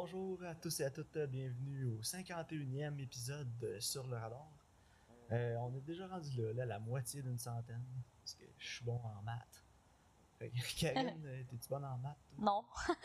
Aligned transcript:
bonjour 0.00 0.42
à 0.44 0.54
tous 0.54 0.80
et 0.80 0.84
à 0.84 0.90
toutes, 0.90 1.18
bienvenue 1.28 1.84
au 1.84 2.00
51e 2.00 2.98
épisode 3.00 3.58
de 3.58 3.78
Sur 3.80 4.06
le 4.06 4.16
radar. 4.16 4.48
Euh, 5.30 5.56
on 5.56 5.74
est 5.74 5.82
déjà 5.82 6.08
rendu 6.08 6.40
là, 6.40 6.54
là, 6.54 6.64
la 6.64 6.78
moitié 6.78 7.20
d'une 7.20 7.36
centaine, 7.36 7.84
parce 8.22 8.32
que 8.32 8.46
je 8.56 8.66
suis 8.76 8.84
bon 8.84 8.98
en 9.04 9.22
maths. 9.22 9.62
Fait 10.38 10.48
que, 10.48 10.80
Karine, 10.80 11.20
t'es-tu 11.50 11.68
bonne 11.68 11.84
en 11.84 11.98
maths? 11.98 12.16
toi? 12.34 12.44
Non. 12.44 12.64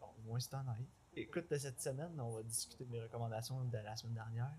Bon, 0.00 0.06
au 0.06 0.28
moins 0.28 0.38
c'est 0.38 0.54
honnête. 0.54 0.86
Écoute, 1.16 1.50
de 1.50 1.58
cette 1.58 1.82
semaine, 1.82 2.20
on 2.20 2.36
va 2.36 2.44
discuter 2.44 2.84
de 2.84 2.92
mes 2.92 3.00
recommandations 3.00 3.64
de 3.64 3.78
la 3.78 3.96
semaine 3.96 4.14
dernière. 4.14 4.52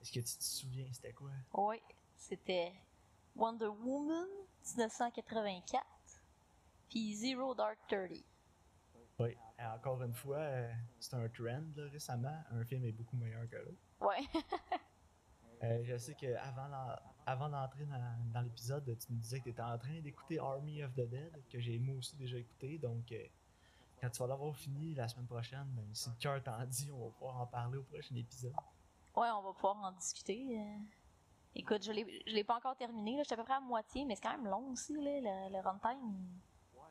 Est-ce 0.00 0.10
que 0.10 0.20
tu 0.20 0.36
te 0.38 0.42
souviens, 0.42 0.86
c'était 0.90 1.12
quoi? 1.12 1.32
Oui, 1.52 1.82
c'était 2.16 2.72
Wonder 3.34 3.66
Woman 3.66 4.26
1984, 4.64 5.84
puis 6.88 7.14
Zero 7.14 7.54
Dark 7.54 7.78
Thirty. 7.88 8.24
Oui. 9.18 9.36
Et 9.58 9.64
encore 9.64 10.02
une 10.02 10.14
fois, 10.14 10.36
euh, 10.38 10.72
c'est 11.00 11.14
un 11.14 11.28
trend 11.28 11.62
là, 11.76 11.88
récemment. 11.90 12.38
Un 12.50 12.64
film 12.64 12.84
est 12.84 12.92
beaucoup 12.92 13.16
meilleur 13.16 13.48
que 13.48 13.56
l'autre. 13.56 13.80
Ouais. 14.00 14.24
Euh, 15.62 15.82
je 15.84 15.96
sais 15.96 16.14
qu'avant 16.14 16.68
avant 17.24 17.48
d'entrer 17.48 17.86
dans, 17.86 18.14
dans 18.34 18.42
l'épisode, 18.42 18.84
tu 18.98 19.10
me 19.10 19.16
disais 19.18 19.38
que 19.38 19.44
tu 19.44 19.50
étais 19.50 19.62
en 19.62 19.78
train 19.78 20.00
d'écouter 20.00 20.38
Army 20.38 20.82
of 20.84 20.92
the 20.92 21.08
Dead, 21.08 21.32
que 21.50 21.58
j'ai 21.58 21.78
moi 21.78 21.96
aussi 21.96 22.14
déjà 22.14 22.36
écouté. 22.36 22.76
Donc, 22.76 23.10
euh, 23.10 23.24
quand 23.98 24.10
tu 24.10 24.18
vas 24.18 24.26
l'avoir 24.26 24.54
fini 24.54 24.94
la 24.94 25.08
semaine 25.08 25.26
prochaine, 25.26 25.64
ben, 25.70 25.86
si 25.94 26.10
le 26.10 26.16
cœur 26.16 26.42
t'en 26.42 26.62
dit, 26.66 26.90
on 26.92 27.06
va 27.06 27.10
pouvoir 27.12 27.40
en 27.40 27.46
parler 27.46 27.78
au 27.78 27.84
prochain 27.84 28.14
épisode. 28.16 28.52
ouais, 29.16 29.30
on 29.30 29.40
va 29.42 29.52
pouvoir 29.54 29.76
en 29.82 29.92
discuter. 29.92 30.60
euh. 30.60 30.78
Écoute, 31.54 31.82
je 31.84 31.90
l'ai 31.92 32.22
je 32.26 32.34
l'ai 32.34 32.44
pas 32.44 32.56
encore 32.58 32.76
terminé, 32.76 33.16
là. 33.16 33.22
j'étais 33.22 33.32
à 33.32 33.38
peu 33.38 33.44
près 33.44 33.54
à 33.54 33.60
moitié, 33.60 34.04
mais 34.04 34.14
c'est 34.14 34.20
quand 34.24 34.36
même 34.36 34.46
long 34.46 34.72
aussi, 34.72 34.92
là, 34.92 35.20
le, 35.22 35.52
le 35.56 35.60
runtime. 35.66 36.28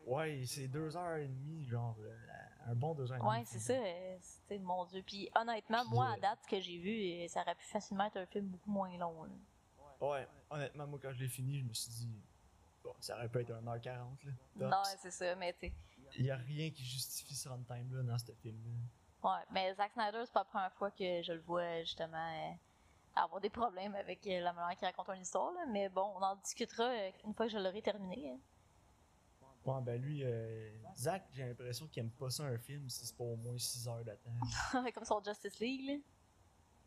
Ouais, 0.06 0.44
c'est 0.46 0.68
deux 0.68 0.96
heures 0.96 1.18
et 1.18 1.28
demie, 1.28 1.66
genre, 1.66 1.96
euh, 2.00 2.18
un 2.68 2.76
bon 2.76 2.94
deux 2.94 3.12
heures 3.12 3.18
et 3.18 3.20
demie. 3.20 3.30
Ouais, 3.32 3.44
c'est 3.46 3.60
ça, 3.60 3.74
euh, 3.74 4.18
c'est 4.48 4.60
mon 4.60 4.86
dieu. 4.86 5.02
Puis 5.06 5.30
honnêtement, 5.36 5.82
Puis, 5.86 5.94
moi, 5.96 6.06
euh, 6.10 6.14
à 6.14 6.20
date, 6.20 6.40
ce 6.44 6.48
que 6.48 6.60
j'ai 6.62 6.78
vu, 6.78 7.24
euh, 7.24 7.28
ça 7.28 7.42
aurait 7.42 7.56
pu 7.56 7.66
facilement 7.66 8.06
être 8.06 8.18
un 8.18 8.26
film 8.28 8.48
beaucoup 8.48 8.70
moins 8.72 8.96
long. 8.98 9.24
Là. 9.24 9.32
Ouais, 10.02 10.28
honnêtement, 10.50 10.86
moi, 10.88 11.00
quand 11.02 11.12
je 11.14 11.20
l'ai 11.20 11.28
fini, 11.28 11.60
je 11.60 11.64
me 11.66 11.74
suis 11.74 11.90
dit, 11.92 12.22
bon, 12.84 12.94
ça 13.00 13.16
aurait 13.16 13.30
pu 13.30 13.40
être 13.40 13.52
1h40, 13.52 13.88
là. 14.26 14.32
Non, 14.70 14.84
c'est 15.00 15.12
ça, 15.12 15.36
mais 15.36 15.54
tu. 15.60 15.72
Il 16.18 16.26
y 16.26 16.32
a 16.32 16.36
rien 16.38 16.70
qui 16.70 16.84
justifie 16.84 17.34
ce 17.36 17.50
runtime-là 17.50 18.04
dans 18.04 18.18
ce 18.18 18.32
film-là. 18.32 19.28
Ouais, 19.28 19.44
mais 19.52 19.74
Zack 19.74 19.92
Snyder, 19.94 20.22
c'est 20.26 20.34
pas 20.34 20.42
la 20.42 20.46
première 20.46 20.74
fois 20.74 20.92
que 20.92 21.24
je 21.24 21.34
le 21.34 21.40
vois 21.42 21.82
justement 21.82 22.16
euh, 22.16 22.52
avoir 23.16 23.42
des 23.42 23.50
problèmes 23.50 23.96
avec 23.96 24.26
euh, 24.28 24.40
la 24.40 24.54
manière 24.54 24.78
qu'il 24.78 24.86
raconte 24.86 25.10
une 25.16 25.24
histoire, 25.24 25.52
là. 25.54 25.66
mais 25.72 25.90
bon, 25.90 26.14
on 26.16 26.22
en 26.22 26.36
discutera 26.36 26.84
euh, 26.84 27.12
une 27.26 27.34
fois 27.34 27.48
que 27.48 27.52
je 27.54 27.58
l'aurai 27.58 27.82
terminé. 27.82 28.30
hein. 28.32 28.40
Ouais, 29.66 29.82
ben 29.82 30.00
lui, 30.02 30.22
euh, 30.24 30.70
Zach, 30.96 31.28
j'ai 31.34 31.46
l'impression 31.46 31.88
qu'il 31.88 32.02
aime 32.02 32.12
pas 32.12 32.30
ça 32.30 32.44
un 32.44 32.58
film 32.58 32.88
si 32.90 33.06
c'est 33.06 33.18
pas 33.18 33.24
au 33.24 33.36
moins 33.36 33.58
6 33.58 33.88
heures 33.88 34.04
de 34.06 34.12
temps. 34.12 34.84
Comme 34.94 35.06
son 35.06 35.24
Justice 35.24 35.60
League. 35.60 35.88
Là. 35.88 35.94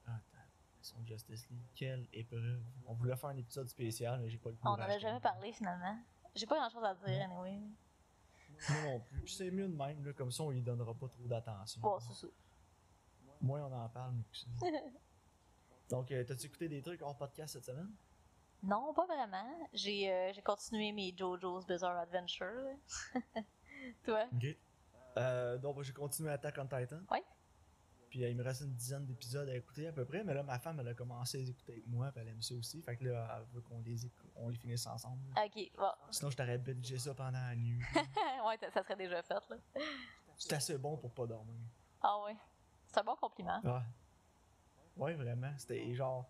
Ah, 0.07 0.13
Attends, 0.15 0.45
son 0.81 1.05
Justice 1.05 1.49
League, 1.51 1.67
quelle 1.75 2.07
épreuve. 2.13 2.63
On 2.87 2.95
voulait 2.95 3.17
faire 3.17 3.31
un 3.31 3.37
épisode 3.37 3.69
spécial, 3.69 4.21
mais 4.21 4.29
j'ai 4.31 4.39
pas 4.39 4.51
le 4.51 4.57
On 4.63 4.69
en 4.69 4.75
courage. 4.77 4.91
a 4.93 4.99
jamais 4.99 5.21
parlé 5.21 5.53
finalement. 5.53 5.99
J'ai 6.35 6.47
pas 6.47 6.57
grand 6.57 6.71
chose 6.71 6.85
à 6.85 6.95
dire, 6.95 7.23
anyway. 7.23 7.59
Moi 8.69 8.83
non 8.85 9.01
plus. 9.01 9.21
Puis 9.23 9.35
c'est 9.35 9.51
mieux 9.51 9.69
de 9.69 9.75
même, 9.77 10.05
là, 10.05 10.13
comme 10.13 10.31
ça 10.31 10.43
on 10.45 10.51
lui 10.51 10.63
donnera 10.63 10.95
pas 10.95 11.09
trop 11.09 11.27
d'attention. 11.27 11.81
Bon, 11.81 11.99
c'est 12.01 12.15
ça. 12.15 12.27
Moins 13.41 13.65
on 13.65 13.73
en 13.73 13.89
parle, 13.89 14.15
mieux 14.15 14.25
que 14.31 14.37
ça. 14.37 14.47
Donc, 15.91 16.11
euh, 16.13 16.23
t'as-tu 16.25 16.47
écouté 16.47 16.69
des 16.69 16.83
trucs 16.83 17.01
hors 17.03 17.17
podcast 17.17 17.55
cette 17.55 17.65
semaine? 17.65 17.91
Non, 18.63 18.93
pas 18.93 19.07
vraiment. 19.07 19.69
J'ai 19.73 20.11
euh, 20.11 20.33
j'ai 20.35 20.43
continué 20.43 20.93
mes 20.93 21.15
JoJo's 21.17 21.67
Bizarre 21.67 21.97
Adventure. 21.99 22.77
Toi? 24.05 24.27
Ok. 24.35 24.57
Euh, 25.17 25.59
donc, 25.59 25.83
j'ai 25.83 25.93
continué 25.93 26.31
Attack 26.31 26.57
on 26.59 26.67
Titan. 26.67 27.01
Ouais. 27.11 27.25
Puis 28.11 28.25
euh, 28.25 28.31
il 28.31 28.37
me 28.37 28.43
reste 28.43 28.63
une 28.63 28.75
dizaine 28.75 29.05
d'épisodes 29.05 29.49
à 29.49 29.55
écouter 29.55 29.87
à 29.87 29.93
peu 29.93 30.05
près, 30.05 30.25
mais 30.25 30.33
là, 30.33 30.43
ma 30.43 30.59
femme, 30.59 30.81
elle 30.81 30.89
a 30.89 30.95
commencé 30.95 31.39
à 31.39 31.41
les 31.43 31.51
écouter 31.51 31.73
avec 31.73 31.87
moi, 31.87 32.11
puis 32.11 32.21
elle 32.23 32.29
aime 32.29 32.41
ça 32.43 32.55
aussi. 32.55 32.81
Fait 32.83 32.97
que 32.97 33.05
là, 33.05 33.37
elle 33.37 33.45
veut 33.55 33.61
qu'on 33.61 33.81
les, 33.81 33.97
on 34.37 34.49
les 34.49 34.57
finisse 34.57 34.87
ensemble. 34.87 35.23
là. 35.35 35.45
Ok, 35.45 35.71
bon. 35.77 35.91
Sinon, 36.11 36.31
je 36.31 36.37
t'aurais 36.37 36.59
bingé 36.59 36.99
ça 36.99 37.15
pendant 37.15 37.33
la 37.39 37.55
nuit. 37.55 37.83
ouais, 38.47 38.59
ça 38.73 38.83
serait 38.83 38.97
déjà 38.97 39.23
fait, 39.23 39.35
là. 39.51 39.57
C'est 40.39 40.55
assez 40.55 40.79
bon 40.79 40.97
pour 40.97 41.13
pas 41.13 41.27
dormir. 41.27 41.61
Ah 42.01 42.19
ouais. 42.25 42.37
C'est 42.87 42.99
un 43.01 43.05
bon 43.05 43.17
compliment. 43.17 43.61
Ouais. 43.63 43.83
Ouais, 44.97 45.15
vraiment. 45.15 45.53
C'était 45.59 45.95
genre. 45.95 46.27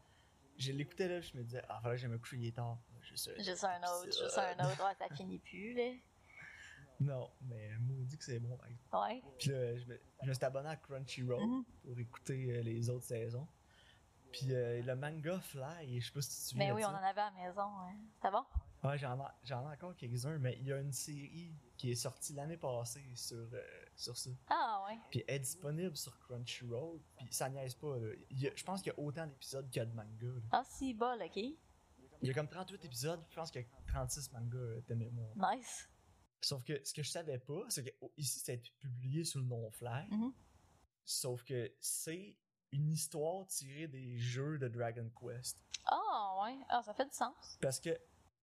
Je 0.58 0.72
l'écoutais 0.72 1.08
là, 1.08 1.20
je 1.20 1.36
me 1.36 1.42
disais, 1.44 1.62
ah, 1.68 1.80
que 1.84 1.96
je 1.96 2.08
me 2.08 2.18
est 2.44 2.54
tard. 2.56 2.78
Juste, 3.00 3.30
Juste 3.42 3.64
un 3.64 3.78
autre, 3.78 4.04
épisode. 4.06 4.24
juste 4.24 4.38
un 4.38 4.64
autre. 4.66 4.84
Ouais, 4.84 4.94
ça 4.98 5.14
finit 5.14 5.38
plus, 5.38 5.72
là. 5.74 5.92
Non, 7.00 7.30
mais 7.42 7.70
maudit 7.78 8.18
que 8.18 8.24
c'est 8.24 8.40
bon. 8.40 8.58
Ouais. 8.92 9.22
Puis 9.38 9.50
là, 9.50 9.76
je 9.78 9.84
me, 9.86 10.00
je 10.22 10.28
me 10.28 10.34
suis 10.34 10.44
abonné 10.44 10.68
à 10.68 10.76
Crunchyroll 10.76 11.40
Mhm. 11.46 11.64
pour 11.84 11.98
écouter 11.98 12.56
euh, 12.58 12.62
les 12.62 12.90
autres 12.90 13.04
saisons. 13.04 13.46
Puis 14.32 14.48
euh, 14.52 14.82
le 14.82 14.96
manga 14.96 15.38
Fly, 15.40 16.00
je 16.00 16.06
sais 16.06 16.12
pas 16.12 16.20
si 16.22 16.50
tu. 16.50 16.56
Mais 16.58 16.68
de 16.68 16.72
oui, 16.74 16.82
ça. 16.82 16.90
on 16.90 16.94
en 16.94 16.96
avait 17.08 17.20
à 17.20 17.30
la 17.30 17.46
maison. 17.46 17.62
Ouais. 17.62 17.94
C'était 18.16 18.32
bon? 18.32 18.44
Ouais, 18.84 18.96
j'en 18.96 19.18
ai, 19.18 19.52
encore 19.54 19.96
quelques-uns, 19.96 20.38
mais 20.38 20.56
il 20.60 20.66
y 20.66 20.72
a 20.72 20.78
une 20.78 20.92
série 20.92 21.52
qui 21.76 21.90
est 21.90 21.96
sortie 21.96 22.32
l'année 22.32 22.56
passée 22.56 23.12
sur, 23.16 23.36
euh, 23.52 23.86
sur 23.96 24.16
ça. 24.16 24.30
Ah 24.48 24.84
ouais. 24.86 24.98
Puis 25.10 25.24
elle 25.26 25.36
est 25.36 25.40
disponible 25.40 25.96
sur 25.96 26.16
Crunchyroll, 26.20 27.00
puis 27.16 27.26
ça 27.30 27.48
niaise 27.48 27.74
pas. 27.74 27.96
Je 28.30 28.64
pense 28.64 28.82
qu'il 28.82 28.92
y 28.92 28.96
a 28.96 28.98
autant 29.00 29.26
d'épisodes 29.26 29.68
qu'il 29.68 29.80
y 29.80 29.82
a 29.82 29.86
de 29.86 29.94
mangas. 29.94 30.26
là. 30.26 30.40
Ah, 30.52 30.62
si, 30.64 30.94
bol, 30.94 31.20
ok. 31.20 31.36
Il 31.36 32.26
y 32.26 32.30
a 32.30 32.34
comme 32.34 32.48
38 32.48 32.84
épisodes, 32.84 33.24
je 33.30 33.36
pense 33.36 33.50
qu'il 33.50 33.62
y 33.62 33.64
a 33.64 33.92
36 33.92 34.32
mangas 34.32 34.56
euh, 34.56 34.80
de 34.88 34.94
mémoire. 34.94 35.34
Nice. 35.36 35.88
Sauf 36.40 36.62
que 36.64 36.80
ce 36.84 36.94
que 36.94 37.02
je 37.02 37.10
savais 37.10 37.38
pas, 37.38 37.64
c'est 37.68 37.84
que 37.84 37.90
oh, 38.00 38.12
ici, 38.16 38.40
c'est 38.40 38.62
publié 38.80 39.24
sous 39.24 39.38
le 39.38 39.44
nom 39.44 39.70
Fly. 39.72 40.08
Mhm. 40.10 40.32
Sauf 41.04 41.42
que 41.42 41.72
c'est 41.80 42.36
une 42.70 42.90
histoire 42.90 43.46
tirée 43.46 43.88
des 43.88 44.18
jeux 44.18 44.58
de 44.58 44.68
Dragon 44.68 45.10
Quest. 45.20 45.58
Ah 45.84 46.42
ouais. 46.42 46.56
Ah, 46.68 46.82
ça 46.82 46.94
fait 46.94 47.06
du 47.06 47.14
sens. 47.14 47.58
Parce 47.60 47.80
que 47.80 47.98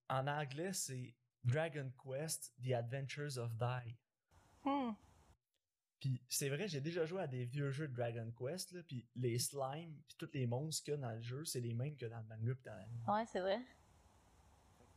en 0.10 0.28
anglais, 0.28 0.74
c'est 0.74 1.14
Dragon 1.44 1.92
Quest 2.04 2.54
The 2.64 2.74
Adventures 2.74 3.38
of 3.38 3.56
Die. 3.56 3.98
Hmm. 4.64 4.94
Puis 6.00 6.22
c'est 6.28 6.50
vrai, 6.50 6.68
j'ai 6.68 6.82
déjà 6.82 7.06
joué 7.06 7.22
à 7.22 7.28
des 7.28 7.46
vieux 7.46 7.72
jeux 7.72 7.88
de 7.88 7.94
Dragon 7.94 8.32
Quest, 8.38 8.72
là, 8.74 8.82
puis 8.84 9.08
les 9.16 9.40
slimes, 9.40 9.96
puis 10.08 10.18
tous 10.18 10.30
les 10.34 10.46
monstres 10.46 10.84
qu'il 10.84 10.94
y 10.94 10.98
a 10.98 11.00
dans 11.00 11.12
le 11.12 11.22
jeu, 11.22 11.46
c'est 11.46 11.62
les 11.62 11.74
mêmes 11.74 11.96
que 11.96 12.06
dans 12.06 12.20
le 12.20 12.26
manga 12.26 12.54
pis 12.56 12.64
dans 12.64 12.76
l'anime. 12.76 13.04
Ouais, 13.08 13.26
c'est 13.32 13.40
vrai. 13.40 13.60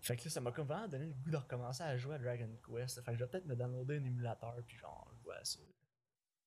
Fait 0.00 0.16
que 0.16 0.24
là, 0.24 0.30
ça 0.30 0.41
m'a 0.41 0.52
comme 0.52 0.66
vraiment 0.66 0.88
donné 0.88 1.06
le 1.06 1.14
goût 1.14 1.30
de 1.30 1.36
recommencer 1.36 1.82
à 1.82 1.96
jouer 1.96 2.16
à 2.16 2.19
Dragon 2.19 2.50
Quest. 2.66 3.02
Fait 3.02 3.12
que 3.12 3.19
je 3.19 3.25
vais 3.25 3.30
peut-être 3.30 3.46
me 3.46 3.56
downloader 3.56 3.98
un 3.98 4.04
émulateur, 4.04 4.56
puis 4.66 4.76
genre, 4.76 5.10
jouer 5.22 5.34
à 5.36 5.44
ça. 5.44 5.60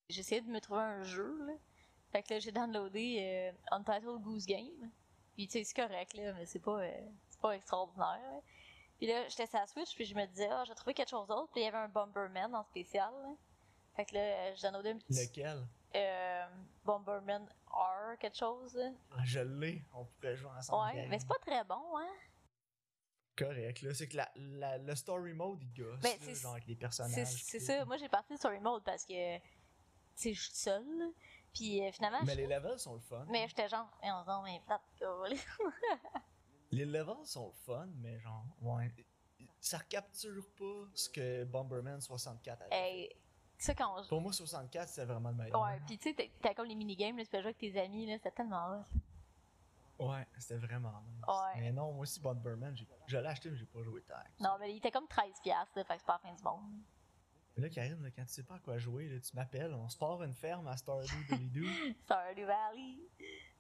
J'ai 0.10 0.20
essayé 0.20 0.42
de 0.42 0.48
me 0.48 0.60
trouver 0.60 0.82
un 0.82 1.04
jeu, 1.04 1.46
là. 1.46 1.54
Fait 2.12 2.24
que 2.24 2.34
là, 2.34 2.40
j'ai 2.40 2.52
downloadé 2.52 3.18
euh, 3.20 3.76
Untitled 3.76 4.22
Goose 4.22 4.46
Game. 4.46 4.92
Puis 5.34 5.48
tu 5.48 5.54
sais, 5.54 5.64
c'est 5.64 5.76
correct, 5.76 6.14
là, 6.14 6.34
mais 6.34 6.46
c'est 6.46 6.60
pas, 6.60 6.82
euh, 6.82 7.10
pas 7.42 7.52
extraordinaire. 7.56 8.20
là. 8.32 8.40
Puis 8.98 9.08
là, 9.08 9.28
j'étais 9.28 9.48
sur 9.48 9.58
la 9.60 9.66
Switch, 9.68 9.96
puis 9.96 10.06
je 10.06 10.14
me 10.16 10.26
disais, 10.28 10.48
ah, 10.52 10.64
j'ai 10.66 10.76
trouvé 10.76 10.94
quelque 10.94 11.10
chose 11.10 11.28
d'autre. 11.28 11.52
Puis 11.52 11.62
il 11.62 11.66
y 11.66 11.68
avait 11.68 11.78
un 11.78 11.88
Bomberman 11.90 12.54
en 12.56 12.64
spécial, 12.64 13.12
là. 13.24 13.30
Fait 13.96 14.06
que 14.06 14.14
là, 14.16 14.22
euh, 14.22 14.54
j'ai 14.56 14.62
downloadé 14.68 14.92
un 14.92 14.98
petit 15.00 15.14
Lequel? 15.26 15.68
Euh, 15.96 16.46
Bomberman 16.86 17.46
R, 17.70 18.18
quelque 18.20 18.38
chose. 18.38 18.76
là. 18.76 18.90
Ah, 19.12 19.22
Je 19.26 19.40
l'ai, 19.40 19.84
on 19.94 20.06
pourrait 20.06 20.36
jouer 20.36 20.52
ensemble. 20.58 20.96
Ouais, 20.96 21.08
mais 21.08 21.20
c'est 21.20 21.28
pas 21.28 21.40
très 21.46 21.64
bon, 21.66 21.98
hein. 21.98 22.08
correct, 23.38 23.82
là. 23.82 23.94
C'est 23.94 24.08
que 24.08 24.18
la, 24.18 24.32
la- 24.36 24.78
le 24.78 24.96
story 24.96 25.34
mode, 25.34 25.62
il 25.64 25.74
gosse, 25.74 26.00
Ben, 26.02 26.12
là, 26.12 26.18
c'est- 26.22 26.36
genre 26.36 26.52
avec 26.54 26.68
les 26.68 26.76
personnages. 26.76 27.26
C'est 27.26 27.26
c'est 27.26 27.60
ça. 27.60 27.84
Moi, 27.86 27.98
j'ai 27.98 28.08
parti 28.10 28.34
de 28.34 28.38
Story 28.38 28.60
Mode 28.60 28.84
parce 28.84 29.04
que, 29.06 29.38
sais, 30.16 30.34
je 30.34 30.42
suis 30.42 30.54
seule. 30.54 31.12
Puis 31.54 31.84
euh, 31.86 31.92
finalement, 31.92 32.20
Mais 32.24 32.34
je- 32.34 32.38
les 32.38 32.48
levels 32.48 32.80
sont 32.80 32.94
le 32.94 33.00
fun. 33.02 33.26
mais 33.30 33.48
j'étais 33.48 33.68
genre, 33.68 33.90
et 34.04 34.12
on 34.12 34.24
se 34.24 34.44
mais 34.46 34.62
plate. 34.66 34.82
Les 36.72 36.86
levels 36.86 37.26
sont 37.26 37.48
le 37.48 37.54
fun, 37.54 37.88
mais 37.98 38.20
genre, 38.20 38.46
ouais. 38.62 38.92
Ça 39.60 39.78
recapture 39.78 40.46
pas 40.58 40.88
ce 40.96 41.10
que 41.10 41.44
Bomberman 41.44 42.00
64 42.02 42.62
avait. 42.64 42.76
Hey, 42.76 43.10
quand 43.78 44.04
Pour 44.08 44.22
moi, 44.22 44.34
64, 44.34 44.90
c'est 44.90 45.06
vraiment 45.06 45.30
le 45.30 45.36
meilleur. 45.36 45.62
Ouais, 45.62 45.80
pis 45.86 45.98
tu 45.98 46.14
sais, 46.16 46.32
t'as- 46.42 46.54
comme 46.56 46.66
les 46.68 46.76
minigames, 46.76 47.18
là, 47.18 47.24
tu 47.24 47.30
peux 47.30 47.38
jouer 47.42 47.48
avec 47.50 47.58
tes 47.60 47.80
amis, 47.80 48.08
là, 48.08 48.16
c'était 48.18 48.32
tellement 48.32 48.80
hot. 50.00 50.06
Ouais, 50.10 50.26
c'était 50.40 50.58
vraiment 50.58 51.00
nice. 51.06 51.26
Ouais. 51.28 51.60
Mais 51.62 51.72
non, 51.72 51.92
moi 51.94 52.02
aussi, 52.04 52.20
Bomberman, 52.20 52.76
je 53.06 53.18
l'ai 53.18 53.28
acheté, 53.28 53.52
mais 53.52 53.58
j'ai 53.58 53.66
pas 53.66 53.84
joué 53.84 54.02
tag. 54.02 54.26
Non, 54.40 54.58
mais 54.60 54.74
il 54.74 54.78
était 54.78 54.90
comme 54.90 55.08
13$, 55.08 55.40
piastres, 55.44 55.78
là, 55.78 55.84
fait 55.84 55.94
que 55.94 56.00
c'est 56.00 56.06
pas 56.08 56.20
la 56.24 56.30
fin 56.30 56.36
du 56.36 56.44
monde. 56.44 56.82
Mais 57.56 57.64
là, 57.64 57.70
Karine, 57.70 58.02
là, 58.02 58.10
quand 58.10 58.24
tu 58.26 58.32
sais 58.34 58.44
pas 58.44 58.56
à 58.56 58.60
quoi 58.60 58.78
jouer, 58.80 59.10
là, 59.10 59.20
tu 59.20 59.36
m'appelles, 59.36 59.74
on 59.76 59.90
se 59.90 59.98
part 59.98 60.24
une 60.24 60.34
ferme 60.34 60.68
à 60.68 60.76
Stardew 60.78 61.06
Valley. 61.30 61.96
Stardew 62.06 62.46
Valley. 62.46 62.98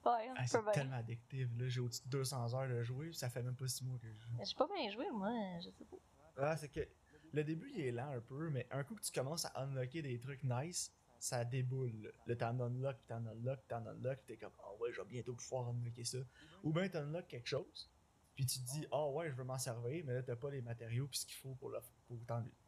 Ouais, 0.05 0.29
Ah, 0.35 0.47
c'est 0.47 0.71
tellement 0.73 0.95
addictif, 0.97 1.47
là. 1.57 1.67
J'ai 1.67 1.79
au-dessus 1.79 2.01
de 2.05 2.09
200 2.09 2.53
heures 2.55 2.67
de 2.67 2.81
jouer, 2.83 3.13
ça 3.13 3.29
fait 3.29 3.43
même 3.43 3.55
pas 3.55 3.67
6 3.67 3.83
mois 3.85 3.99
que 3.99 4.07
je 4.11 4.17
joue. 4.19 4.29
J'ai 4.43 4.55
pas 4.55 4.67
bien 4.75 4.91
joué, 4.91 5.05
moi, 5.11 5.31
je 5.59 5.69
sais 5.69 5.85
pas. 5.85 5.97
Ah, 6.37 6.57
c'est 6.57 6.69
que 6.69 6.87
le 7.33 7.43
début, 7.43 7.69
il 7.75 7.81
est 7.81 7.91
lent 7.91 8.11
un 8.11 8.19
peu, 8.21 8.49
mais 8.49 8.67
un 8.71 8.83
coup 8.83 8.95
que 8.95 9.01
tu 9.03 9.11
commences 9.11 9.45
à 9.45 9.51
unlocker 9.61 10.01
des 10.01 10.19
trucs 10.19 10.43
nice, 10.43 10.91
ça 11.19 11.45
déboule. 11.45 11.93
là. 12.01 12.09
Là, 12.25 12.35
t'en 12.35 12.59
unlock, 12.59 12.97
t'en 13.07 13.23
unlock, 13.27 13.59
t'en 13.67 13.85
unlock, 13.85 14.25
t'es 14.25 14.37
comme, 14.37 14.53
ah 14.63 14.73
ouais, 14.79 14.91
je 14.91 15.01
vais 15.01 15.07
bientôt 15.07 15.35
pouvoir 15.35 15.69
unlocker 15.69 16.03
ça. 16.03 16.17
Ou 16.63 16.73
bien 16.73 16.89
t'unlock 16.89 17.27
quelque 17.27 17.47
chose, 17.47 17.89
puis 18.33 18.45
tu 18.47 18.59
te 18.59 18.65
dis, 18.71 18.87
ah 18.91 19.07
ouais, 19.09 19.29
je 19.29 19.35
veux 19.35 19.43
m'en 19.43 19.59
servir, 19.59 20.03
mais 20.05 20.13
là, 20.15 20.23
t'as 20.23 20.35
pas 20.35 20.49
les 20.49 20.61
matériaux, 20.63 21.07
puis 21.07 21.19
ce 21.19 21.25
qu'il 21.27 21.35
faut 21.35 21.53
pour 21.55 21.69
le- 21.69 21.79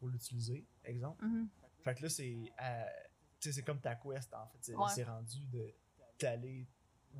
l'utiliser, 0.02 0.64
exemple. 0.84 1.24
Mhm. 1.24 1.48
Fait 1.82 1.94
que 1.96 2.02
là, 2.02 2.08
c'est. 2.08 2.36
euh, 2.62 2.84
c'est 3.40 3.62
comme 3.64 3.80
ta 3.80 3.94
quest 3.96 4.32
en 4.32 4.46
fait. 4.46 4.58
C'est 4.62 4.74
Ouais. 4.74 4.88
c'est 4.94 5.02
rendu 5.04 5.44
de 5.48 5.74
d'aller 6.18 6.66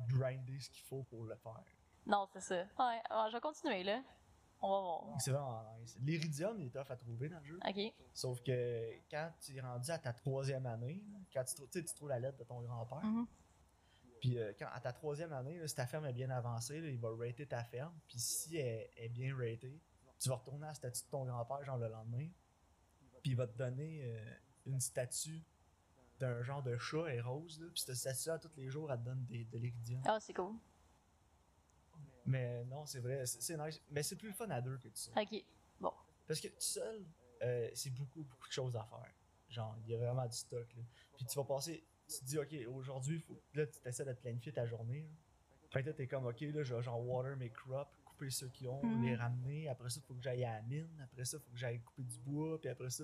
grinder 0.07 0.59
ce 0.59 0.69
qu'il 0.69 0.83
faut 0.83 1.03
pour 1.03 1.23
le 1.25 1.35
faire. 1.35 1.63
Non, 2.05 2.27
c'est 2.33 2.41
ça. 2.41 2.55
Ouais, 2.79 3.01
je 3.29 3.33
vais 3.33 3.41
continuer, 3.41 3.83
là. 3.83 4.01
On 4.61 4.69
va 4.69 4.79
voir. 4.81 5.21
C'est 5.21 5.31
vraiment 5.31 5.63
nice. 5.79 5.97
L'iridium 6.01 6.59
il 6.59 6.67
est 6.67 6.69
tough 6.69 6.89
à 6.89 6.95
trouver 6.95 7.29
dans 7.29 7.39
le 7.39 7.45
jeu. 7.45 7.59
Ok. 7.67 7.93
Sauf 8.13 8.41
que 8.41 8.91
quand 9.11 9.31
tu 9.41 9.55
es 9.57 9.61
rendu 9.61 9.91
à 9.91 9.99
ta 9.99 10.13
troisième 10.13 10.65
année, 10.65 11.03
quand 11.33 11.43
tu, 11.43 11.55
trou- 11.55 11.67
tu 11.67 11.83
trouves 11.83 12.09
la 12.09 12.19
lettre 12.19 12.37
de 12.37 12.43
ton 12.45 12.61
grand-père, 12.61 13.03
Mhm. 13.03 13.27
puis 14.21 14.39
euh, 14.39 14.53
quand, 14.57 14.67
à 14.71 14.79
ta 14.79 14.93
troisième 14.93 15.33
année, 15.33 15.59
là, 15.59 15.67
si 15.67 15.75
ta 15.75 15.85
ferme 15.85 16.05
est 16.05 16.13
bien 16.13 16.29
avancée, 16.29 16.79
là, 16.79 16.87
il 16.89 16.99
va 16.99 17.09
rater 17.15 17.45
ta 17.45 17.63
ferme. 17.63 17.93
Puis 18.07 18.17
si 18.19 18.55
elle 18.57 18.89
est 18.95 19.09
bien 19.09 19.35
ratée, 19.35 19.79
tu 20.19 20.29
vas 20.29 20.35
retourner 20.35 20.65
à 20.65 20.69
la 20.69 20.73
statue 20.73 21.03
de 21.03 21.09
ton 21.09 21.25
grand-père, 21.25 21.63
genre 21.65 21.77
le 21.77 21.89
lendemain. 21.89 22.27
Puis 23.21 23.31
il 23.31 23.35
va 23.35 23.47
te 23.47 23.57
donner 23.57 24.01
euh, 24.03 24.35
une 24.67 24.79
statue 24.79 25.43
d'un 26.19 26.41
genre 26.43 26.63
de 26.63 26.77
chat 26.77 27.13
et 27.13 27.19
rose. 27.21 27.59
Là, 27.61 27.67
puis 27.73 27.81
cette 27.81 27.95
statue-là, 27.95 28.39
tous 28.39 28.55
les 28.57 28.69
jours, 28.69 28.91
elle 28.91 28.99
te 28.99 29.03
donne 29.05 29.25
des, 29.25 29.43
de 29.45 29.57
l'iridium. 29.57 30.01
Ah, 30.05 30.19
c'est 30.19 30.33
cool. 30.33 30.53
Mais 32.25 32.63
non, 32.65 32.85
c'est 32.85 32.99
vrai, 32.99 33.25
c'est 33.25 33.57
nice. 33.57 33.81
Mais 33.91 34.01
c'est 34.01 34.15
plus 34.15 34.29
le 34.29 34.33
fun 34.33 34.49
à 34.49 34.61
deux 34.61 34.77
que 34.77 34.87
tout 34.87 34.95
seul. 34.95 35.13
Ok. 35.17 35.43
Bon. 35.79 35.93
Parce 36.27 36.39
que 36.39 36.47
tout 36.47 36.53
seul, 36.59 37.05
euh, 37.43 37.69
c'est 37.73 37.91
beaucoup, 37.93 38.23
beaucoup 38.23 38.47
de 38.47 38.53
choses 38.53 38.75
à 38.75 38.83
faire. 38.83 39.13
Genre, 39.49 39.75
il 39.83 39.91
y 39.91 39.95
a 39.95 39.97
vraiment 39.97 40.25
du 40.25 40.35
stock. 40.35 40.67
Là. 40.75 40.83
Puis 41.17 41.25
tu 41.27 41.35
vas 41.37 41.43
passer, 41.43 41.83
tu 42.07 42.19
te 42.19 42.25
dis, 42.25 42.39
OK, 42.39 42.55
aujourd'hui, 42.75 43.19
faut... 43.19 43.39
là, 43.53 43.67
tu 43.67 43.77
essaies 43.85 44.05
de 44.05 44.13
planifier 44.13 44.51
ta 44.51 44.65
journée. 44.65 45.01
Là. 45.01 45.15
Fait 45.69 45.83
que 45.83 45.87
là, 45.89 45.93
t'es 45.93 46.07
comme, 46.07 46.25
OK, 46.25 46.41
là, 46.41 46.63
je 46.63 46.73
vais 46.73 46.81
genre 46.81 47.05
water 47.05 47.37
mes 47.37 47.51
crops, 47.51 47.91
couper 48.05 48.29
ceux 48.31 48.47
qui 48.49 48.67
ont, 48.67 48.81
Mhm. 48.83 49.03
les 49.05 49.15
ramener. 49.15 49.67
Après 49.69 49.89
ça, 49.91 49.99
il 50.03 50.07
faut 50.07 50.15
que 50.15 50.21
j'aille 50.23 50.43
à 50.45 50.53
la 50.55 50.61
mine. 50.63 50.99
Après 51.03 51.25
ça, 51.25 51.37
il 51.37 51.43
faut 51.43 51.51
que 51.51 51.57
j'aille 51.57 51.79
couper 51.81 52.03
du 52.03 52.17
bois. 52.19 52.59
Puis 52.59 52.69
après 52.69 52.89
ça, 52.89 53.03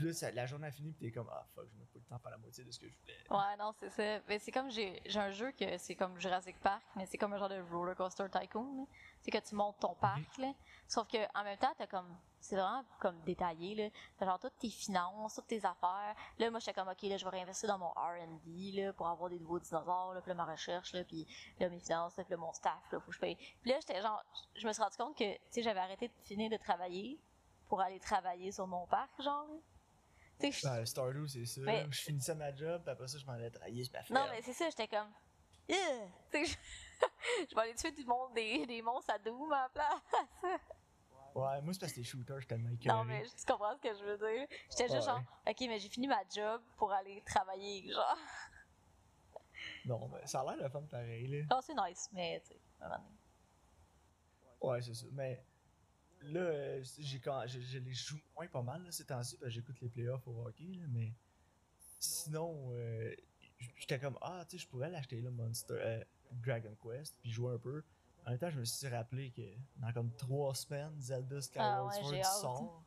puis 0.00 0.08
là, 0.08 0.14
ça- 0.14 0.30
la 0.30 0.46
journée 0.46 0.66
a 0.68 0.70
fini, 0.70 0.92
puis 0.92 1.06
t'es 1.06 1.12
comme, 1.12 1.28
ah 1.30 1.46
fuck, 1.54 1.66
je 1.70 1.76
n'ai 1.78 1.84
pas 1.84 1.98
le 1.98 2.04
temps 2.04 2.18
faire 2.18 2.30
la 2.30 2.38
moitié 2.38 2.64
de 2.64 2.70
ce 2.70 2.78
que 2.78 2.88
je 2.88 2.94
voulais. 3.00 3.18
Ouais, 3.30 3.56
non, 3.58 3.72
c'est 3.78 3.90
ça. 3.90 4.22
Mais 4.28 4.38
c'est 4.38 4.50
comme 4.52 4.70
j'ai 4.70 5.00
j'ai 5.04 5.20
un 5.20 5.30
jeu 5.30 5.52
que 5.52 5.76
c'est 5.78 5.94
comme 5.94 6.18
Jurassic 6.18 6.58
Park, 6.60 6.82
mais 6.96 7.06
c'est 7.06 7.18
comme 7.18 7.32
un 7.34 7.38
genre 7.38 7.48
de 7.48 7.60
roller 7.70 7.94
coaster 7.96 8.24
tycoon. 8.30 8.86
C'est 9.20 9.30
que 9.30 9.38
tu 9.38 9.54
montes 9.54 9.78
ton 9.80 9.94
parc, 9.94 10.38
là. 10.38 10.52
Sauf 10.88 11.06
que 11.08 11.18
en 11.38 11.44
même 11.44 11.58
temps, 11.58 11.72
t'as 11.76 11.86
comme. 11.86 12.16
C'est 12.42 12.56
vraiment 12.56 12.82
comme 13.00 13.20
détaillé, 13.20 13.74
là. 13.74 13.90
T'as 14.16 14.24
genre 14.24 14.38
toutes 14.40 14.56
tes 14.58 14.70
finances, 14.70 15.34
toutes 15.34 15.46
tes 15.48 15.58
affaires. 15.64 16.14
Là, 16.38 16.50
moi, 16.50 16.58
j'étais 16.58 16.72
comme, 16.72 16.88
ok, 16.88 17.02
là, 17.02 17.18
je 17.18 17.24
vais 17.24 17.30
réinvestir 17.30 17.68
dans 17.68 17.76
mon 17.78 17.90
RD, 17.90 18.72
là, 18.74 18.92
pour 18.94 19.06
avoir 19.08 19.28
des 19.28 19.38
nouveaux 19.38 19.58
dinosaures, 19.58 20.14
là, 20.14 20.22
puis 20.22 20.30
là, 20.30 20.34
ma 20.34 20.46
recherche, 20.46 20.94
là, 20.94 21.04
puis 21.04 21.26
là, 21.58 21.68
mes 21.68 21.78
finances, 21.80 22.16
là, 22.16 22.24
puis 22.24 22.30
là, 22.30 22.38
mon 22.38 22.52
staff, 22.54 22.80
là, 22.92 22.98
faut 22.98 23.08
que 23.10 23.12
je 23.12 23.20
paye. 23.20 23.36
Puis 23.60 23.70
là, 23.70 23.76
j'étais 23.80 24.00
genre. 24.00 24.24
Je 24.54 24.66
me 24.66 24.72
suis 24.72 24.82
rendu 24.82 24.96
compte 24.96 25.18
que, 25.18 25.34
tu 25.34 25.40
sais, 25.50 25.62
j'avais 25.62 25.80
arrêté 25.80 26.08
de 26.08 26.14
finir 26.22 26.50
de 26.50 26.56
travailler 26.56 27.20
pour 27.68 27.82
aller 27.82 28.00
travailler 28.00 28.50
sur 28.50 28.66
mon 28.66 28.86
parc, 28.86 29.10
genre, 29.20 29.46
là. 29.48 29.54
Je- 30.42 30.66
Ben, 30.66 30.86
Stardew, 30.86 31.26
c'est 31.26 31.44
ça. 31.44 31.60
Mais- 31.62 31.86
Je 31.90 32.00
finissais 32.00 32.34
ma 32.34 32.54
job, 32.54 32.82
puis 32.82 32.90
après 32.92 33.08
ça, 33.08 33.18
je 33.18 33.26
m'en 33.26 33.32
allais 33.32 33.50
travailler 33.50 33.84
ma 33.92 34.20
Non, 34.20 34.26
mais 34.30 34.42
c'est 34.42 34.52
ça, 34.52 34.68
j'étais 34.70 34.88
comme. 34.88 35.08
Sais, 35.68 36.44
je... 36.44 36.56
je 37.50 37.54
vais 37.54 37.60
aller 37.60 37.74
tuer 37.74 37.92
du 37.92 38.04
monde, 38.04 38.34
des, 38.34 38.66
des 38.66 38.82
monstres 38.82 39.12
à 39.14 39.18
Doom 39.18 39.50
la 39.50 39.68
place. 39.72 40.58
Ouais, 41.34 41.60
moi, 41.62 41.72
c'est 41.72 41.78
parce 41.80 41.92
que 41.92 41.98
les 41.98 42.04
shooters, 42.04 42.36
je 42.36 42.40
suis 42.40 42.48
tellement 42.48 42.70
non, 42.86 43.04
mais 43.04 43.22
tu 43.22 43.44
comprends 43.46 43.76
ce 43.76 43.80
que 43.80 43.94
je 43.96 44.04
veux 44.04 44.18
dire? 44.18 44.48
J'étais 44.70 44.88
juste 44.88 45.06
genre, 45.06 45.20
ok, 45.46 45.56
mais 45.60 45.78
j'ai 45.78 45.88
fini 45.88 46.08
ma 46.08 46.22
job 46.28 46.60
pour 46.76 46.92
aller 46.92 47.22
travailler, 47.24 47.92
genre. 47.92 48.16
Non, 49.84 50.08
mais 50.08 50.26
ça 50.26 50.40
a 50.40 50.44
l'air 50.44 50.64
le 50.64 50.68
fun 50.68 50.82
pareil, 50.82 51.26
là. 51.28 51.46
Non, 51.54 51.60
c'est 51.62 51.74
nice, 51.74 52.08
mais 52.12 52.40
tu 52.40 52.48
sais, 52.48 52.60
à 52.80 52.86
un 52.86 52.88
moment 52.88 53.02
donné. 53.02 53.16
Ouais, 54.60 54.82
c'est 54.82 54.94
ça. 54.94 55.06
Mais 55.12 55.42
là, 56.22 56.40
euh, 56.40 56.84
j'ai 56.98 57.18
quand 57.20 57.42
je, 57.46 57.60
je 57.60 57.78
les 57.78 57.92
joue 57.92 58.18
moins 58.34 58.46
pas 58.46 58.62
mal 58.62 58.82
là, 58.84 58.90
ces 58.92 59.04
temps-ci 59.04 59.36
parce 59.36 59.48
que 59.48 59.50
j'écoute 59.50 59.80
les 59.80 59.88
playoffs 59.88 60.26
au 60.26 60.46
hockey, 60.46 60.74
là, 60.74 60.86
mais 60.88 61.12
sinon, 61.98 62.68
euh, 62.72 63.14
j'étais 63.76 63.98
comme 63.98 64.18
ah, 64.20 64.44
tu 64.48 64.56
sais, 64.56 64.62
je 64.64 64.68
pourrais 64.68 64.90
l'acheter 64.90 65.20
là, 65.20 65.30
Monster 65.30 65.74
euh, 65.78 66.04
Dragon 66.32 66.74
Quest, 66.82 67.16
puis 67.20 67.30
jouer 67.30 67.54
un 67.54 67.58
peu. 67.58 67.82
En 68.26 68.30
même 68.30 68.38
temps, 68.38 68.50
je 68.50 68.58
me 68.58 68.64
suis 68.64 68.86
rappelé 68.88 69.30
que 69.30 69.42
dans 69.76 69.92
comme 69.92 70.14
trois 70.16 70.54
semaines, 70.54 71.00
Zelda 71.00 71.40
Skyward 71.40 71.74
Ah 71.78 71.84
ouais, 71.86 71.94
Sword 72.02 72.14
hâte. 72.14 72.24
sort 72.40 72.84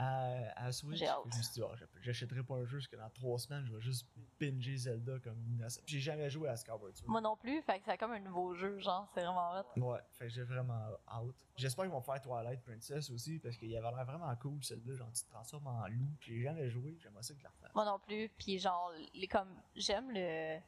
à, 0.00 0.64
à 0.66 0.70
Switch. 0.72 1.00
Je 1.00 1.04
me 1.04 1.30
suis 1.32 1.52
dit, 1.54 1.60
j'ach- 1.60 1.88
j'achèterai 2.02 2.42
pas 2.44 2.54
un 2.54 2.64
jeu 2.64 2.78
parce 2.78 2.86
que 2.86 2.94
dans 2.96 3.10
trois 3.10 3.36
semaines, 3.38 3.64
je 3.66 3.74
vais 3.74 3.80
juste 3.80 4.06
binger 4.38 4.76
Zelda 4.76 5.18
comme 5.18 5.36
une 5.40 5.54
innocent. 5.54 5.80
J'ai 5.86 5.98
jamais 5.98 6.30
joué 6.30 6.48
à 6.48 6.56
Skyward 6.56 6.96
Sword. 6.96 7.10
Moi 7.10 7.20
non 7.20 7.36
plus, 7.36 7.60
fait 7.62 7.80
que 7.80 7.84
c'est 7.84 7.98
comme 7.98 8.12
un 8.12 8.20
nouveau 8.20 8.54
jeu, 8.54 8.78
genre, 8.78 9.08
c'est 9.12 9.22
vraiment 9.24 9.50
hot. 9.58 9.80
Ouais, 9.80 9.98
fait 10.12 10.26
que 10.26 10.30
j'ai 10.32 10.44
vraiment 10.44 10.86
hâte. 11.08 11.46
J'espère 11.56 11.84
qu'ils 11.84 11.92
vont 11.92 12.00
faire 12.00 12.20
Twilight 12.20 12.62
Princess 12.62 13.10
aussi 13.10 13.40
parce 13.40 13.56
qu'il 13.56 13.76
avait 13.76 13.90
l'air 13.96 14.04
vraiment 14.04 14.34
cool 14.36 14.62
celle-là. 14.62 14.94
Genre, 14.94 15.10
tu 15.12 15.24
te 15.24 15.30
transformes 15.30 15.66
en 15.66 15.86
loup. 15.88 16.08
J'ai 16.20 16.40
jamais 16.42 16.70
joué, 16.70 16.96
j'aimerais 17.02 17.24
ça 17.24 17.34
que 17.34 17.42
la 17.42 17.50
refasse. 17.50 17.74
Moi 17.74 17.84
non 17.84 17.98
plus, 17.98 18.28
puis 18.38 18.58
genre, 18.60 18.92
les, 19.14 19.26
comme, 19.26 19.52
j'aime 19.74 20.10
le 20.12 20.58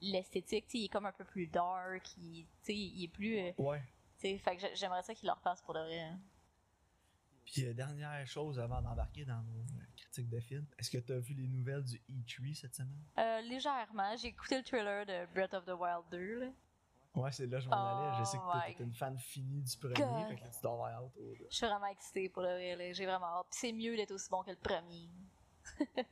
l'esthétique, 0.00 0.66
tu 0.66 0.70
sais, 0.72 0.78
il 0.78 0.84
est 0.84 0.88
comme 0.88 1.06
un 1.06 1.12
peu 1.12 1.24
plus 1.24 1.48
dark, 1.48 2.16
il, 2.18 2.44
tu 2.44 2.48
sais, 2.62 2.74
il 2.76 3.04
est 3.04 3.08
plus, 3.08 3.36
euh, 3.40 3.52
Ouais. 3.58 3.82
tu 4.16 4.28
sais, 4.28 4.38
fait 4.38 4.54
que 4.54 4.62
j'ai- 4.62 4.76
j'aimerais 4.76 5.02
ça 5.02 5.12
qu'il 5.14 5.26
le 5.26 5.32
refasse 5.32 5.60
pour 5.62 5.74
de 5.74 5.80
vrai. 5.80 6.12
Puis 7.52 7.64
euh, 7.66 7.72
dernière 7.74 8.26
chose 8.26 8.58
avant 8.60 8.82
d'embarquer 8.82 9.24
dans 9.24 9.40
nos 9.42 9.60
euh, 9.60 9.84
critiques 9.96 10.28
de 10.28 10.40
films, 10.40 10.66
est-ce 10.78 10.90
que 10.90 10.98
tu 10.98 11.12
as 11.12 11.18
vu 11.18 11.34
les 11.34 11.46
nouvelles 11.48 11.82
du 11.84 11.96
E3 12.10 12.54
cette 12.54 12.74
semaine? 12.74 13.02
Euh, 13.18 13.40
légèrement, 13.42 14.16
j'ai 14.16 14.28
écouté 14.28 14.58
le 14.58 14.64
trailer 14.64 15.06
de 15.06 15.26
Breath 15.34 15.54
of 15.54 15.64
the 15.64 15.70
Wild 15.78 16.04
2, 16.10 16.40
là. 16.40 16.46
Ouais, 17.14 17.32
c'est 17.32 17.46
là 17.46 17.56
que 17.58 17.64
je 17.64 17.68
m'en 17.70 17.76
allais. 17.76 18.18
Je 18.20 18.24
sais 18.24 18.36
que 18.36 18.42
Oh 18.44 18.52
t'es 18.76 18.84
une 18.84 18.92
fan 18.92 19.18
finie 19.18 19.62
du 19.62 19.76
premier, 19.78 19.94
God. 19.94 20.28
fait 20.28 20.36
que 20.36 20.44
là, 20.44 20.50
tu 20.50 20.60
dois 20.62 20.72
avoir 20.72 20.92
hâte 21.04 21.12
Je 21.50 21.56
suis 21.56 21.66
vraiment 21.66 21.86
excitée 21.86 22.28
pour 22.28 22.42
le 22.42 22.48
vrai. 22.50 22.92
J'ai 22.94 23.06
vraiment 23.06 23.26
hâte. 23.40 23.46
Puis 23.50 23.58
c'est 23.60 23.72
mieux 23.72 23.96
d'être 23.96 24.12
aussi 24.12 24.28
bon 24.30 24.42
que 24.42 24.50
le 24.50 24.56
premier. 24.56 25.08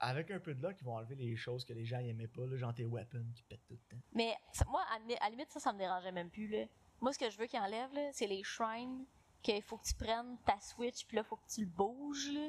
Avec 0.00 0.30
un 0.30 0.38
peu 0.38 0.54
de 0.54 0.62
luck, 0.62 0.76
ils 0.80 0.84
vont 0.84 0.96
enlever 0.96 1.14
les 1.16 1.36
choses 1.36 1.64
que 1.64 1.72
les 1.72 1.84
gens 1.84 1.98
aimaient 1.98 2.28
pas, 2.28 2.46
là, 2.46 2.56
genre 2.56 2.72
tes 2.74 2.84
weapons 2.84 3.26
qui 3.34 3.42
pètent 3.42 3.66
tout 3.66 3.74
le 3.74 3.96
temps. 3.96 4.02
Mais 4.12 4.34
ça- 4.52 4.64
moi, 4.68 4.82
à, 4.94 4.98
la- 5.00 5.16
à 5.16 5.24
la 5.24 5.30
limite, 5.30 5.50
ça, 5.50 5.58
ça 5.60 5.72
me 5.72 5.78
dérangeait 5.78 6.12
même 6.12 6.30
plus, 6.30 6.46
là. 6.48 6.64
Moi, 7.00 7.12
ce 7.12 7.18
que 7.18 7.28
je 7.28 7.36
veux 7.38 7.46
qu'ils 7.46 7.58
enlèvent, 7.60 7.92
là, 7.92 8.10
c'est 8.12 8.26
les 8.26 8.42
shrines, 8.44 9.04
qu'il 9.44 9.62
faut 9.62 9.76
que 9.76 9.84
tu 9.84 9.94
prennes 9.94 10.36
ta 10.44 10.58
Switch, 10.58 11.06
puis 11.06 11.16
là, 11.16 11.22
faut 11.22 11.36
que 11.36 11.46
tu 11.48 11.60
le 11.60 11.66
bouges, 11.66 12.30
là. 12.32 12.48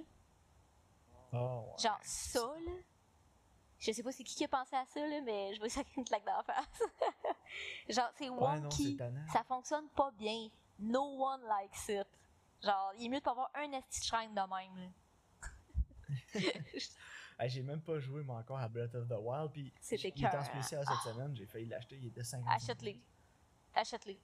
Ah, 1.34 1.60
ouais. 1.60 1.74
Genre, 1.78 2.00
ça, 2.02 2.40
là. 2.66 2.72
Je 3.78 3.92
sais 3.92 4.02
pas 4.02 4.12
c'est 4.12 4.24
qui 4.24 4.36
qui 4.36 4.46
a 4.46 4.48
pensé 4.48 4.76
à 4.76 4.86
ça, 4.86 5.06
là, 5.06 5.22
mais 5.22 5.54
je 5.54 5.62
veux 5.62 5.68
ça 5.70 5.82
une 5.98 6.06
claque 6.06 6.26
d'en 6.26 6.42
face. 6.44 6.82
Genre, 7.90 8.10
c'est 8.16 8.30
Ouais, 8.30 8.60
non, 8.60 8.64
wonky. 8.64 8.96
tannant. 8.96 9.28
ça 9.32 9.44
fonctionne 9.44 9.88
pas 9.90 10.12
bien. 10.12 10.48
No 10.80 11.02
one 11.24 11.42
likes 11.44 11.90
it. 11.90 12.08
Genre, 12.64 12.94
il 12.98 13.06
est 13.06 13.10
mieux 13.10 13.20
de 13.20 13.24
pas 13.24 13.32
avoir 13.32 13.52
un 13.54 13.72
esti 13.74 14.02
shrine 14.04 14.34
de 14.34 14.42
même, 14.42 14.78
là. 14.80 14.90
Ah, 17.38 17.50
j'ai 17.50 17.62
même 17.64 17.82
pas 17.82 18.00
joué, 18.00 18.24
moi, 18.24 18.38
encore 18.38 18.60
à 18.60 18.70
Breath 18.70 18.96
of 18.96 19.10
the 19.10 19.18
Wild. 19.20 19.52
Puis, 19.52 19.74
C'était 19.82 20.08
il 20.16 20.26
en 20.26 20.30
écœurant. 20.30 20.46
spécial 20.46 20.86
cette 20.88 21.14
semaine, 21.14 21.36
j'ai 21.36 21.46
failli 21.46 21.66
l'acheter, 21.66 21.98
il 21.98 22.08
était 22.08 22.24
50 22.24 22.48
Achète-les. 22.50 22.98
Achète-les. 23.74 24.18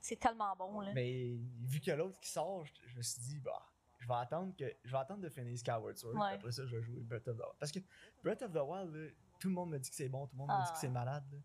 C'est 0.00 0.16
tellement 0.16 0.54
bon, 0.56 0.80
là. 0.80 0.92
Mais 0.94 1.36
vu 1.64 1.80
que 1.80 1.90
l'autre 1.90 2.18
qui 2.20 2.30
sort, 2.30 2.64
je, 2.64 2.72
je 2.86 2.96
me 2.96 3.02
suis 3.02 3.20
dit, 3.22 3.40
bah, 3.40 3.62
je 3.98 4.06
vais 4.06 4.14
attendre 4.14 4.54
que 4.56 4.64
je 4.84 4.92
vais 4.92 4.98
attendre 4.98 5.20
de 5.22 5.28
finir 5.28 5.58
Skyward 5.58 5.96
Sword. 5.96 6.14
Ouais. 6.16 6.34
Après 6.34 6.52
ça, 6.52 6.64
je 6.66 6.76
vais 6.76 6.82
jouer 6.82 7.00
Breath 7.00 7.26
of 7.28 7.36
the 7.36 7.40
Wild. 7.40 7.56
Parce 7.58 7.72
que 7.72 7.80
Breath 8.22 8.42
of 8.42 8.52
the 8.52 8.56
Wild, 8.62 8.94
là, 8.94 9.08
tout 9.40 9.48
le 9.48 9.54
monde 9.54 9.70
me 9.70 9.78
dit 9.78 9.90
que 9.90 9.96
c'est 9.96 10.08
bon, 10.08 10.26
tout 10.26 10.34
le 10.34 10.38
monde 10.38 10.48
me 10.48 10.54
Ah 10.54 10.64
dit 10.66 10.72
que 10.72 10.78
c'est 10.78 10.86
ouais. 10.86 10.92
malade. 10.92 11.24
là. 11.32 11.38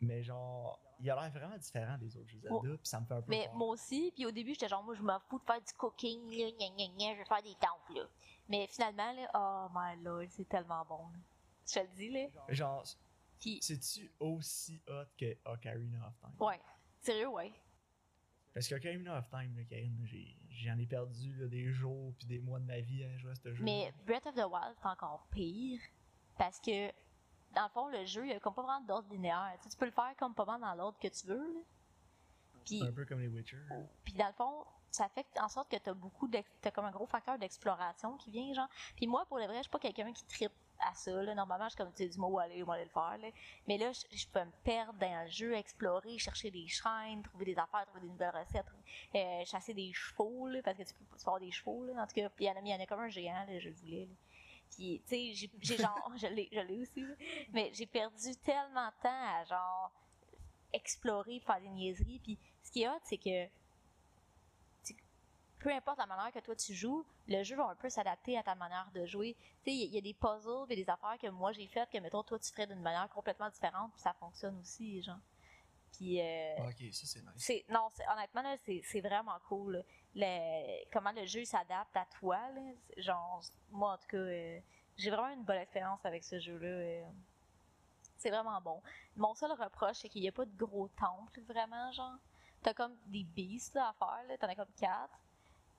Mais 0.00 0.22
genre, 0.22 0.78
il 1.00 1.10
a 1.10 1.14
l'air 1.14 1.30
vraiment 1.30 1.56
différent 1.56 1.96
des 1.96 2.14
autres 2.18 2.28
jeux 2.28 2.38
Zelda, 2.40 2.54
Oh. 2.54 2.60
puis 2.60 2.78
ça 2.82 3.00
me 3.00 3.06
fait 3.06 3.14
un 3.14 3.22
peu 3.22 3.30
Mais 3.30 3.46
peur. 3.46 3.54
moi 3.54 3.68
aussi, 3.68 4.12
puis 4.14 4.26
au 4.26 4.30
début, 4.30 4.52
j'étais 4.52 4.68
genre, 4.68 4.82
moi, 4.84 4.94
je 4.94 5.00
m'en 5.02 5.18
fous 5.20 5.38
de 5.38 5.44
faire 5.44 5.60
du 5.62 5.72
cooking, 5.72 6.28
là, 6.30 6.50
gna 6.50 6.68
gna 6.68 6.86
gna, 6.88 7.12
je 7.14 7.18
vais 7.20 7.24
faire 7.24 7.42
des 7.42 7.54
temples, 7.54 7.94
là. 7.94 8.04
Mais 8.48 8.66
finalement, 8.66 9.12
là, 9.12 9.30
oh 9.34 9.68
my 9.74 10.02
lord, 10.02 10.26
c'est 10.28 10.46
tellement 10.48 10.84
bon, 10.84 11.08
là. 11.12 11.18
Je 11.66 11.72
te 11.74 11.78
le 11.80 11.88
dis, 11.96 12.10
là. 12.10 12.26
Genre, 12.50 12.84
Puis, 13.40 13.58
c'est-tu 13.62 14.12
aussi 14.20 14.82
hot 14.88 15.04
que 15.18 15.36
Ocarina 15.46 16.06
of 16.08 16.14
Time? 16.20 16.46
ouais. 16.46 16.60
Sérieux, 17.00 17.28
ouais. 17.28 17.52
Parce 18.56 18.68
qu'Ocarina 18.70 19.18
of 19.18 19.28
Time, 19.28 19.54
là, 19.54 19.64
Karine, 19.64 19.98
là, 20.00 20.06
j'ai- 20.06 20.34
j'en 20.48 20.78
ai 20.78 20.86
perdu 20.86 21.34
là, 21.36 21.46
des 21.46 21.70
jours 21.74 22.14
puis 22.16 22.26
des 22.26 22.38
mois 22.38 22.58
de 22.58 22.64
ma 22.64 22.80
vie 22.80 23.04
à 23.04 23.14
jouer 23.18 23.32
à 23.32 23.34
ce 23.34 23.52
jeu. 23.52 23.62
Mais 23.62 23.92
Breath 24.06 24.24
of 24.26 24.34
the 24.34 24.46
Wild, 24.50 24.74
c'est 24.80 24.88
encore 24.88 25.26
pire. 25.30 25.78
Parce 26.38 26.58
que, 26.58 26.86
dans 27.54 27.64
le 27.64 27.68
fond, 27.74 27.88
le 27.88 28.06
jeu, 28.06 28.24
il 28.24 28.30
y 28.30 28.32
a 28.32 28.40
comme 28.40 28.54
pas 28.54 28.62
vraiment 28.62 28.80
d'ordre 28.86 29.10
linéaire. 29.12 29.52
Tu, 29.58 29.64
sais, 29.64 29.68
tu 29.68 29.76
peux 29.76 29.84
le 29.84 29.90
faire 29.90 30.14
comme 30.18 30.34
pas 30.34 30.46
mal 30.46 30.58
dans 30.62 30.74
l'ordre 30.74 30.98
que 30.98 31.08
tu 31.08 31.26
veux, 31.26 31.36
là. 31.54 31.60
Un 32.80 32.92
peu 32.92 33.04
comme 33.04 33.20
les 33.20 33.28
Witcher. 33.28 33.58
Puis 34.04 34.14
dans 34.14 34.26
le 34.26 34.32
fond, 34.32 34.64
ça 34.90 35.10
fait 35.10 35.26
en 35.38 35.48
sorte 35.50 35.70
que 35.70 35.76
t'as 35.76 35.92
beaucoup 35.92 36.26
t'as 36.62 36.70
comme 36.70 36.86
un 36.86 36.90
gros 36.90 37.06
facteur 37.06 37.38
d'exploration 37.38 38.16
qui 38.16 38.30
vient, 38.30 38.54
genre. 38.54 38.68
Puis 38.96 39.06
moi, 39.06 39.26
pour 39.26 39.36
le 39.38 39.44
vrai, 39.44 39.56
je 39.58 39.62
suis 39.64 39.70
pas 39.70 39.78
quelqu'un 39.78 40.14
qui 40.14 40.24
tripe 40.24 40.52
à 40.80 40.94
ça. 40.94 41.34
Normalement, 41.34 41.66
je 41.66 41.70
suis 41.70 41.78
comme, 41.78 41.92
tu 41.92 42.08
du 42.08 42.18
mot 42.18 42.28
où 42.28 42.38
aller, 42.38 42.62
où 42.62 42.70
aller 42.70 42.84
le 42.84 42.90
faire. 42.90 43.18
Mais 43.66 43.78
là, 43.78 43.92
je, 43.92 44.26
peux 44.28 44.44
me 44.44 44.52
perdre 44.64 44.98
dans 44.98 45.24
le 45.24 45.30
jeu, 45.30 45.54
explorer, 45.54 46.18
chercher 46.18 46.50
des 46.50 46.66
shrines, 46.68 47.22
trouver 47.22 47.46
des 47.46 47.58
affaires, 47.58 47.86
trouver 47.86 48.02
des 48.02 48.08
nouvelles 48.08 48.34
recettes, 48.34 48.66
euh, 49.14 49.44
chasser 49.44 49.74
des 49.74 49.92
chevaux, 49.92 50.48
parce 50.64 50.76
que 50.78 50.82
tu 50.82 50.94
peux, 50.94 51.04
tu 51.04 51.10
peux 51.10 51.20
avoir 51.20 51.40
des 51.40 51.50
chevaux, 51.50 51.84
là. 51.84 52.02
En 52.02 52.06
tout 52.06 52.14
cas, 52.14 52.28
puis 52.30 52.44
il 52.44 52.48
y 52.48 52.50
en 52.50 52.56
a, 52.56 52.60
il 52.60 52.68
y 52.68 52.74
en 52.74 52.80
a 52.80 52.86
comme 52.86 53.00
un 53.00 53.08
géant, 53.08 53.46
je 53.58 53.68
le 53.68 53.74
voulais. 53.74 54.08
Puis, 54.70 55.00
tu 55.06 55.08
sais, 55.08 55.48
j'ai- 55.60 55.76
genre, 55.76 56.12
je 56.16 56.26
l'ai 56.26 56.78
aussi. 56.80 57.04
Mais 57.52 57.70
j'ai 57.72 57.86
perdu 57.86 58.36
tellement 58.44 58.88
de 58.88 59.02
temps 59.02 59.38
à, 59.38 59.44
genre, 59.44 59.92
explorer, 60.72 61.40
faire 61.40 61.60
des 61.60 61.68
niaiseries. 61.68 62.20
Puis 62.22 62.38
ce 62.62 62.70
qui 62.70 62.82
est 62.82 62.88
hot, 62.88 63.00
c'est 63.04 63.18
que 63.18 63.46
peu 65.58 65.72
importe 65.72 65.98
la 65.98 66.06
manière 66.06 66.32
que 66.32 66.38
toi 66.40 66.54
tu 66.54 66.74
joues, 66.74 67.04
le 67.28 67.42
jeu 67.42 67.56
va 67.56 67.64
un 67.68 67.74
peu 67.76 67.88
s'adapter 67.88 68.36
à 68.38 68.42
ta 68.42 68.54
manière 68.54 68.90
de 68.92 69.06
jouer. 69.06 69.34
Tu 69.64 69.70
sais, 69.70 69.76
il 69.76 69.90
y, 69.90 69.94
y 69.94 69.98
a 69.98 70.00
des 70.00 70.14
puzzles 70.14 70.66
et 70.70 70.76
des 70.76 70.88
affaires 70.88 71.16
que 71.20 71.28
moi 71.28 71.52
j'ai 71.52 71.66
faites 71.66 71.90
que, 71.90 71.98
mettons, 71.98 72.22
toi 72.22 72.38
tu 72.38 72.50
ferais 72.50 72.66
d'une 72.66 72.80
manière 72.82 73.08
complètement 73.08 73.48
différente, 73.50 73.92
puis 73.92 74.02
ça 74.02 74.12
fonctionne 74.14 74.58
aussi, 74.58 75.02
genre. 75.02 75.18
Puis, 75.92 76.20
euh, 76.20 76.56
Ok, 76.68 76.92
ça 76.92 77.06
c'est 77.06 77.56
nice. 77.58 77.64
non 77.70 77.88
honnêtement 78.12 78.42
là 78.42 78.56
c'est 78.58 79.00
vraiment 79.00 79.38
cool. 79.48 79.82
Le- 80.14 80.84
comment 80.92 81.12
le 81.12 81.24
jeu 81.24 81.44
s'adapte 81.44 81.96
à 81.96 82.04
toi 82.18 82.36
là. 82.50 82.62
Genre 82.98 83.42
moi 83.70 83.92
en 83.94 83.98
tout 83.98 84.06
cas 84.08 84.16
euh, 84.18 84.60
j'ai 84.98 85.10
vraiment 85.10 85.28
une 85.32 85.44
bonne 85.44 85.56
expérience 85.58 86.04
avec 86.04 86.22
ce 86.24 86.38
jeu 86.38 86.58
là 86.58 87.06
c'est 88.18 88.30
vraiment 88.30 88.60
bon 88.60 88.82
mon 89.14 89.34
seul 89.34 89.52
reproche 89.52 89.96
c'est 89.98 90.08
qu'il 90.08 90.22
n'y 90.22 90.28
a 90.28 90.32
pas 90.32 90.44
de 90.44 90.56
gros 90.56 90.88
temples 90.88 91.40
vraiment 91.42 91.90
genre 91.92 92.16
t'as 92.62 92.74
comme 92.74 92.96
des 93.06 93.24
beasts 93.24 93.74
là, 93.74 93.88
à 93.88 93.92
faire 93.94 94.22
là 94.28 94.36
t'en 94.38 94.48
as 94.48 94.54
comme 94.54 94.72
quatre 94.78 95.18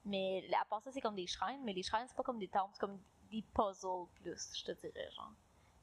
mais 0.04 0.48
à 0.60 0.64
part 0.64 0.82
ça 0.82 0.90
c'est 0.92 1.00
comme 1.00 1.16
des 1.16 1.26
shrines 1.26 1.62
mais 1.64 1.72
les 1.72 1.82
shrines 1.82 2.06
c'est 2.06 2.16
pas 2.16 2.22
comme 2.22 2.38
des 2.38 2.48
temples 2.48 2.70
c'est 2.74 2.80
comme 2.80 3.00
des 3.30 3.42
puzzles 3.54 4.06
plus 4.14 4.56
je 4.58 4.64
te 4.64 4.72
dirais 4.72 5.10
genre 5.16 5.32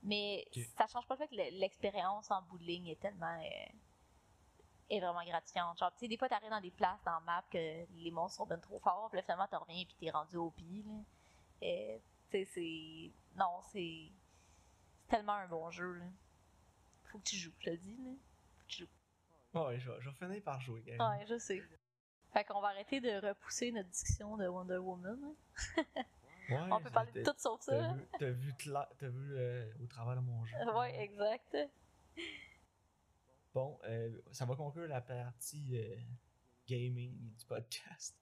mais 0.04 0.48
ça 0.78 0.88
change 0.88 1.08
pas 1.08 1.16
le 1.16 1.20
fait 1.20 1.28
que 1.28 1.36
le- 1.36 1.60
l'expérience 1.60 2.30
en 2.32 2.42
bout 2.44 2.58
de 2.58 2.64
ligne 2.64 2.88
est 2.88 3.00
tellement 3.00 3.40
euh, 3.40 3.74
est 4.90 5.00
vraiment 5.00 5.24
gratifiante. 5.24 5.80
Genre, 5.80 5.92
tu 5.94 6.00
sais, 6.00 6.08
des 6.08 6.18
fois, 6.18 6.30
t'arrives 6.30 6.50
dans 6.50 6.62
des 6.62 6.72
places 6.72 7.04
dans 7.04 7.14
la 7.14 7.20
map 7.22 7.44
que 7.52 7.86
les 7.96 8.12
monstres 8.12 8.38
sont 8.38 8.46
ben 8.46 8.60
trop 8.60 8.80
forts, 8.80 9.10
puis 9.10 9.18
là, 9.18 9.24
finalement, 9.24 9.48
tu 9.48 9.56
reviens 9.56 9.84
puis 9.86 9.96
t'es 10.00 10.12
rendu 10.12 10.38
au 10.38 10.54
là. 10.60 11.04
Et, 11.62 12.02
tu 12.30 12.38
sais, 12.38 12.46
c'est. 12.46 13.12
Non, 13.38 13.62
c'est. 13.72 14.12
C'est 15.02 15.08
tellement 15.18 15.34
un 15.34 15.48
bon 15.48 15.70
jeu, 15.70 15.94
là. 15.94 16.06
Faut 17.06 17.20
que 17.20 17.24
tu 17.24 17.36
joues, 17.36 17.54
je 17.60 17.66
te 17.66 17.70
le 17.70 17.78
dis, 17.78 17.96
là. 17.98 18.12
Faut 18.12 18.64
que 18.64 18.68
tu 18.68 18.82
joues. 18.84 19.60
Ouais, 19.60 19.80
je 19.80 19.90
vais, 19.90 20.02
je 20.02 20.10
vais 20.10 20.16
finir 20.16 20.44
par 20.44 20.60
jouer. 20.62 20.82
Karine. 20.84 21.02
Ouais, 21.02 21.26
je 21.28 21.38
sais. 21.38 21.64
Fait 22.36 22.44
qu'on 22.44 22.60
va 22.60 22.68
arrêter 22.68 23.00
de 23.00 23.25
repousser 23.25 23.72
notre 23.72 23.88
discussion 23.88 24.36
de 24.36 24.46
Wonder 24.46 24.75
Woman. 24.75 25.18
hein. 25.77 25.84
Ouais, 26.50 26.58
On 26.70 26.82
peut 26.82 26.89
parler 26.92 27.12
de 27.13 27.24
tout 27.24 27.34
sauf 27.38 27.62
ça. 27.62 27.72
T'as 27.72 27.94
vu, 27.94 28.08
t'as 28.20 28.30
vu, 28.30 28.54
t'as 29.00 29.08
vu 29.08 29.36
euh, 29.38 29.72
au 29.82 29.88
travers 29.88 30.18
de 30.18 30.20
mon 30.22 30.44
jeu. 30.44 30.56
Ouais, 30.77 31.01
exact. 31.01 31.58
Bon, 33.54 33.80
euh, 33.86 34.12
ça 34.34 34.46
va 34.46 34.56
conclure 34.56 34.86
la 34.88 35.00
partie 35.00 35.77
euh, 35.80 35.96
gaming 36.68 37.13
du 37.18 37.46
podcast. 37.46 38.15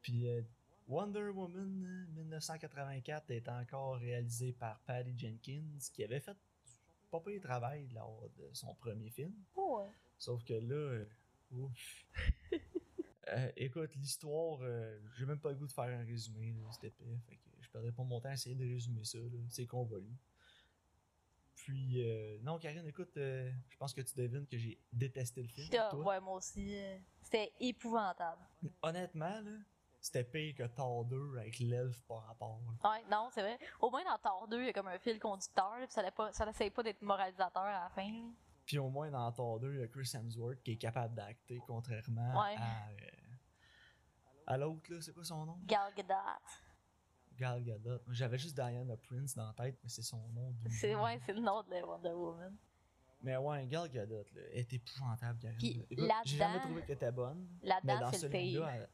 Puis 0.00 0.28
euh, 0.28 0.42
Wonder 0.86 1.28
Woman 1.30 1.84
euh, 1.84 2.06
1984 2.14 3.30
est 3.32 3.48
encore 3.48 3.96
réalisé 3.96 4.52
par 4.52 4.78
Patty 4.86 5.18
Jenkins, 5.18 5.78
qui 5.92 6.04
avait 6.04 6.20
fait 6.20 6.32
du 6.34 6.72
pas 7.10 7.18
pire 7.20 7.42
travail 7.42 7.88
lors 7.92 8.22
de 8.38 8.48
son 8.54 8.74
premier 8.76 9.10
film. 9.10 9.34
Ouais. 9.56 9.90
Sauf 10.18 10.42
que 10.44 10.54
là, 10.54 11.04
ouf. 11.50 12.06
Euh, 13.28 13.52
écoute, 13.56 13.94
l'histoire, 13.94 14.58
euh, 14.62 14.98
j'ai 15.16 15.26
même 15.26 15.38
pas 15.38 15.50
le 15.50 15.56
goût 15.56 15.66
de 15.66 15.72
faire 15.72 15.84
un 15.84 16.04
résumé, 16.04 16.54
c'était 16.72 16.88
épais. 16.88 17.18
Fait 17.28 17.36
que 17.36 17.42
je 17.60 17.70
perdrai 17.70 17.92
pas 17.92 18.02
mon 18.02 18.20
temps 18.20 18.30
à 18.30 18.34
essayer 18.34 18.56
de 18.56 18.64
résumer 18.64 19.04
ça, 19.04 19.18
c'est 19.48 19.66
convolu. 19.66 20.12
Puis, 21.54 22.02
euh, 22.04 22.38
non, 22.42 22.58
Karine, 22.58 22.86
écoute, 22.88 23.16
euh, 23.16 23.50
je 23.68 23.76
pense 23.76 23.94
que 23.94 24.00
tu 24.00 24.16
devines 24.16 24.46
que 24.46 24.58
j'ai 24.58 24.76
détesté 24.92 25.42
le 25.42 25.48
film. 25.48 25.68
Ah, 25.78 25.88
toi? 25.90 26.04
ouais, 26.04 26.20
moi 26.20 26.34
aussi. 26.34 26.76
C'était 27.22 27.52
épouvantable. 27.60 28.42
Honnêtement, 28.82 29.40
là, 29.40 29.58
c'était 30.00 30.24
pire 30.24 30.56
que 30.56 30.64
Thor 30.64 31.04
2 31.04 31.38
avec 31.38 31.60
l'elfe 31.60 32.02
par 32.08 32.26
rapport. 32.26 32.60
Ouais, 32.82 33.04
non, 33.08 33.28
c'est 33.32 33.42
vrai. 33.42 33.56
Au 33.80 33.88
moins 33.88 34.02
dans 34.02 34.18
Thor 34.18 34.48
2, 34.48 34.60
il 34.60 34.66
y 34.66 34.68
a 34.70 34.72
comme 34.72 34.88
un 34.88 34.98
fil 34.98 35.20
conducteur, 35.20 35.78
là, 35.78 35.86
puis 35.86 35.92
ça 35.92 36.02
n'essaye 36.02 36.12
pas, 36.16 36.32
ça 36.32 36.70
pas 36.74 36.82
d'être 36.82 37.02
moralisateur 37.02 37.62
à 37.62 37.84
la 37.84 37.88
fin. 37.90 38.10
là. 38.10 38.28
Puis 38.72 38.78
au 38.78 38.88
moins 38.88 39.10
dans 39.10 39.30
Thor 39.32 39.60
2, 39.60 39.74
il 39.74 39.80
y 39.80 39.82
a 39.82 39.86
Chris 39.86 40.10
Hemsworth 40.14 40.62
qui 40.62 40.72
est 40.72 40.76
capable 40.78 41.14
d'acter, 41.14 41.60
contrairement 41.66 42.40
Ouais. 42.40 42.56
à, 42.56 42.88
euh, 42.88 43.34
à 44.46 44.56
l'autre, 44.56 44.90
là, 44.90 44.98
c'est 45.02 45.12
quoi 45.12 45.22
son 45.24 45.44
nom? 45.44 45.58
Gal 45.66 45.92
Gadot. 45.94 46.14
Gal 47.36 47.62
Gadot. 47.62 47.98
J'avais 48.08 48.38
juste 48.38 48.54
Diana 48.54 48.96
Prince 48.96 49.34
dans 49.34 49.46
la 49.48 49.52
tête, 49.52 49.78
mais 49.82 49.90
c'est 49.90 50.00
son 50.00 50.26
nom. 50.30 50.52
du 50.52 50.70
C'est 50.74 50.94
ouais, 50.94 51.20
c'est 51.26 51.34
le 51.34 51.40
nom 51.42 51.62
de 51.64 51.82
Wonder 51.82 52.12
Woman. 52.14 52.56
Mais 53.20 53.36
ouais, 53.36 53.66
Gal 53.66 53.90
Gadot, 53.90 54.24
là, 54.34 54.40
elle 54.52 54.60
est 54.60 54.72
épouvantable. 54.72 55.38
Puis 55.58 55.74
là. 55.74 55.84
Écoute, 55.90 55.90
J'ai 55.90 56.06
là-dedans- 56.06 56.24
jamais 56.38 56.60
trouvé 56.60 56.80
qu'elle 56.86 56.96
était 56.96 57.12
bonne. 57.12 57.46
Là-dedans, 57.62 58.00
dans 58.00 58.12
c'est 58.12 58.22
le 58.22 58.30
pire. 58.30 58.66
elle, 58.68 58.88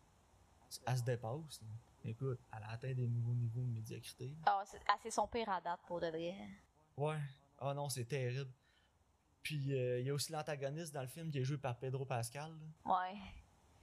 elle 0.88 0.96
se 0.98 1.02
dépasse. 1.04 1.62
là. 1.62 1.68
Écoute, 2.04 2.40
elle 2.56 2.62
a 2.64 2.70
atteint 2.70 2.94
des 2.94 3.06
nouveaux 3.06 3.34
niveaux 3.34 3.60
de 3.62 3.70
médiocrité. 3.70 4.36
Ah, 4.44 4.64
c'est 4.66 4.80
ah, 4.88 4.96
c'est 5.04 5.10
son 5.12 5.28
pire 5.28 5.48
à 5.48 5.60
date 5.60 5.78
pour 5.86 6.00
de 6.00 6.08
vrai. 6.08 6.34
Ouais. 6.96 7.20
Ah 7.60 7.72
non, 7.74 7.88
c'est 7.88 8.06
terrible. 8.06 8.50
Puis 9.48 9.72
euh, 9.74 9.98
il 10.00 10.06
y 10.06 10.10
a 10.10 10.12
aussi 10.12 10.30
l'antagoniste 10.30 10.92
dans 10.92 11.00
le 11.00 11.08
film 11.08 11.30
qui 11.30 11.38
est 11.38 11.42
joué 11.44 11.56
par 11.56 11.74
Pedro 11.78 12.04
Pascal. 12.04 12.50
là. 12.50 12.92
Ouais. 13.00 13.18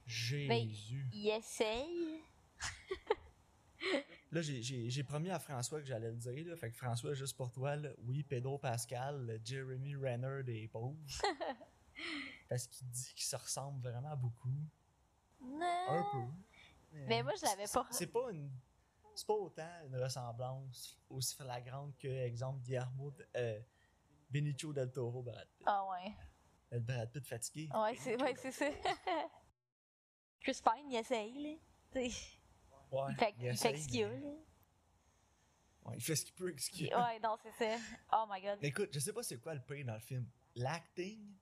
Jésus. 0.06 1.04
Il 1.12 1.28
essaye. 1.28 2.20
Là, 4.30 4.42
j'ai- 4.42 5.02
promis 5.02 5.28
à 5.30 5.40
François 5.40 5.80
que 5.80 5.86
j'allais 5.86 6.10
le 6.12 6.16
dire. 6.16 6.46
Là. 6.46 6.54
Fait 6.56 6.70
que 6.70 6.76
François, 6.76 7.14
juste 7.14 7.36
pour 7.36 7.50
toi, 7.50 7.74
là, 7.74 7.88
oui, 8.04 8.22
Pedro 8.22 8.58
Pascal, 8.58 9.40
Jeremy 9.44 9.96
Renner 9.96 10.44
des 10.44 10.68
pauvres. 10.68 10.96
Parce 12.48 12.68
qu'il 12.68 12.88
dit 12.88 13.12
qu'il 13.16 13.24
se 13.24 13.34
ressemble 13.34 13.80
vraiment 13.82 14.16
beaucoup. 14.16 14.48
Un 15.42 16.06
peu. 16.12 16.98
Mais 17.08 17.24
moi, 17.24 17.32
je 17.40 17.44
l'avais 17.44 17.66
pas. 17.66 17.88
C'est 17.90 18.06
pas 18.06 18.30
une. 18.30 18.52
C'est 19.16 19.26
pas 19.26 19.34
autant 19.34 19.70
une 19.86 19.96
ressemblance 19.96 20.96
aussi 21.10 21.34
flagrante 21.34 21.96
que, 21.98 22.06
exemple, 22.06 22.60
Guillermo, 22.62 23.10
de- 23.10 23.26
euh, 23.36 23.58
Benicio 24.28 24.72
del 24.72 24.90
Toro, 24.92 25.22
Brad 25.22 25.48
Pitt. 25.56 25.66
Ah 25.66 25.84
ouais. 25.90 26.14
Le 26.70 26.80
Brad 26.80 27.10
Pitt 27.12 27.26
fatigué. 27.26 27.68
Ouais, 27.74 27.96
c'est 27.96 28.20
ouais, 28.20 28.34
c'est 28.38 28.52
ça. 28.52 28.66
Chris 30.40 30.60
Pine, 30.62 30.90
il 30.90 30.96
essaye, 30.96 31.42
là. 31.42 32.00
Ouais, 32.00 32.10
il 33.10 33.16
fait, 33.16 33.34
il 33.38 33.42
fait 33.42 33.48
essaye, 33.48 33.82
ce 33.82 33.88
qu'il. 33.88 34.06
Ouais, 34.06 35.94
il 35.94 36.02
fait 36.02 36.16
ce 36.16 36.24
qu'il 36.24 36.34
peut 36.34 36.44
avec 36.44 36.60
ce 36.60 36.70
qu'il. 36.70 36.94
Ouais, 36.94 37.18
non, 37.20 37.36
c'est 37.42 37.52
ça. 37.52 37.78
Oh 38.12 38.24
my 38.28 38.40
god. 38.40 38.58
Écoute, 38.62 38.90
je 38.92 38.98
sais 38.98 39.12
pas 39.12 39.22
c'est 39.22 39.38
quoi 39.38 39.54
le 39.54 39.60
pire 39.60 39.84
dans 39.86 39.94
le 39.94 40.00
film. 40.00 40.26
L'acting, 40.56 41.34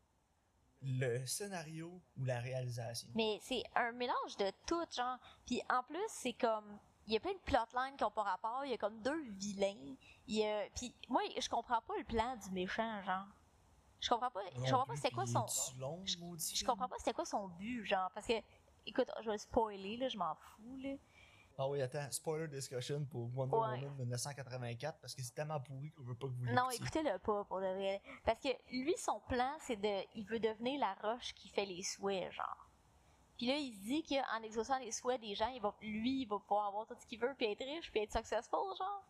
le 0.82 1.24
scénario 1.26 2.00
ou 2.16 2.24
la 2.24 2.40
réalisation. 2.40 3.08
Mais 3.14 3.38
c'est 3.42 3.62
un 3.74 3.92
mélange 3.92 4.36
de 4.38 4.50
tout, 4.66 4.84
genre. 4.94 5.18
Puis 5.46 5.60
en 5.70 5.82
plus, 5.82 5.98
c'est 6.08 6.34
comme. 6.34 6.78
Il 7.06 7.12
y 7.12 7.16
a 7.16 7.20
plein 7.20 7.32
de 7.32 7.38
plotlines 7.38 7.96
qui 7.96 8.04
ont 8.04 8.10
pas 8.10 8.22
rapport. 8.22 8.64
Il 8.64 8.70
y 8.70 8.74
a 8.74 8.78
comme 8.78 9.00
deux 9.02 9.22
vilains. 9.30 9.94
Il 10.26 10.36
y 10.36 10.44
a... 10.44 10.68
Puis 10.74 10.94
moi, 11.08 11.22
je 11.38 11.48
comprends 11.48 11.80
pas 11.82 11.94
le 11.98 12.04
plan 12.04 12.36
du 12.36 12.50
méchant, 12.50 13.02
genre. 13.02 13.26
Je 14.00 14.08
comprends 14.10 14.30
pas. 14.30 14.40
Je 14.54 14.70
comprends 14.70 14.86
pas 14.86 14.96
c'était 14.96 15.10
quoi 15.10 15.26
son. 15.26 15.46
Je, 15.46 16.14
je 16.54 16.64
comprends 16.64 16.88
pas 16.88 16.96
c'était 16.98 17.14
quoi 17.14 17.24
son 17.24 17.48
but, 17.48 17.84
genre. 17.84 18.10
Parce 18.14 18.26
que. 18.26 18.34
Écoute, 18.86 19.10
je 19.22 19.30
vais 19.30 19.38
spoiler, 19.38 19.96
là, 19.96 20.08
je 20.08 20.18
m'en 20.18 20.34
fous, 20.34 20.76
là. 20.76 20.94
Ah 21.56 21.68
oui, 21.68 21.80
attends, 21.80 22.10
spoiler 22.10 22.48
discussion 22.48 23.04
pour 23.04 23.30
Wonder 23.34 23.54
Ouais. 23.56 23.84
Woman 23.84 23.94
1984 23.98 24.98
parce 25.00 25.14
que 25.14 25.22
c'est 25.22 25.34
tellement 25.34 25.60
pourri 25.60 25.92
qu'on 25.92 26.02
veut 26.02 26.16
pas 26.16 26.26
que 26.26 26.32
vous 26.32 26.46
Non, 26.46 26.68
écoutez-le 26.70 27.18
pas, 27.20 27.44
pour 27.44 27.60
de 27.60 27.66
vrai. 27.66 28.02
Parce 28.24 28.40
que 28.40 28.48
lui, 28.72 28.94
son 28.98 29.20
plan, 29.20 29.52
c'est 29.60 29.76
de. 29.76 30.04
Il 30.16 30.26
veut 30.26 30.40
devenir 30.40 30.80
la 30.80 30.94
roche 30.94 31.32
qui 31.34 31.48
fait 31.48 31.64
les 31.64 31.82
souhaits, 31.82 32.32
genre. 32.32 32.63
Puis 33.36 33.46
là, 33.46 33.56
il 33.56 33.72
se 33.74 33.80
dit 33.80 34.02
qu'en 34.04 34.42
exaucant 34.42 34.78
les 34.78 34.92
souhaits 34.92 35.20
des 35.20 35.34
gens, 35.34 35.48
il 35.48 35.60
va, 35.60 35.74
lui, 35.80 36.22
il 36.22 36.26
va 36.26 36.38
pouvoir 36.38 36.68
avoir 36.68 36.86
tout 36.86 36.94
ce 36.98 37.06
qu'il 37.06 37.18
veut, 37.18 37.34
puis 37.36 37.46
être 37.50 37.64
riche, 37.64 37.90
puis 37.90 38.00
être 38.00 38.12
successful, 38.12 38.58
genre. 38.78 39.04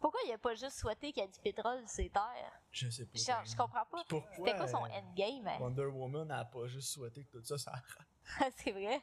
Pourquoi 0.00 0.20
il 0.26 0.32
a 0.32 0.38
pas 0.38 0.54
juste 0.54 0.78
souhaité 0.78 1.12
qu'il 1.14 1.22
y 1.22 1.26
ait 1.26 1.30
du 1.30 1.40
pétrole 1.40 1.80
sur 1.80 1.88
ses 1.88 2.10
terres? 2.10 2.60
Je 2.70 2.90
sais 2.90 3.06
pas. 3.06 3.12
Je, 3.18 3.24
par 3.26 3.44
je 3.46 3.56
comprends 3.56 3.86
pas. 3.86 4.04
Pourquoi, 4.06 4.30
C'était 4.36 4.56
quoi 4.58 4.68
son 4.68 4.84
euh, 4.84 4.88
endgame? 5.00 5.46
hein? 5.46 5.58
Wonder 5.60 5.86
Woman 5.86 6.28
n'a 6.28 6.44
pas 6.44 6.66
juste 6.66 6.88
souhaité 6.90 7.24
que 7.24 7.38
tout 7.38 7.44
ça 7.44 7.56
s'arrête. 7.56 7.82
c'est 8.56 8.72
vrai. 8.72 9.00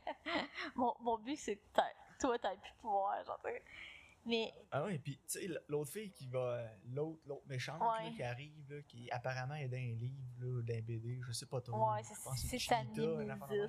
mon, 0.75 0.93
mon 0.99 1.17
but, 1.17 1.37
c'est 1.37 1.55
que 1.55 1.81
toi, 2.19 2.37
t'as 2.37 2.55
plus 2.55 2.69
de 2.69 2.75
pouvoir, 2.81 3.23
genre. 3.25 3.39
Mais, 4.25 4.53
Ah 4.69 4.83
ouais, 4.83 4.99
puis 4.99 5.17
tu 5.17 5.39
sais, 5.39 5.49
l'autre 5.67 5.89
fille 5.91 6.11
qui 6.11 6.27
va. 6.27 6.39
euh, 6.39 6.67
L'autre 6.91 7.19
l'autre 7.25 7.47
méchante 7.47 7.81
Ouais. 7.81 8.09
là, 8.11 8.15
qui 8.15 8.21
arrive, 8.21 8.71
là, 8.71 8.83
qui 8.83 9.09
apparemment 9.09 9.55
est 9.55 9.67
dans 9.67 9.77
un 9.77 9.95
livre, 9.95 10.21
là, 10.39 10.61
d'un 10.61 10.81
BD, 10.81 11.19
je 11.25 11.31
sais 11.31 11.47
pas 11.47 11.61
trop. 11.61 11.91
ouais, 11.93 12.03
c'est 12.03 12.13
que 12.13 12.37
c'est 12.37 12.59
Cheetah, 12.59 13.01
là. 13.03 13.67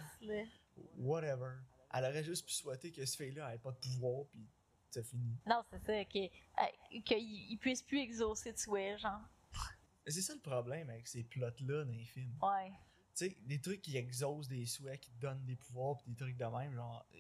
Whatever. 0.97 1.55
Elle 1.95 2.05
aurait 2.05 2.25
juste 2.25 2.47
pu 2.47 2.53
souhaiter 2.53 2.91
que 2.93 3.05
ce 3.05 3.17
fille-là 3.17 3.55
ait 3.55 3.59
pas 3.59 3.73
de 3.73 3.77
pouvoir, 3.79 4.25
puis 4.31 4.47
c'est 4.91 5.03
fini. 5.05 5.37
Non, 5.47 5.63
c'est 5.71 5.79
ça, 5.85 6.05
que- 6.05 6.19
euh, 6.27 7.01
qu'il 7.05 7.19
il 7.51 7.59
puisse 7.59 7.83
plus 7.83 7.99
exaucer 8.01 8.53
de 8.53 8.59
souhaits, 8.59 8.99
genre. 8.99 9.21
C'est 10.07 10.23
ça 10.23 10.35
le 10.35 10.41
problème 10.41 10.91
avec 10.91 11.07
ces 11.07 11.23
plots-là 11.23 11.85
dans 11.85 11.93
les 11.93 12.05
films. 12.05 12.35
Ouais. 12.43 12.71
Tu 13.15 13.29
sais, 13.29 13.37
des 13.43 13.61
trucs 13.61 13.83
qui 13.83 13.97
exaucent 13.97 14.49
des 14.49 14.67
souhaits, 14.67 15.01
qui 15.01 15.11
donnent 15.21 15.45
des 15.45 15.55
pouvoirs, 15.55 15.99
pis 15.99 16.11
des 16.11 16.17
trucs 16.17 16.37
de 16.37 16.45
même, 16.47 16.75
genre. 16.75 17.07
euh, 17.15 17.19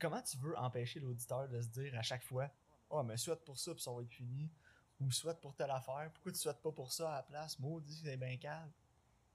Comment 0.00 0.20
tu 0.22 0.36
veux 0.38 0.58
empêcher 0.58 0.98
l'auditeur 0.98 1.48
de 1.48 1.60
se 1.60 1.68
dire 1.68 1.96
à 1.96 2.02
chaque 2.02 2.24
fois, 2.24 2.50
oh, 2.90 3.02
mais 3.04 3.16
souhaite 3.16 3.44
pour 3.44 3.56
ça, 3.56 3.72
puis 3.72 3.82
ça 3.82 3.92
va 3.92 4.02
être 4.02 4.10
fini, 4.10 4.50
ou 5.00 5.12
souhaite 5.12 5.40
pour 5.40 5.54
telle 5.54 5.70
affaire, 5.70 6.10
pourquoi 6.12 6.32
tu 6.32 6.38
souhaites 6.38 6.60
pas 6.60 6.72
pour 6.72 6.90
ça 6.92 7.12
à 7.12 7.16
la 7.18 7.22
place, 7.22 7.56
maudit, 7.60 8.00
c'est 8.02 8.16
bien 8.16 8.36
calme. 8.36 8.72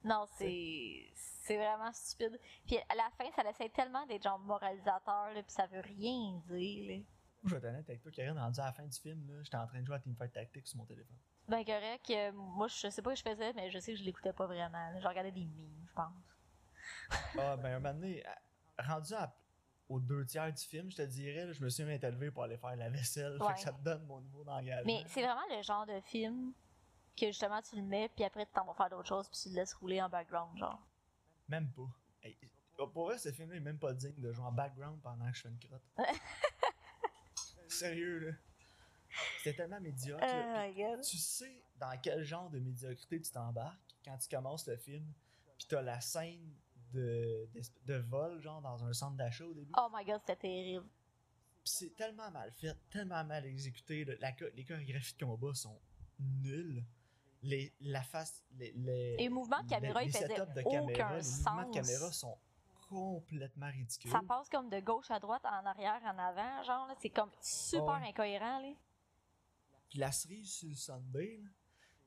Non, 0.04 0.26
c'est 0.36 1.10
c'est 1.14 1.56
vraiment 1.56 1.92
stupide. 1.92 2.38
Puis 2.66 2.76
à 2.88 2.94
la 2.94 3.08
fin, 3.16 3.24
ça 3.34 3.48
essaie 3.48 3.70
tellement 3.70 4.04
d'être 4.06 4.22
genre 4.22 4.38
moralisateur, 4.38 5.32
là, 5.32 5.42
puis 5.42 5.52
ça 5.52 5.66
veut 5.66 5.80
rien 5.80 6.40
dire, 6.48 6.88
là. 6.98 7.02
Je 7.44 7.50
vais 7.50 7.56
être 7.58 7.64
honnête 7.64 7.88
avec 7.88 8.02
toi, 8.02 8.10
Karine, 8.12 8.38
rendu 8.38 8.60
à 8.60 8.66
la 8.66 8.72
fin 8.72 8.84
du 8.84 8.98
film, 8.98 9.26
là, 9.28 9.42
j'étais 9.42 9.56
en 9.56 9.66
train 9.66 9.80
de 9.80 9.86
jouer 9.86 9.96
à 9.96 9.98
Teamfight 10.00 10.32
Tactics 10.32 10.66
sur 10.66 10.76
mon 10.78 10.84
téléphone. 10.84 11.16
Ben 11.48 11.64
correct, 11.64 12.10
euh, 12.10 12.32
moi 12.32 12.68
je 12.68 12.90
sais 12.90 13.00
pas 13.00 13.16
ce 13.16 13.22
que 13.22 13.30
je 13.30 13.34
faisais, 13.34 13.52
mais 13.54 13.70
je 13.70 13.78
sais 13.78 13.92
que 13.92 13.98
je 13.98 14.04
l'écoutais 14.04 14.34
pas 14.34 14.46
vraiment. 14.46 14.90
là. 14.90 15.00
Je 15.00 15.08
regardais 15.08 15.32
des 15.32 15.46
memes, 15.46 15.86
je 15.86 15.92
pense. 15.94 16.12
Ah, 17.38 17.56
ben, 17.56 17.76
un 17.76 17.80
moment 17.80 17.94
donné, 17.94 18.22
rendu 18.78 19.14
à. 19.14 19.34
aux 19.88 19.98
deux 19.98 20.26
tiers 20.26 20.52
du 20.52 20.62
film, 20.62 20.90
je 20.90 20.96
te 20.96 21.02
dirais. 21.02 21.46
là, 21.46 21.52
je 21.52 21.64
me 21.64 21.70
suis 21.70 21.84
même 21.84 21.98
élevé 22.02 22.30
pour 22.30 22.42
aller 22.42 22.58
faire 22.58 22.76
la 22.76 22.90
vaisselle. 22.90 23.38
Fait 23.46 23.54
que 23.54 23.60
ça 23.60 23.72
te 23.72 23.82
donne 23.82 24.04
mon 24.04 24.20
niveau 24.20 24.44
d'engagement. 24.44 24.82
Mais 24.84 25.02
c'est 25.06 25.22
vraiment 25.22 25.46
le 25.56 25.62
genre 25.62 25.86
de 25.86 25.98
film 26.02 26.52
que 27.18 27.26
justement 27.26 27.60
tu 27.62 27.76
le 27.76 27.82
mets, 27.82 28.08
puis 28.08 28.24
après 28.24 28.46
tu 28.46 28.52
t'en 28.52 28.64
vas 28.64 28.74
faire 28.74 28.90
d'autres 28.90 29.08
choses, 29.08 29.28
puis 29.28 29.38
tu 29.42 29.48
le 29.50 29.56
laisses 29.56 29.74
rouler 29.74 30.00
en 30.02 30.08
background, 30.08 30.56
genre. 30.58 30.80
Même 31.48 31.70
pas. 31.70 31.88
Hey, 32.22 32.36
pour 32.76 33.06
vrai, 33.06 33.18
ce 33.18 33.32
film-là 33.32 33.56
est 33.56 33.60
même 33.60 33.78
pas 33.78 33.92
digne 33.92 34.14
de 34.20 34.32
jouer 34.32 34.44
en 34.44 34.52
background 34.52 35.00
pendant 35.02 35.28
que 35.30 35.36
je 35.36 35.42
fais 35.42 35.48
une 35.48 35.58
crotte. 35.58 35.82
Sérieux, 37.68 38.18
là. 38.18 38.32
C'était 39.38 39.56
tellement 39.56 39.80
médiocre. 39.80 40.24
là. 40.24 40.68
Oh. 40.68 41.00
Tu 41.02 41.16
sais 41.16 41.60
dans 41.78 41.98
quel 42.00 42.22
genre 42.24 42.50
de 42.50 42.58
médiocrité 42.58 43.20
tu 43.20 43.30
t'embarques 43.30 43.96
quand 44.04 44.16
tu 44.18 44.28
commences 44.28 44.66
le 44.66 44.76
film, 44.76 45.04
pis 45.56 45.66
t'as 45.66 45.82
la 45.82 46.00
scène 46.00 46.54
de, 46.92 47.48
de 47.86 47.94
vol, 47.94 48.40
genre 48.40 48.60
dans 48.60 48.84
un 48.84 48.92
centre 48.92 49.16
d'achat 49.16 49.44
au 49.44 49.54
début. 49.54 49.72
Oh 49.76 49.88
my 49.92 50.04
god, 50.04 50.20
c'était 50.20 50.36
terrible. 50.36 50.86
Pis 51.64 51.70
c'est 51.70 51.96
tellement 51.96 52.30
mal 52.30 52.52
fait, 52.52 52.76
tellement 52.90 53.24
mal 53.24 53.44
exécuté. 53.46 54.04
La 54.20 54.34
les 54.54 54.64
chorégraphies 54.64 55.14
de 55.18 55.24
combat 55.24 55.54
sont 55.54 55.80
nulles. 56.18 56.84
Les, 57.42 57.72
la 57.80 58.02
face, 58.02 58.42
les, 58.56 58.72
les, 58.72 59.16
Les 59.16 59.28
mouvements 59.28 59.62
de 59.62 59.68
caméra, 59.68 60.02
ils 60.02 60.10
faisaient 60.12 60.26
de 60.26 60.62
aucun 60.64 60.86
caméra, 60.86 61.16
les 61.16 61.22
mouvements 61.22 61.68
de 61.68 61.74
sens. 61.74 61.74
caméra 61.74 62.12
sont 62.12 62.38
complètement 62.88 63.70
ridicules. 63.70 64.10
Ça 64.10 64.20
passe 64.26 64.48
comme 64.48 64.68
de 64.68 64.80
gauche 64.80 65.10
à 65.10 65.20
droite, 65.20 65.44
en 65.44 65.66
arrière, 65.66 66.00
en 66.04 66.18
avant, 66.18 66.62
genre, 66.64 66.88
c'est 67.00 67.10
comme 67.10 67.30
super 67.40 67.94
incohérent, 67.94 68.60
là. 68.60 68.72
Puis 69.88 69.98
la 69.98 70.12
cerise 70.12 70.52
sur 70.52 70.68
le 70.68 70.74
Sunday, 70.74 71.40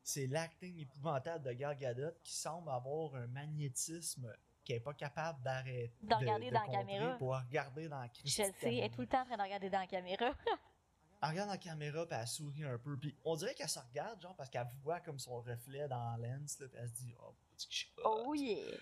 c'est 0.04 0.28
l'acting 0.28 0.78
épouvantable 0.80 1.46
de 1.46 1.54
Gal 1.54 1.78
Gadot 1.78 2.12
qui 2.24 2.34
semble 2.34 2.70
avoir 2.70 3.16
un 3.16 3.28
magnétisme 3.28 4.32
qui 4.64 4.74
est 4.74 4.80
pas 4.80 4.94
capable 4.94 5.42
d'arrêter 5.42 5.94
De 6.02 6.14
regarder 6.14 6.52
dans 6.52 6.62
la 6.62 6.68
caméra. 6.68 7.18
pour 7.18 7.36
regarder 7.36 7.88
dans 7.88 8.00
la 8.00 8.10
Je 8.24 8.44
le 8.44 8.54
sais, 8.60 8.76
elle 8.76 8.84
est 8.84 8.90
tout 8.90 9.02
le 9.02 9.08
temps 9.08 9.22
en 9.22 9.26
train 9.26 9.38
de 9.38 9.42
regarder 9.42 9.70
dans 9.70 9.80
la 9.80 9.88
caméra. 9.88 10.32
Elle 11.22 11.30
regarde 11.30 11.50
la 11.50 11.58
caméra 11.58 12.06
puis 12.08 12.18
elle 12.20 12.28
sourit 12.28 12.64
un 12.64 12.78
peu 12.78 12.98
puis 12.98 13.16
on 13.24 13.36
dirait 13.36 13.54
qu'elle 13.54 13.70
se 13.70 13.80
regarde 13.80 14.22
genre 14.22 14.36
parce 14.36 14.50
qu'elle 14.50 14.68
voit 14.84 15.00
comme 15.00 15.20
son 15.20 15.42
reflet 15.42 15.88
dans 15.88 16.18
la 16.18 16.30
lens 16.30 16.60
là, 16.60 16.68
puis 16.68 16.80
elle 16.82 16.90
se 16.90 16.94
dit 16.94 17.14
oh. 17.22 17.36
Oh 18.04 18.34
yeah! 18.34 18.78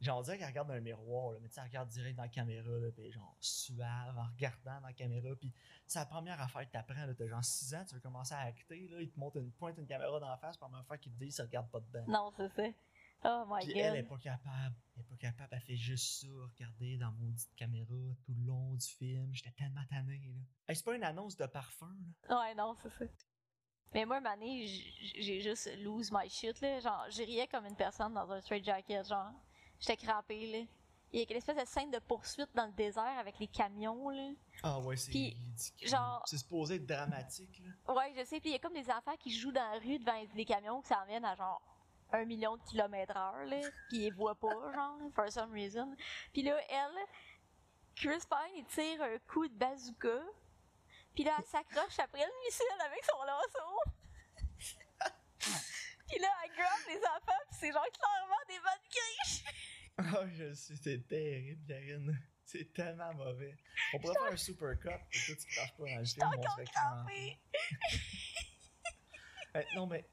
genre 0.00 0.18
on 0.18 0.22
dirait 0.22 0.36
qu'elle 0.36 0.48
regarde 0.48 0.68
dans 0.68 0.74
un 0.74 0.80
miroir 0.80 1.32
là, 1.32 1.38
mais 1.40 1.48
tu 1.48 1.54
sais 1.54 1.60
elle 1.62 1.68
regarde 1.68 1.88
direct 1.88 2.16
dans 2.16 2.24
la 2.24 2.28
caméra 2.28 2.70
là, 2.70 2.90
puis 2.94 3.10
genre 3.10 3.34
suave 3.40 4.18
en 4.18 4.24
regardant 4.24 4.80
dans 4.80 4.86
la 4.88 4.92
caméra 4.92 5.34
puis 5.36 5.52
c'est 5.86 5.98
la 5.98 6.06
première 6.06 6.40
affaire 6.40 6.66
que 6.66 6.72
t'apprends 6.72 7.06
là 7.06 7.14
t'as 7.14 7.26
genre 7.26 7.44
6 7.44 7.74
ans 7.74 7.84
tu 7.88 7.94
veux 7.94 8.00
commencer 8.00 8.34
à 8.34 8.40
acter 8.40 8.86
là 8.88 9.00
ils 9.00 9.10
te 9.10 9.18
montrent 9.18 9.38
une 9.38 9.50
pointe 9.52 9.78
une 9.78 9.86
caméra 9.86 10.20
dans 10.20 10.28
la 10.28 10.36
face 10.36 10.56
première 10.58 10.84
fois 10.84 10.98
qu'ils 10.98 11.12
te 11.12 11.18
disent 11.18 11.36
ça 11.36 11.44
regarde 11.44 11.70
pas 11.70 11.80
dedans 11.80 12.04
Non, 12.06 12.32
c'est 12.36 12.48
ça. 12.54 12.62
Oh 13.24 13.44
my 13.48 13.64
Puis 13.64 13.74
god. 13.74 13.82
elle 13.82 13.96
est 13.96 14.02
pas 14.02 14.18
capable. 14.18 14.74
Elle 14.96 15.00
est 15.02 15.04
pas 15.08 15.16
capable. 15.16 15.48
Elle 15.52 15.60
fait 15.60 15.76
juste 15.76 16.20
ça, 16.20 16.26
regarder 16.28 16.98
dans 16.98 17.10
maudite 17.12 17.54
caméra 17.56 17.94
tout 18.24 18.34
le 18.36 18.44
long 18.44 18.74
du 18.74 18.86
film. 18.86 19.30
J'étais 19.34 19.52
tellement 19.52 19.84
tanné. 19.88 20.20
Hey, 20.68 20.76
c'est 20.76 20.84
pas 20.84 20.94
une 20.94 21.04
annonce 21.04 21.36
de 21.36 21.46
parfum, 21.46 21.94
là. 22.28 22.40
Ouais, 22.40 22.54
non, 22.54 22.74
c'est 22.82 22.90
ça. 22.90 23.04
Mais 23.94 24.04
moi, 24.04 24.20
Mané, 24.20 24.66
j'ai 24.66 25.40
juste 25.40 25.70
lose 25.78 26.10
my 26.12 26.28
shit, 26.28 26.60
là. 26.60 26.80
Genre, 26.80 27.06
je 27.10 27.22
riais 27.22 27.46
comme 27.46 27.64
une 27.66 27.76
personne 27.76 28.12
dans 28.12 28.30
un 28.30 28.40
straight 28.40 28.64
jacket, 28.64 29.06
genre. 29.08 29.32
J'étais 29.80 29.96
crampée, 29.96 30.50
là. 30.50 30.66
Il 31.12 31.20
y 31.20 31.22
a 31.22 31.30
une 31.30 31.36
espèce 31.36 31.56
de 31.56 31.64
scène 31.64 31.92
de 31.92 32.00
poursuite 32.00 32.48
dans 32.54 32.66
le 32.66 32.72
désert 32.72 33.18
avec 33.18 33.38
les 33.38 33.46
camions, 33.46 34.10
là. 34.10 34.30
Ah 34.64 34.80
ouais, 34.80 34.96
c'est 34.96 35.12
ridicule. 35.12 35.88
genre- 35.88 36.22
C'est 36.26 36.38
supposé 36.38 36.74
être 36.74 36.86
dramatique, 36.86 37.60
là. 37.60 37.94
Ouais, 37.94 38.12
je 38.18 38.24
sais. 38.24 38.40
Puis 38.40 38.50
il 38.50 38.52
y 38.52 38.56
a 38.56 38.58
comme 38.58 38.74
des 38.74 38.90
enfants 38.90 39.16
qui 39.18 39.30
jouent 39.30 39.52
dans 39.52 39.70
la 39.72 39.78
rue 39.78 39.98
devant 40.00 40.20
des 40.34 40.44
camions 40.44 40.82
qui 40.82 40.88
s'en 40.88 41.04
viennent 41.06 41.24
à 41.24 41.36
genre 41.36 41.62
un 42.14 42.24
million 42.24 42.56
de 42.56 42.62
kilomètres 42.62 43.16
heure, 43.16 43.44
là. 43.46 43.60
Puis 43.88 43.98
ils 43.98 44.04
les 44.04 44.10
voient 44.10 44.38
pas, 44.38 44.72
genre, 44.72 44.98
for 45.14 45.30
some 45.30 45.52
reason. 45.52 45.94
Puis 46.32 46.42
là, 46.42 46.58
elle, 46.68 47.06
Chris 47.96 48.22
Pine, 48.28 48.56
il 48.56 48.64
tire 48.66 49.02
un 49.02 49.18
coup 49.26 49.46
de 49.48 49.54
bazooka. 49.54 50.20
Puis 51.14 51.24
là, 51.24 51.36
elle 51.38 51.44
s'accroche 51.44 51.98
après 51.98 52.24
le 52.24 52.32
missile 52.44 52.80
avec 52.84 53.04
son 53.04 53.22
lasso. 53.22 53.78
puis 56.08 56.18
là, 56.18 56.28
elle 56.44 56.50
grab 56.56 56.80
les 56.88 56.98
enfants, 56.98 57.42
puis 57.48 57.58
c'est 57.60 57.72
genre 57.72 57.86
clairement 57.92 58.44
des 58.48 58.58
bonnes 58.58 58.88
criches. 58.90 59.44
Ah, 59.96 60.26
je 60.34 60.44
le 60.44 60.54
sais, 60.54 60.74
c'est 60.82 61.06
terrible, 61.06 61.64
Karine. 61.66 62.18
C'est 62.44 62.72
tellement 62.72 63.14
mauvais. 63.14 63.56
On 63.94 63.98
pourrait 64.00 64.14
faire 64.14 64.32
un 64.32 64.36
super 64.36 64.78
cut, 64.78 64.88
et 64.88 65.26
toi, 65.26 65.34
tu 65.36 65.46
craches 65.54 65.76
pas 65.76 65.84
dans 65.84 65.98
le 65.98 66.04
film, 66.04 66.26
on 66.26 66.40
encore. 66.40 67.06
Hey, 69.56 69.64
non, 69.76 69.86
mais 69.86 70.04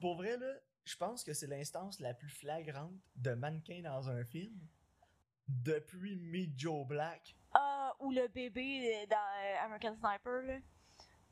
pour 0.00 0.16
vrai, 0.16 0.38
là, 0.38 0.46
je 0.88 0.96
pense 0.96 1.22
que 1.22 1.34
c'est 1.34 1.46
l'instance 1.46 2.00
la 2.00 2.14
plus 2.14 2.30
flagrante 2.30 2.98
de 3.16 3.34
mannequin 3.34 3.82
dans 3.82 4.08
un 4.08 4.24
film 4.24 4.58
depuis 5.46 6.16
Meet 6.16 6.58
Joe 6.58 6.86
Black. 6.86 7.36
Ah, 7.52 7.94
ou 8.00 8.10
le 8.10 8.26
bébé 8.28 9.06
dans 9.10 9.16
euh, 9.16 9.64
American 9.64 9.94
Sniper, 9.96 10.42
là. 10.42 10.58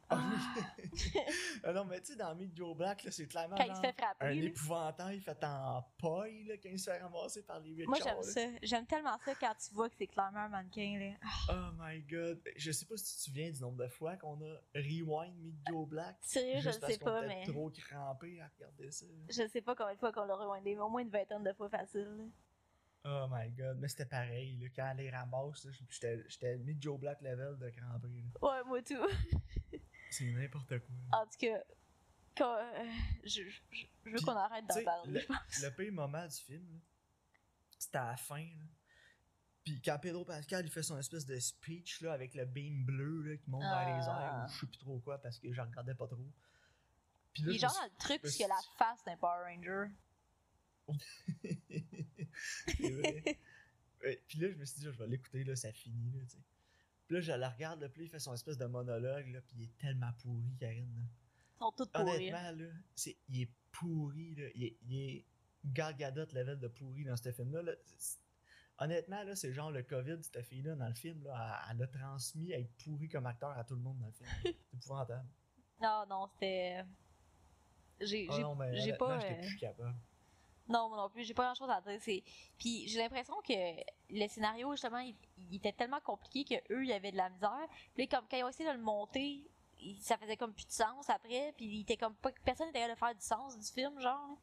Ah 0.09 0.21
oui. 0.31 1.21
Ah 1.64 1.73
non, 1.73 1.85
mais 1.85 2.01
tu 2.01 2.12
sais, 2.12 2.16
dans 2.16 2.35
Meet 2.35 2.57
Joe 2.57 2.77
Black, 2.77 3.03
là, 3.05 3.11
c'est 3.11 3.27
clairement 3.27 3.57
Quand 3.57 3.64
il 3.64 3.75
se 3.75 3.81
fait 3.81 3.92
frapper. 3.92 4.25
un 4.27 4.29
là. 4.29 4.35
épouvantail 4.35 5.21
fait 5.21 5.45
en 5.45 5.83
paille 6.01 6.45
là, 6.45 6.55
quand 6.62 6.69
il 6.71 6.79
se 6.79 6.90
fait 6.90 6.99
ramasser 6.99 7.42
par 7.42 7.59
les 7.61 7.71
huit 7.71 7.87
Moi, 7.87 7.99
j'aime 8.03 8.23
ça. 8.23 8.40
J'aime 8.62 8.87
tellement 8.87 9.19
ça 9.25 9.35
quand 9.35 9.55
tu 9.55 9.75
vois 9.75 9.88
que 9.88 9.97
c'est 9.99 10.07
clairement 10.07 10.38
un 10.40 10.49
mannequin, 10.49 10.99
là. 10.99 11.29
Oh 11.51 11.73
my 11.79 12.01
god. 12.03 12.40
Je 12.57 12.71
sais 12.71 12.87
pas 12.87 12.97
si 12.97 13.05
tu 13.05 13.16
te 13.16 13.23
souviens 13.25 13.51
du 13.51 13.61
nombre 13.61 13.83
de 13.83 13.88
fois 13.88 14.16
qu'on 14.16 14.40
a 14.42 14.61
rewind 14.75 15.37
Meet 15.40 15.57
Joe 15.69 15.88
Black. 15.88 16.16
Sérieux, 16.21 16.61
je 16.61 16.79
parce 16.79 16.92
sais 16.92 16.99
pas, 16.99 17.23
mais. 17.27 17.45
trop 17.47 17.71
crampé 17.71 18.40
à 18.40 18.49
regarder 18.57 18.90
ça. 18.90 19.07
Je 19.29 19.47
sais 19.49 19.61
pas 19.61 19.75
combien 19.75 19.95
de 19.95 19.99
fois 19.99 20.12
qu'on 20.12 20.25
l'a 20.25 20.35
rewindé, 20.37 20.75
mais 20.75 20.81
au 20.83 20.88
moins 20.88 21.03
une 21.03 21.11
vingtaine 21.11 21.42
de 21.42 21.53
fois 21.53 21.69
facile. 21.69 22.09
là. 22.16 22.25
Oh 23.09 23.27
my 23.31 23.49
god. 23.51 23.79
Mais 23.79 23.87
c'était 23.87 24.05
pareil. 24.07 24.57
Là, 24.61 24.66
quand 24.75 24.88
elle 24.90 24.97
les 24.97 25.11
ramasse, 25.11 25.64
j'étais 25.88 26.57
Meet 26.59 26.83
Joe 26.83 26.99
Black 26.99 27.21
level 27.23 27.57
de 27.57 27.71
crampé. 27.71 28.09
là. 28.09 28.49
Ouais, 28.49 28.64
moi 28.66 28.83
tout. 28.83 28.95
C'est 30.11 30.25
n'importe 30.25 30.79
quoi. 30.79 30.95
En 31.21 31.25
tout 31.27 31.38
cas, 31.38 31.62
quand, 32.37 32.57
euh, 32.57 32.85
je, 33.25 33.42
je, 33.42 33.87
je 34.05 34.11
veux 34.11 34.21
qu'on 34.21 34.33
arrête 34.37 34.66
d'en 34.66 34.83
parler, 34.85 35.12
le- 35.12 35.21
je 35.21 35.27
pense. 35.27 35.62
Le 35.62 35.71
pire 35.71 35.92
moment 35.92 36.27
du 36.27 36.37
film, 36.37 36.81
c'était 37.79 37.99
à 37.99 38.07
la 38.12 38.16
fin. 38.16 38.42
Là. 38.45 38.64
Puis 39.64 39.81
quand 39.83 39.99
Pedro 40.01 40.25
Pascal 40.25 40.64
il 40.64 40.71
fait 40.71 40.83
son 40.83 40.97
espèce 40.99 41.27
de 41.27 41.38
speech 41.40 42.01
là, 42.03 42.12
avec 42.12 42.35
le 42.35 42.45
beam 42.45 42.85
bleu 42.85 43.23
là, 43.23 43.37
qui 43.37 43.51
monte 43.51 43.62
vers 43.62 43.97
les 43.99 44.05
airs, 44.05 44.09
Ah. 44.33 44.47
ou 44.47 44.53
je 44.53 44.61
sais 44.61 44.66
plus 44.66 44.79
trop 44.79 44.99
quoi 45.01 45.19
parce 45.19 45.38
que 45.40 45.53
je 45.53 45.61
regardais 45.61 45.95
pas 45.95 46.07
trop. 46.07 46.31
Puis 47.33 47.42
là, 47.42 47.51
Il 47.53 47.57
est 47.57 47.59
genre 47.59 47.75
dans 47.75 47.85
le 47.85 47.99
truc 47.99 48.23
parce 48.23 48.40
a 48.40 48.49
la 48.49 48.61
face 48.79 49.05
d'un 49.05 49.16
Power 49.16 49.42
Ranger. 49.45 49.90
c'est 52.79 52.90
vrai. 52.90 53.38
Ouais, 54.05 54.23
Puis 54.29 54.38
là, 54.38 54.49
je 54.51 54.55
me 54.57 54.64
suis 54.66 54.79
dit, 54.81 54.85
je 54.85 54.90
vais 54.90 55.07
l'écouter, 55.07 55.42
là, 55.42 55.57
ça 55.57 55.73
finit, 55.73 56.12
là, 56.12 56.21
tu 56.25 56.37
sais. 56.37 56.38
Puis 57.07 57.16
là, 57.16 57.21
je 57.21 57.33
la 57.33 57.49
regarde, 57.51 57.81
là, 57.81 57.88
puis 57.88 58.05
il 58.05 58.09
fait 58.09 58.19
son 58.19 58.35
espèce 58.35 58.59
de 58.59 58.66
monologue, 58.66 59.29
là, 59.29 59.40
puis 59.42 59.57
il 59.59 59.64
est 59.64 59.79
tellement 59.79 60.12
pourri, 60.23 60.55
Karine. 60.59 61.07
Ils 61.55 61.59
sont 61.59 61.73
tous 61.73 61.87
pourris. 61.87 62.11
hein. 62.11 62.14
Honnêtement, 62.14 62.64
là, 62.64 62.71
il 63.29 63.42
est 63.42 63.51
pourri, 63.73 64.35
là. 64.35 64.49
Il 64.55 64.64
est, 64.64 64.77
il 64.83 64.97
est 64.97 65.25
Gadot 65.64 66.27
level 66.33 66.59
de 66.59 66.69
pourri 66.69 67.05
dans 67.05 67.16
ce 67.16 67.33
film-là. 67.33 67.62
là. 67.62 67.73
Honnêtement, 68.79 69.23
là, 69.23 69.35
c'est 69.35 69.53
genre 69.53 69.71
le 69.71 69.83
COVID, 69.83 70.19
cette 70.23 70.42
fille-là, 70.45 70.75
dans 70.75 70.88
le 70.88 70.95
film, 70.95 71.23
là, 71.25 71.62
elle, 71.71 71.77
elle 71.77 71.83
a 71.83 71.87
transmis 71.87 72.53
à 72.53 72.59
être 72.59 72.71
pourri 72.85 73.09
comme 73.09 73.27
acteur 73.27 73.51
à 73.51 73.64
tout 73.64 73.75
le 73.75 73.81
monde 73.81 73.99
dans 73.99 74.07
le 74.07 74.12
film. 74.12 74.29
C'est 74.42 74.57
épouvantable. 74.77 75.27
Non, 75.81 76.05
non, 76.09 76.27
c'était. 76.35 76.85
J'ai 78.01 78.27
Ah 78.31 78.38
non, 78.38 78.55
mais 78.55 78.77
j'ai 78.77 78.83
honnêtement, 78.92 79.07
pas. 79.07 79.21
j'étais 79.21 79.38
euh, 79.38 79.47
plus 79.47 79.57
capable. 79.57 79.95
Non, 80.68 80.88
moi 80.88 80.96
non 80.98 81.09
plus, 81.09 81.24
j'ai 81.24 81.35
pas 81.35 81.44
grand 81.44 81.55
chose 81.55 81.70
à 81.70 81.81
dire. 81.81 82.00
Puis 82.59 82.88
j'ai 82.88 82.98
l'impression 82.98 83.35
que 83.46 83.52
le 84.11 84.26
scénario, 84.29 84.72
justement, 84.72 84.98
il, 84.98 85.14
il 85.50 85.57
était 85.57 85.72
tellement 85.72 86.00
compliqué 86.00 86.44
qu'eux, 86.44 86.85
ils 86.85 86.92
avaient 86.92 87.12
de 87.12 87.16
la 87.16 87.29
misère. 87.31 87.66
Puis 87.94 88.05
là, 88.07 88.16
comme 88.18 88.26
quand 88.29 88.37
ils 88.37 88.44
ont 88.44 88.48
essayé 88.48 88.68
de 88.68 88.74
le 88.74 88.83
monter, 88.83 89.48
ça 90.00 90.16
faisait 90.16 90.37
comme 90.37 90.52
plus 90.52 90.66
de 90.66 90.72
sens 90.72 91.09
après. 91.09 91.52
Puis 91.57 91.66
il 91.66 91.81
était 91.83 91.96
comme 91.96 92.14
pas. 92.16 92.31
Personne 92.44 92.66
n'était 92.68 92.81
capable 92.81 92.94
de 92.94 92.98
faire 92.98 93.14
du 93.14 93.24
sens 93.24 93.59
du 93.59 93.66
film, 93.72 94.00
genre. 94.00 94.37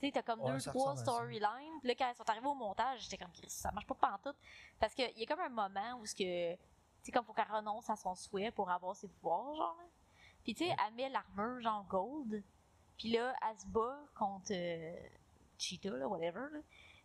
Tu 0.00 0.06
sais, 0.06 0.12
t'as 0.12 0.22
comme 0.22 0.40
Ouais, 0.42 0.52
deux, 0.52 0.60
trois 0.60 0.96
storylines. 0.96 1.78
Puis 1.80 1.88
là, 1.88 1.94
quand 1.94 2.10
ils 2.10 2.16
sont 2.16 2.28
arrivés 2.28 2.46
au 2.48 2.54
montage, 2.54 3.00
j'étais 3.02 3.16
comme, 3.16 3.32
ça 3.46 3.70
marche 3.72 3.86
pas 3.86 3.94
pantoute. 3.94 4.36
Parce 4.78 4.94
qu'il 4.94 5.10
y 5.16 5.22
a 5.22 5.26
comme 5.26 5.40
un 5.40 5.48
moment 5.48 5.98
où 6.00 6.06
ce 6.06 6.14
que. 6.14 6.54
Tu 6.54 6.58
sais, 7.02 7.12
comme 7.12 7.24
faut 7.24 7.32
qu'elle 7.32 7.50
renonce 7.50 7.88
à 7.88 7.94
son 7.96 8.14
souhait 8.16 8.50
pour 8.50 8.68
avoir 8.68 8.96
ses 8.96 9.06
pouvoirs, 9.08 9.54
genre. 9.54 9.78
Puis 10.42 10.54
tu 10.54 10.64
sais, 10.64 10.70
Ouais. 10.70 10.76
elle 10.88 10.94
met 10.94 11.08
l'armure, 11.08 11.60
genre 11.60 11.84
gold. 11.86 12.42
Puis 12.98 13.10
là, 13.12 13.34
elle 13.48 13.60
se 13.60 13.66
bat 13.66 13.98
contre 14.18 14.52
euh, 14.52 14.96
Cheetah, 15.58 15.90
là, 15.90 16.08
whatever. 16.08 16.46
Là. 16.52 16.60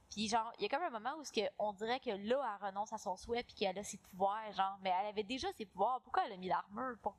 Puis 0.10 0.28
genre, 0.28 0.52
il 0.60 0.64
y 0.64 0.66
a 0.66 0.70
comme 0.70 0.84
un 0.84 0.90
moment 0.90 1.16
où 1.20 1.24
que, 1.24 1.42
on 1.58 1.72
dirait 1.74 2.00
que 2.00 2.10
là, 2.10 2.58
elle 2.60 2.68
renonce 2.68 2.92
à 2.94 2.98
son 2.98 3.16
souhait 3.18 3.44
puis 3.44 3.54
qu'elle 3.54 3.78
a 3.80 3.84
ses 3.84 3.98
pouvoirs, 3.98 4.52
genre. 4.54 4.78
Mais 4.82 4.92
elle 5.00 5.08
avait 5.08 5.24
déjà 5.24 5.52
ses 5.54 5.66
pouvoirs. 5.66 6.02
Pourquoi 6.02 6.26
elle 6.26 6.34
a 6.34 6.38
mis 6.38 6.48
l'armure? 6.50 6.98
Pour, 7.02 7.16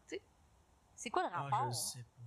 c'est 0.94 1.10
quoi 1.10 1.22
le 1.22 1.30
Ah, 1.32 1.42
rapport? 1.42 1.68
je 1.72 1.76
sais 1.76 2.02
pas. 2.02 2.22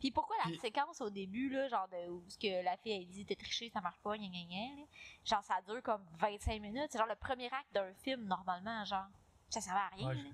Puis 0.00 0.10
pourquoi 0.10 0.36
la 0.38 0.44
Puis- 0.50 0.58
séquence 0.58 1.00
au 1.00 1.08
début, 1.10 1.48
là, 1.48 1.68
genre, 1.68 1.88
de, 1.88 2.10
où 2.10 2.24
ce 2.28 2.36
que 2.36 2.62
la 2.62 2.76
fille, 2.76 2.92
elle 2.92 3.06
dit, 3.08 3.24
t'es 3.24 3.36
triché, 3.36 3.70
ça 3.70 3.80
marche 3.80 3.98
pas, 4.00 4.16
gna 4.18 4.26
gna 4.28 4.44
gna, 4.44 4.76
là, 4.80 4.86
genre, 5.24 5.42
ça 5.44 5.62
dure 5.62 5.82
comme 5.82 6.04
25 6.18 6.60
minutes. 6.60 6.88
C'est 6.90 6.98
genre 6.98 7.06
le 7.06 7.14
premier 7.14 7.46
acte 7.46 7.72
d'un 7.72 7.92
film, 7.94 8.24
normalement, 8.24 8.84
genre. 8.84 9.06
Ça 9.50 9.60
servait 9.60 9.80
à 9.80 9.88
rien, 9.88 10.08
Ouais, 10.08 10.16
je- 10.18 10.28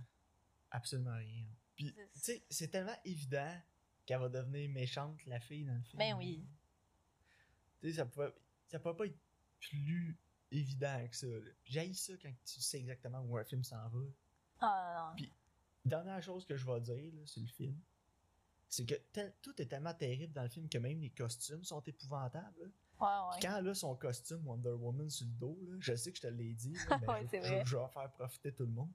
Absolument 0.72 1.16
rien. 1.16 1.44
Puis, 1.76 1.92
C'est- 1.94 2.08
tu 2.12 2.20
sais, 2.20 2.42
c'est 2.50 2.68
tellement 2.68 2.96
évident 3.04 3.54
qu'elle 4.06 4.20
va 4.20 4.28
devenir 4.28 4.70
méchante, 4.70 5.24
la 5.26 5.38
fille, 5.40 5.64
dans 5.64 5.74
le 5.74 5.82
film. 5.82 5.98
Ben 5.98 6.14
oui. 6.16 6.44
Tu 7.80 7.90
sais, 7.90 7.96
ça 7.96 8.06
pouvait, 8.06 8.32
ça 8.68 8.78
pouvait 8.78 8.94
pas 8.94 9.06
être 9.06 9.18
plus 9.60 10.16
évident 10.50 11.06
que 11.08 11.16
ça. 11.16 11.26
J'ai 11.64 11.92
ça 11.94 12.12
quand 12.20 12.32
tu 12.44 12.60
sais 12.60 12.78
exactement 12.78 13.20
où 13.20 13.36
un 13.36 13.44
film 13.44 13.62
s'en 13.64 13.88
va. 13.88 14.00
Ah 14.60 15.06
non. 15.10 15.16
Puis- 15.16 15.32
Dernière 15.84 16.22
chose 16.22 16.44
que 16.44 16.56
je 16.56 16.66
vais 16.66 16.78
dire 16.82 17.14
là, 17.14 17.24
sur 17.24 17.40
le 17.40 17.48
film, 17.48 17.74
c'est 18.68 18.84
que 18.84 18.94
tel- 19.12 19.34
tout 19.40 19.60
est 19.62 19.66
tellement 19.66 19.94
terrible 19.94 20.34
dans 20.34 20.42
le 20.42 20.48
film 20.50 20.68
que 20.68 20.76
même 20.76 21.00
les 21.00 21.08
costumes 21.08 21.64
sont 21.64 21.80
épouvantables. 21.80 22.54
là. 22.60 22.66
Ouais, 23.00 23.34
ouais. 23.34 23.40
Quand 23.40 23.66
a 23.66 23.74
son 23.74 23.96
costume 23.96 24.46
Wonder 24.46 24.72
Woman 24.72 25.08
sur 25.08 25.24
le 25.26 25.32
dos, 25.32 25.58
là, 25.66 25.76
je 25.80 25.94
sais 25.96 26.12
que 26.12 26.18
je 26.18 26.22
te 26.22 26.26
l'ai 26.26 26.52
dit, 26.52 26.74
là, 26.74 26.98
mais 27.00 27.06
Ouais, 27.08 27.26
je, 27.32 27.40
je- 27.40 27.64
je 27.64 27.76
vais 27.76 27.82
en 27.82 27.88
faire 27.88 28.10
profiter 28.12 28.52
tout 28.52 28.66
le 28.66 28.72
monde. 28.72 28.92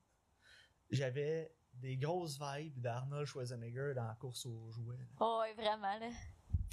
J'avais 0.91 1.51
des 1.73 1.97
grosses 1.97 2.39
vibes 2.39 2.79
d'Arnold 2.79 3.25
Schwarzenegger 3.25 3.93
dans 3.95 4.05
la 4.05 4.13
course 4.13 4.45
aux 4.45 4.69
jouets. 4.71 4.97
là. 4.97 5.05
Oh, 5.19 5.39
ouais, 5.41 5.53
vraiment, 5.55 5.97
là. 5.97 6.11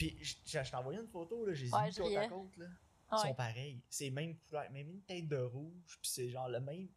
Puis 0.03 0.19
je, 0.25 0.35
je 0.63 0.71
t'ai 0.71 0.77
envoyé 0.77 1.01
une 1.01 1.07
photo, 1.09 1.45
là, 1.47 1.53
j'ai 1.55 1.69
Ouais, 1.71 1.89
mis 1.89 1.95
côte 1.95 2.17
à 2.17 2.29
côte. 2.29 2.57
Là. 2.57 2.67
Ils 2.67 3.15
Ouais. 3.15 3.21
sont 3.29 3.35
pareils. 3.35 3.83
C'est 3.91 4.11
même 4.11 4.37
couleur, 4.39 4.71
même 4.71 4.89
une 4.91 5.03
tête 5.03 5.29
de 5.29 5.37
rouge, 5.37 5.99
puis 6.01 6.11
c'est 6.11 6.29
genre 6.31 6.49
le 6.49 6.61
même, 6.61 6.89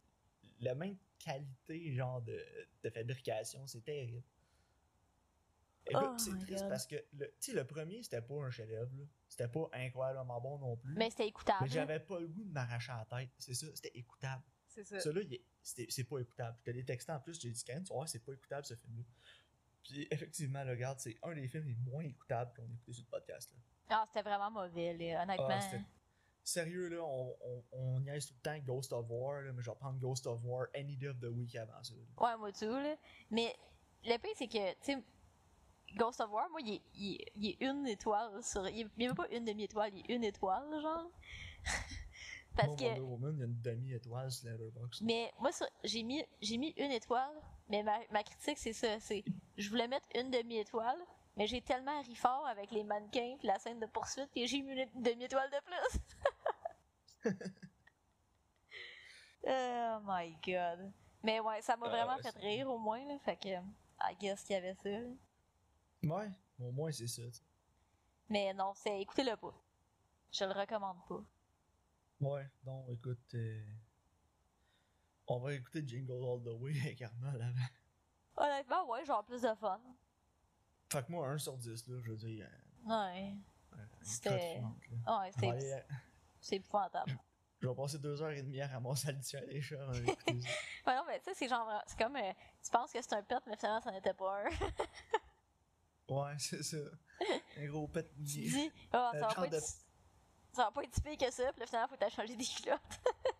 la 0.60 0.74
même 0.74 0.96
qualité 1.18 1.92
genre 1.94 2.22
de, 2.22 2.42
de 2.82 2.90
fabrication. 2.90 3.66
C'est 3.66 3.84
terrible. 3.84 4.22
Écoute, 5.88 6.02
Oh 6.04 6.18
c'est 6.18 6.36
triste 6.40 6.62
God. 6.62 6.68
parce 6.68 6.86
que 6.86 6.96
le, 7.12 7.26
tu 7.26 7.34
sais, 7.38 7.52
le 7.52 7.64
premier, 7.64 8.02
c'était 8.02 8.20
pas 8.22 8.34
un 8.34 8.50
chef-d'œuvre. 8.50 8.90
là. 8.96 9.04
C'était 9.28 9.46
pas 9.48 9.68
incroyablement 9.72 10.40
bon 10.40 10.58
non 10.58 10.76
plus. 10.76 10.94
Mais 10.96 11.10
c'était 11.10 11.28
écoutable. 11.28 11.58
Mais 11.62 11.68
j'avais 11.68 12.00
pas 12.00 12.18
le 12.18 12.26
goût 12.26 12.44
de 12.44 12.50
m'arracher 12.52 12.92
la 12.92 13.04
tête. 13.18 13.30
C'est 13.38 13.54
ça, 13.54 13.66
c'était 13.74 13.92
écoutable. 13.94 14.42
C'est 14.66 14.84
ça. 14.84 14.98
Celui-là, 15.00 15.38
c'est 15.62 16.04
pas 16.04 16.18
écoutable. 16.18 16.56
Je 16.58 16.64
te 16.64 16.70
l'ai 16.76 16.84
texté 16.84 17.12
en 17.12 17.20
plus, 17.20 17.40
j'ai 17.40 17.50
dit, 17.50 17.62
Ken, 17.64 17.84
tu 17.84 17.92
vois, 17.92 18.06
c'est 18.08 18.18
pas 18.24 18.32
écoutable 18.32 18.66
ce 18.66 18.74
film-là. 18.74 19.04
Puis 19.88 20.06
effectivement, 20.10 20.64
le 20.64 20.72
regarde, 20.72 20.98
c'est 20.98 21.16
un 21.22 21.34
des 21.34 21.46
films 21.48 21.66
les 21.66 21.74
moins 21.76 22.02
écoutables 22.02 22.52
qu'on 22.54 22.62
a 22.62 22.72
écouté 22.74 22.92
sur 22.92 23.04
le 23.04 23.10
podcast. 23.18 23.52
Là. 23.52 23.58
Ah, 23.90 24.04
c'était 24.08 24.22
vraiment 24.28 24.50
mauvais, 24.50 24.94
là. 24.94 25.22
Honnêtement. 25.22 25.48
Ah, 25.50 25.76
Sérieux, 26.42 26.88
là, 26.88 27.02
on, 27.02 27.36
on, 27.40 27.64
on 27.72 28.00
niaise 28.00 28.26
tout 28.28 28.34
le 28.34 28.40
temps 28.40 28.58
Ghost 28.64 28.92
of 28.92 29.06
War, 29.08 29.42
là, 29.42 29.52
mais 29.52 29.62
je 29.62 29.70
vais 29.70 29.76
prendre 29.76 29.98
Ghost 29.98 30.26
of 30.28 30.40
War 30.44 30.66
any 30.76 30.96
day 30.96 31.08
of 31.08 31.18
the 31.20 31.24
week 31.26 31.54
avant 31.56 31.82
ça. 31.82 31.94
là. 31.94 32.24
Ouais, 32.24 32.36
moi 32.38 32.52
tout, 32.52 32.66
là. 32.66 32.96
Mais 33.30 33.54
le 34.04 34.16
pire, 34.18 34.30
c'est 34.36 34.46
que, 34.46 34.70
tu 34.74 34.76
sais, 34.92 35.02
Ghost 35.96 36.20
of 36.20 36.30
War, 36.30 36.48
moi, 36.50 36.60
il 36.62 36.74
est, 36.74 36.82
il 36.94 37.14
est- 37.14 37.32
il 37.34 37.46
est 37.50 37.62
une 37.64 37.86
étoile 37.88 38.42
sur. 38.44 38.68
Il 38.68 38.82
est 38.82 38.96
même 38.96 39.14
pas 39.14 39.26
une 39.32 39.44
demi-étoile, 39.44 39.90
il 39.94 40.08
est 40.08 40.14
une 40.14 40.22
étoile, 40.24 40.68
genre. 40.80 41.10
Parce 42.56 42.68
Moi, 42.68 42.76
que. 42.76 42.84
Wonder 42.84 43.00
Woman, 43.00 43.34
il 43.34 43.38
y 43.38 43.42
a 43.42 43.46
une 43.46 43.60
demi-étoile 43.60 44.30
sur 44.30 44.48
Letterboxd. 44.48 45.02
Mais 45.04 45.32
moi, 45.40 45.50
j'ai 45.84 46.02
mis, 46.04 46.24
j'ai 46.40 46.58
mis 46.58 46.70
une 46.76 46.90
étoile, 46.92 47.34
mais 47.68 47.82
ma, 47.82 47.98
ma 48.10 48.22
critique, 48.22 48.58
c'est 48.58 48.72
ça. 48.72 48.98
C'est, 49.00 49.24
je 49.56 49.68
voulais 49.68 49.88
mettre 49.88 50.06
une 50.14 50.30
demi-étoile, 50.30 50.98
mais 51.36 51.46
j'ai 51.46 51.60
tellement 51.60 52.00
ri 52.02 52.14
fort 52.14 52.46
avec 52.46 52.70
les 52.70 52.84
mannequins 52.84 53.36
puis 53.38 53.48
la 53.48 53.58
scène 53.58 53.80
de 53.80 53.86
poursuite 53.86 54.30
que 54.32 54.46
j'ai 54.46 54.62
mis 54.62 54.72
une 54.80 55.02
demi-étoile 55.02 55.50
de 55.50 55.60
plus. 55.64 56.00
oh 59.46 59.98
my 60.04 60.36
god. 60.46 60.92
Mais 61.22 61.40
ouais, 61.40 61.60
ça 61.62 61.76
m'a 61.76 61.86
Ah, 61.86 61.90
vraiment 61.90 62.16
ouais, 62.16 62.22
fait 62.22 62.32
c'est- 62.32 62.38
rire 62.38 62.68
au 62.70 62.78
moins, 62.78 63.04
là. 63.06 63.18
Fait 63.20 63.36
que, 63.36 63.48
I 63.48 64.14
guess 64.18 64.42
qu'il 64.44 64.54
y 64.54 64.58
avait 64.58 64.74
ça. 64.74 64.88
là. 64.90 65.08
Ouais, 66.04 66.30
au 66.60 66.70
moins 66.70 66.92
c'est 66.92 67.08
ça. 67.08 67.22
tu 67.22 67.32
sais. 67.32 67.42
Mais 68.28 68.52
non, 68.54 68.72
c'est, 68.74 69.00
écoutez-le 69.00 69.36
pas. 69.36 69.54
Je 70.32 70.44
le 70.44 70.52
recommande 70.52 70.98
pas. 71.08 71.22
Ouais, 72.20 72.46
donc 72.64 72.88
écoute, 72.90 73.34
euh, 73.34 73.62
on 75.28 75.38
va 75.40 75.54
écouter 75.54 75.82
Jingle 75.86 76.12
All 76.24 76.42
the 76.42 76.60
Way 76.60 76.72
avec 76.80 77.02
Arnold 77.02 77.40
avant. 77.42 77.66
Honnêtement, 78.36 78.88
ouais, 78.90 79.04
genre 79.04 79.24
plus 79.24 79.42
de 79.42 79.54
fun. 79.54 79.80
Fait 80.92 81.04
que 81.04 81.10
moi, 81.10 81.28
1 81.28 81.38
sur 81.38 81.56
10, 81.56 81.88
là, 81.88 81.98
je 82.02 82.10
veux 82.10 82.16
dire, 82.16 82.46
euh, 82.46 82.88
Ouais. 83.12 83.34
euh, 83.72 83.76
C'était-. 84.02 84.60
Ouais, 84.60 84.62
On 85.06 85.18
va 85.18 85.30
c'est, 86.40 86.56
épouvantable. 86.56 87.18
Je 87.60 87.68
vais 87.68 87.74
passer 87.74 87.98
deux 87.98 88.20
heures 88.22 88.30
et 88.30 88.42
demie 88.42 88.60
à 88.60 88.68
ramasser 88.68 89.06
la 89.08 89.12
litière 89.14 89.44
des 89.46 89.60
chats. 89.62 89.76
Ouais, 90.86 90.94
non, 90.94 91.02
mais 91.08 91.18
tu 91.18 91.24
sais, 91.24 91.34
c'est 91.34 91.48
genre, 91.48 91.82
c'est 91.86 91.98
comme, 91.98 92.14
euh, 92.16 92.32
tu 92.62 92.70
penses 92.70 92.92
que 92.92 93.00
c'est 93.02 93.14
un 93.14 93.22
pet, 93.22 93.40
mais 93.46 93.56
finalement, 93.56 93.80
ça 93.80 93.90
n'était 93.90 94.14
pas 94.14 94.44
un. 94.44 94.50
Ouais, 96.08 96.34
c'est 96.38 96.62
ça. 96.62 96.76
Un 97.58 97.66
gros 97.66 97.88
pet 97.88 98.08
tu 98.14 98.20
dis, 98.22 98.70
ah, 98.92 99.10
ça 99.12 99.16
Euh, 99.18 99.20
va 99.22 99.34
pas 99.34 99.48
de- 99.48 99.56
être, 99.56 99.64
ça 100.52 100.64
va 100.64 100.70
pas 100.70 100.84
être 100.84 100.94
si 100.94 101.00
pire 101.00 101.16
que 101.16 101.30
ça, 101.32 101.50
puis 101.52 101.60
là, 101.60 101.66
finalement, 101.66 101.88
faut 101.88 101.94
que 101.96 102.00
t'ailles 102.00 102.10
changer 102.12 102.36
des 102.36 102.44
culottes. 102.44 102.80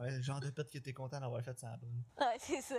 Ouais, 0.00 0.22
genre 0.22 0.40
de 0.40 0.50
pet 0.50 0.70
que 0.70 0.78
t'es 0.78 0.92
content 0.92 1.20
d'avoir 1.20 1.42
fait 1.42 1.58
sans 1.58 1.76
bonne. 1.78 2.02
ouais, 2.20 2.36
c'est 2.38 2.60
ça. 2.62 2.74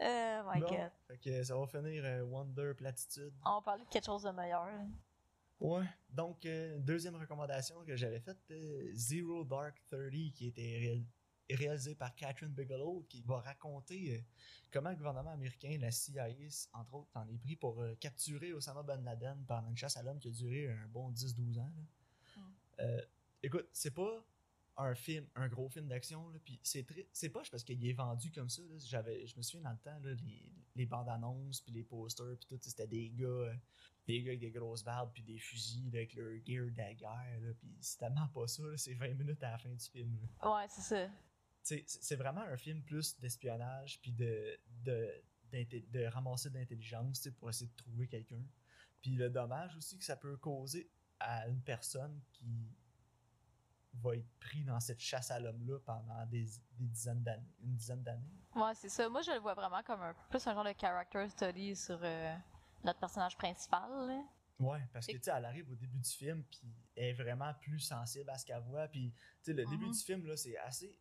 Oh 0.00 0.50
my 0.52 0.60
Bon, 0.60 0.68
god. 0.68 0.90
Fait 1.08 1.18
que 1.18 1.42
ça 1.44 1.56
va 1.56 1.66
finir 1.66 2.04
euh, 2.04 2.22
Wonder 2.24 2.72
Platitude. 2.76 3.32
On 3.44 3.56
va 3.56 3.60
parler 3.62 3.84
de 3.84 3.88
quelque 3.88 4.06
chose 4.06 4.22
de 4.24 4.30
meilleur. 4.30 4.66
là. 4.66 4.84
Ouais. 5.60 5.84
Donc, 6.10 6.44
euh, 6.44 6.78
deuxième 6.80 7.14
recommandation 7.16 7.84
que 7.84 7.94
j'avais 7.94 8.18
faite, 8.20 8.38
euh, 8.50 8.90
Zero 8.94 9.44
Dark 9.44 9.80
Thirty, 9.88 10.32
qui 10.32 10.48
était 10.48 10.60
réal- 10.62 11.04
réalisé 11.56 11.94
par 11.94 12.14
Catherine 12.16 12.48
Bigelow, 12.52 13.04
qui 13.08 13.22
va 13.22 13.40
raconter 13.40 14.24
comment 14.72 14.90
le 14.90 14.96
gouvernement 14.96 15.30
américain, 15.30 15.76
la 15.80 15.92
CIA, 15.92 16.26
entre 16.72 16.94
autres, 16.94 17.10
en 17.14 17.28
est 17.28 17.38
pris 17.38 17.54
pour 17.54 17.80
capturer 18.00 18.52
Osama 18.52 18.82
Ben 18.82 19.04
Laden 19.04 19.44
pendant 19.46 19.68
une 19.68 19.76
chasse 19.76 19.96
à 19.96 20.02
l'homme 20.02 20.18
qui 20.18 20.28
a 20.28 20.30
duré 20.32 20.68
un 20.72 20.86
bon 20.88 21.10
10-12 21.12 21.60
ans. 21.60 21.70
là. 22.78 22.84
Mm. 22.84 23.00
Écoute, 23.44 23.68
c'est 23.72 23.92
pas 23.94 24.24
un 24.76 24.94
film, 24.94 25.26
un 25.34 25.48
gros 25.48 25.68
film 25.68 25.88
d'action, 25.88 26.32
puis 26.44 26.58
c'est 26.62 26.86
c'est 27.12 27.28
poche 27.28 27.50
parce 27.50 27.62
qu'il 27.62 27.84
est 27.86 27.92
vendu 27.92 28.30
comme 28.30 28.48
ça. 28.48 28.62
J'avais, 28.78 29.26
je 29.26 29.36
me 29.36 29.42
souviens 29.42 29.62
dans 29.62 29.72
le 29.72 29.78
temps, 29.78 29.98
là, 30.00 30.14
les, 30.14 30.52
les 30.74 30.86
bandes 30.86 31.08
annonces, 31.08 31.60
puis 31.60 31.72
les 31.72 31.84
posters, 31.84 32.36
puis 32.38 32.46
tout, 32.48 32.58
c'était 32.62 32.86
des 32.86 33.10
gars, 33.10 33.26
euh, 33.26 33.54
des 34.06 34.22
gars 34.22 34.30
avec 34.30 34.40
des 34.40 34.50
grosses 34.50 34.82
barbes, 34.82 35.10
puis 35.12 35.22
des 35.22 35.38
fusils 35.38 35.90
là, 35.90 35.98
avec 35.98 36.14
leur 36.14 36.32
gear 36.44 36.70
de 36.70 36.76
la 36.76 36.94
guerre, 36.94 37.54
puis 37.58 37.76
c'est 37.80 37.98
tellement 37.98 38.28
pas 38.28 38.46
ça, 38.46 38.62
c'est 38.76 38.94
20 38.94 39.14
minutes 39.14 39.42
à 39.42 39.52
la 39.52 39.58
fin 39.58 39.70
du 39.70 39.84
film. 39.84 40.18
là. 40.20 40.56
Ouais, 40.56 40.66
c'est 40.68 40.80
ça. 40.82 41.10
C'est 41.62 42.16
vraiment 42.16 42.40
un 42.42 42.56
film 42.56 42.82
plus 42.82 43.18
d'espionnage, 43.20 44.00
puis 44.00 44.12
de, 44.12 44.58
de, 44.84 45.22
de 45.52 46.04
ramasser 46.06 46.50
de 46.50 46.54
l'intelligence 46.58 47.20
tu 47.20 47.24
sais, 47.24 47.32
pour 47.32 47.50
essayer 47.50 47.70
de 47.70 47.76
trouver 47.76 48.08
quelqu'un. 48.08 48.42
Puis 49.00 49.12
le 49.12 49.30
dommage 49.30 49.76
aussi 49.76 49.98
que 49.98 50.04
ça 50.04 50.16
peut 50.16 50.36
causer 50.36 50.90
à 51.20 51.46
une 51.48 51.60
personne 51.60 52.20
qui 52.32 52.44
va 53.94 54.16
être 54.16 54.28
pris 54.40 54.64
dans 54.64 54.80
cette 54.80 55.00
chasse 55.00 55.30
à 55.30 55.38
l'homme-là 55.38 55.78
pendant 55.84 56.24
des, 56.26 56.44
des 56.78 56.86
dizaines 56.88 57.22
d'années, 57.22 57.52
une 57.62 57.76
dizaine 57.76 58.02
d'années. 58.02 58.32
Ouais, 58.54 58.74
c'est 58.74 58.88
ça. 58.88 59.08
Moi, 59.08 59.22
je 59.22 59.30
le 59.32 59.38
vois 59.38 59.54
vraiment 59.54 59.82
comme 59.82 60.00
un, 60.02 60.14
plus 60.30 60.46
un 60.46 60.54
genre 60.54 60.64
de 60.64 60.74
character 60.78 61.28
study 61.28 61.76
sur 61.76 61.98
euh, 62.02 62.34
notre 62.84 62.98
personnage 63.00 63.36
principal. 63.36 63.90
là. 64.08 64.22
Ouais, 64.60 64.80
parce 64.92 65.06
que 65.06 65.12
tu 65.12 65.22
sais, 65.22 65.32
elle 65.34 65.44
arrive 65.44 65.68
au 65.70 65.74
début 65.74 65.98
du 65.98 66.08
film, 66.10 66.44
puis 66.44 66.60
elle 66.96 67.04
est 67.06 67.12
vraiment 67.14 67.52
plus 67.60 67.80
sensible 67.80 68.30
à 68.30 68.38
ce 68.38 68.44
qu'elle 68.46 68.62
voit. 68.62 68.86
Puis, 68.88 69.12
tu 69.12 69.20
sais, 69.42 69.52
le 69.52 69.64
début 69.66 69.86
Mhm. 69.86 69.92
du 69.92 69.98
film, 69.98 70.26
là, 70.26 70.36
c'est 70.36 70.56
assez. 70.58 70.96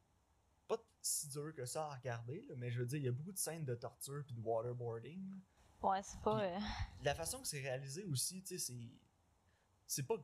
Pas 0.68 0.78
si 1.02 1.28
dur 1.30 1.54
que 1.54 1.66
ça 1.66 1.86
à 1.88 1.96
regarder, 1.96 2.42
là, 2.50 2.56
mais 2.58 2.72
je 2.72 2.80
veux 2.80 2.86
dire, 2.86 2.98
il 3.00 3.06
y 3.06 3.08
a 3.08 3.12
beaucoup 3.12 3.32
de 3.34 3.38
scènes 3.38 3.66
de 3.66 3.76
torture 3.76 4.24
puis 4.26 4.34
de 4.36 4.42
waterboarding. 4.42 5.40
Ouais, 5.82 6.02
c'est 6.04 6.20
pas. 6.22 6.42
Euh, 6.44 6.60
La 7.04 7.14
façon 7.14 7.42
que 7.42 7.48
c'est 7.48 7.62
réalisé 7.62 8.04
aussi, 8.06 8.42
tu 8.42 8.48
sais, 8.48 8.58
c'est. 8.58 8.90
C'est 9.86 10.08
pas 10.08 10.16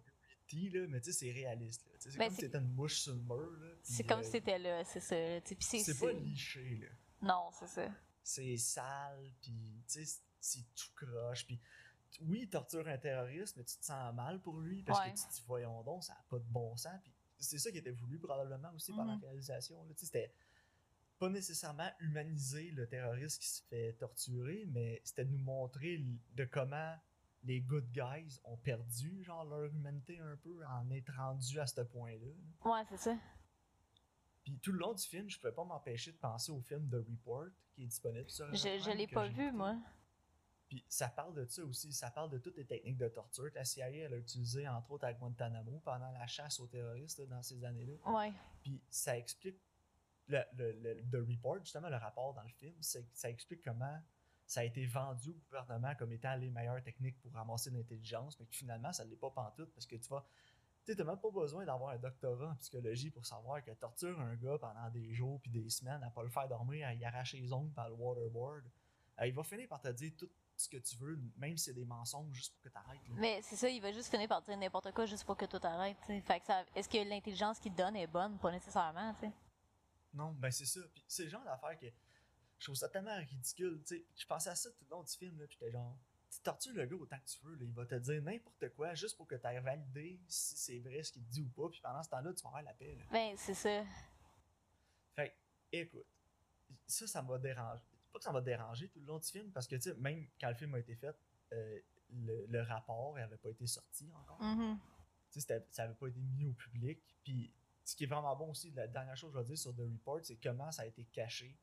là, 0.53 0.87
mais 0.87 0.99
tu 1.01 1.11
sais, 1.11 1.19
c'est 1.19 1.31
réaliste. 1.31 1.87
C'est 1.99 2.17
Ben, 2.17 2.25
comme 2.27 2.35
si 2.35 2.41
c'était 2.41 2.57
une 2.57 2.73
mouche 2.73 2.99
sur 2.99 3.13
le 3.13 3.19
mur, 3.21 3.77
c'est 3.83 4.03
comme 4.03 4.19
euh, 4.19 4.23
si 4.23 4.31
c'était 4.31 4.59
là, 4.59 4.83
c'est 4.83 4.99
ça. 4.99 5.15
c'est, 5.59 5.99
pas 5.99 6.11
liché, 6.11 6.77
là. 6.77 6.87
Non, 7.21 7.49
c'est 7.51 7.67
ça. 7.67 7.91
c'est 8.23 8.57
sale, 8.57 9.31
puis 9.41 9.83
tu 9.87 10.05
sais, 10.05 10.21
c'est 10.39 10.63
tout 10.75 10.89
croche, 10.95 11.45
puis 11.45 11.59
oui, 12.21 12.47
torture 12.49 12.87
un 12.87 12.97
terroriste, 12.97 13.57
mais 13.57 13.63
tu 13.63 13.77
te 13.77 13.85
sens 13.85 14.13
mal 14.15 14.41
pour 14.41 14.59
lui, 14.59 14.81
parce 14.83 14.99
Ouais. 14.99 15.11
que 15.11 15.17
tu 15.17 15.25
te 15.25 15.33
dis, 15.33 15.43
voyons 15.45 15.83
donc, 15.83 16.03
ça 16.03 16.13
n'a 16.13 16.25
pas 16.29 16.39
de 16.39 16.45
bon 16.45 16.75
sens, 16.77 16.99
puis 17.03 17.13
c'est 17.39 17.59
ça 17.59 17.71
qui 17.71 17.77
était 17.77 17.91
voulu 17.91 18.17
probablement 18.19 18.71
aussi 18.73 18.93
par 18.93 19.05
la 19.05 19.15
Mhm. 19.15 19.21
réalisation, 19.23 19.85
c'était 19.95 20.33
pas 21.19 21.29
nécessairement 21.29 21.89
humaniser 21.99 22.71
le 22.71 22.87
terroriste 22.87 23.41
qui 23.41 23.47
se 23.47 23.63
fait 23.63 23.93
torturer, 23.93 24.65
mais 24.67 25.01
c'était 25.03 25.25
de 25.25 25.31
nous 25.31 25.43
montrer 25.43 26.03
de 26.35 26.45
comment 26.45 26.95
les 27.43 27.61
good 27.61 27.89
guys 27.91 28.39
ont 28.43 28.57
perdu, 28.57 29.23
genre, 29.23 29.45
leur 29.45 29.65
humanité 29.65 30.19
un 30.19 30.35
peu, 30.37 30.65
en 30.65 30.89
être 30.91 31.13
rendus 31.15 31.59
à 31.59 31.67
ce 31.67 31.81
point-là. 31.81 32.25
là. 32.25 32.71
Ouais, 32.71 32.83
c'est 32.89 32.97
ça. 32.97 33.17
Puis 34.43 34.57
tout 34.59 34.71
le 34.71 34.79
long 34.79 34.93
du 34.93 35.03
film, 35.03 35.29
je 35.29 35.37
pouvais 35.39 35.51
pas 35.53 35.63
m'empêcher 35.65 36.11
de 36.11 36.17
penser 36.17 36.51
au 36.51 36.61
film 36.61 36.89
The 36.89 36.95
Report, 36.95 37.47
qui 37.73 37.83
est 37.83 37.87
disponible 37.87 38.29
sur 38.29 38.47
Je, 38.53 38.79
je 38.79 38.91
l'ai 38.97 39.07
pas 39.07 39.27
vu, 39.27 39.51
moi. 39.51 39.77
Puis 40.69 40.83
ça 40.89 41.07
parle 41.07 41.33
de 41.33 41.45
ça 41.45 41.63
aussi, 41.63 41.93
ça 41.93 42.11
parle 42.11 42.29
de 42.29 42.37
toutes 42.39 42.57
les 42.57 42.65
techniques 42.65 42.97
de 42.97 43.07
torture 43.07 43.49
que 43.49 43.55
la 43.55 43.63
CIA 43.63 43.89
elle 43.89 44.13
a 44.13 44.17
utilisées, 44.17 44.67
entre 44.67 44.91
autres 44.91 45.05
à 45.05 45.13
Guantanamo, 45.13 45.79
pendant 45.85 46.11
la 46.11 46.27
chasse 46.27 46.59
aux 46.59 46.67
terroristes 46.67 47.19
là, 47.19 47.25
dans 47.25 47.41
ces 47.41 47.63
années-là. 47.63 47.93
Ouais. 48.11 48.33
Puis 48.61 48.81
ça 48.89 49.17
explique, 49.17 49.57
le, 50.27 50.41
le, 50.57 50.73
le- 50.73 51.03
The 51.09 51.25
Report, 51.29 51.59
justement, 51.63 51.87
le 51.87 51.95
rapport 51.95 52.33
dans 52.33 52.43
le 52.43 52.49
film, 52.49 52.75
ça 52.81 53.29
explique 53.29 53.61
comment 53.63 53.97
ça 54.47 54.61
a 54.61 54.63
été 54.63 54.85
vendu 54.85 55.29
au 55.31 55.33
gouvernement 55.33 55.93
comme 55.95 56.11
étant 56.13 56.35
les 56.35 56.49
meilleures 56.49 56.81
techniques 56.81 57.19
pour 57.21 57.31
ramasser 57.33 57.69
l'intelligence, 57.69 58.39
mais 58.39 58.45
que 58.47 58.55
finalement, 58.55 58.91
ça 58.93 59.03
ne 59.05 59.09
l'est 59.11 59.15
pas 59.17 59.29
pantoute, 59.29 59.71
parce 59.73 59.85
que 59.85 59.95
tu 59.97 60.07
vas... 60.09 60.25
Tu 60.85 60.95
t'as 60.95 61.03
même 61.03 61.19
pas 61.19 61.29
besoin 61.31 61.65
d'avoir 61.65 61.89
un 61.91 61.97
doctorat 61.97 62.51
en 62.51 62.55
psychologie 62.55 63.11
pour 63.11 63.25
savoir 63.25 63.61
que 63.61 63.71
torture 63.71 64.17
un 64.21 64.35
gars 64.37 64.57
pendant 64.57 64.89
des 64.89 65.13
jours 65.13 65.41
puis 65.41 65.51
des 65.51 65.69
semaines, 65.69 66.01
à 66.01 66.09
pas 66.09 66.23
le 66.23 66.29
faire 66.29 66.47
dormir, 66.47 66.87
à 66.87 66.93
y 66.93 67.03
arracher 67.03 67.39
les 67.41 67.51
ongles 67.51 67.73
par 67.73 67.89
le 67.89 67.95
waterboard, 67.95 68.63
euh, 69.19 69.27
il 69.27 69.33
va 69.33 69.43
finir 69.43 69.67
par 69.67 69.81
te 69.81 69.89
dire 69.89 70.13
tout- 70.17 70.29
ce 70.55 70.69
que 70.69 70.77
tu 70.77 70.95
veux, 70.95 71.19
même 71.35 71.57
si 71.57 71.65
c'est 71.65 71.73
des 71.73 71.83
mensonges, 71.85 72.33
juste 72.33 72.53
pour 72.53 72.61
que 72.63 72.69
t'arrêtes. 72.69 73.05
là. 73.09 73.15
Mais 73.17 73.41
c'est 73.41 73.57
ça, 73.57 73.67
il 73.69 73.81
va 73.81 73.91
juste 73.91 74.09
finir 74.09 74.29
par 74.29 74.41
dire 74.41 74.57
n'importe 74.57 74.91
quoi 74.93 75.05
juste 75.05 75.25
pour 75.25 75.35
que 75.35 75.43
tout 75.45 75.59
arrête, 75.61 75.97
tu 75.99 76.07
sais. 76.07 76.21
Fait 76.21 76.39
que 76.39 76.45
ça, 76.45 76.63
est-ce 76.73 76.87
que 76.87 76.97
l'intelligence 77.09 77.59
qu'il 77.59 77.75
donne 77.75 77.97
est 77.97 78.07
bonne? 78.07 78.39
Pas 78.39 78.51
nécessairement, 78.53 79.13
tu 79.15 79.27
sais. 79.27 79.31
Non, 80.13 80.31
ben 80.31 80.49
c'est 80.51 80.65
ça. 80.65 80.79
C'est 81.05 81.25
le 81.25 81.29
genre 81.29 81.43
d'affaire 81.43 81.77
que 81.77 81.87
je 82.59 82.65
trouve 82.65 82.75
ça 82.75 82.89
tellement 82.89 83.15
ridicule. 83.17 83.81
Tu 83.85 83.97
sais, 83.97 84.05
je 84.15 84.25
pensais 84.25 84.49
à 84.49 84.55
ça 84.55 84.69
tout 84.71 84.83
le 84.85 84.89
long 84.91 85.03
du 85.03 85.11
film, 85.13 85.37
là, 85.39 85.45
puis 85.47 85.57
j'étais 85.59 85.71
genre, 85.71 85.97
tu 86.29 86.39
tortures 86.41 86.73
le 86.73 86.85
gars 86.85 86.95
autant 86.95 87.17
que 87.19 87.25
tu 87.25 87.37
veux, 87.43 87.55
là, 87.55 87.63
il 87.63 87.73
va 87.73 87.85
te 87.85 87.95
dire 87.95 88.21
n'importe 88.21 88.69
quoi 88.75 88.93
juste 88.95 89.15
pour 89.17 89.27
que 89.27 89.35
tu 89.35 89.45
ailles 89.47 89.61
valider 89.61 90.19
si 90.27 90.57
c'est 90.57 90.79
vrai 90.79 91.01
ce 91.03 91.11
qu'il 91.13 91.23
te 91.23 91.29
dit 91.31 91.41
ou 91.41 91.47
pas, 91.49 91.69
puis 91.69 91.79
pendant 91.81 92.03
ce 92.03 92.09
temps-là, 92.09 92.33
tu 92.33 92.41
vas 92.43 92.49
avoir 92.49 92.63
la 92.63 92.73
paix. 92.73 92.95
là. 92.95 93.05
Ben, 93.11 93.35
c'est 93.37 93.53
ça. 93.53 93.83
Fait 95.15 95.29
que, 95.29 95.35
écoute, 95.77 96.05
ça, 96.85 97.07
ça 97.07 97.21
m'a 97.21 97.37
dérangé. 97.37 97.81
Pas 98.11 98.19
que 98.19 98.23
ça 98.25 98.31
m'a 98.31 98.41
dérangé 98.41 98.89
tout 98.89 98.99
le 98.99 99.05
long 99.05 99.19
du 99.19 99.27
film, 99.27 99.51
parce 99.51 99.67
que, 99.67 99.75
tu 99.75 99.81
sais, 99.83 99.93
même 99.95 100.27
quand 100.39 100.49
le 100.49 100.55
film 100.55 100.73
a 100.75 100.79
été 100.79 100.95
fait, 100.95 101.15
euh, 101.53 101.79
le, 102.09 102.45
le 102.47 102.61
rapport 102.61 103.15
n'avait 103.15 103.37
pas 103.37 103.49
été 103.49 103.67
sorti 103.67 104.09
encore. 104.15 104.37
Tu 105.31 105.39
sais, 105.39 105.39
c'était- 105.41 105.65
ça 105.71 105.83
n'avait 105.83 105.95
pas 105.95 106.07
été 106.07 106.19
mis 106.19 106.45
au 106.45 106.53
public. 106.53 106.99
Puis, 107.23 107.53
ce 107.83 107.95
qui 107.95 108.03
est 108.03 108.07
vraiment 108.07 108.35
bon 108.35 108.51
aussi, 108.51 108.71
la 108.71 108.87
dernière 108.87 109.15
chose 109.15 109.31
que 109.31 109.37
je 109.37 109.43
vais 109.43 109.47
dire 109.47 109.57
sur 109.57 109.73
The 109.75 109.79
Report, 109.79 110.19
c'est 110.23 110.37
comment 110.37 110.71
ça 110.71 110.83
a 110.83 110.85
été 110.85 111.05
caché 111.05 111.57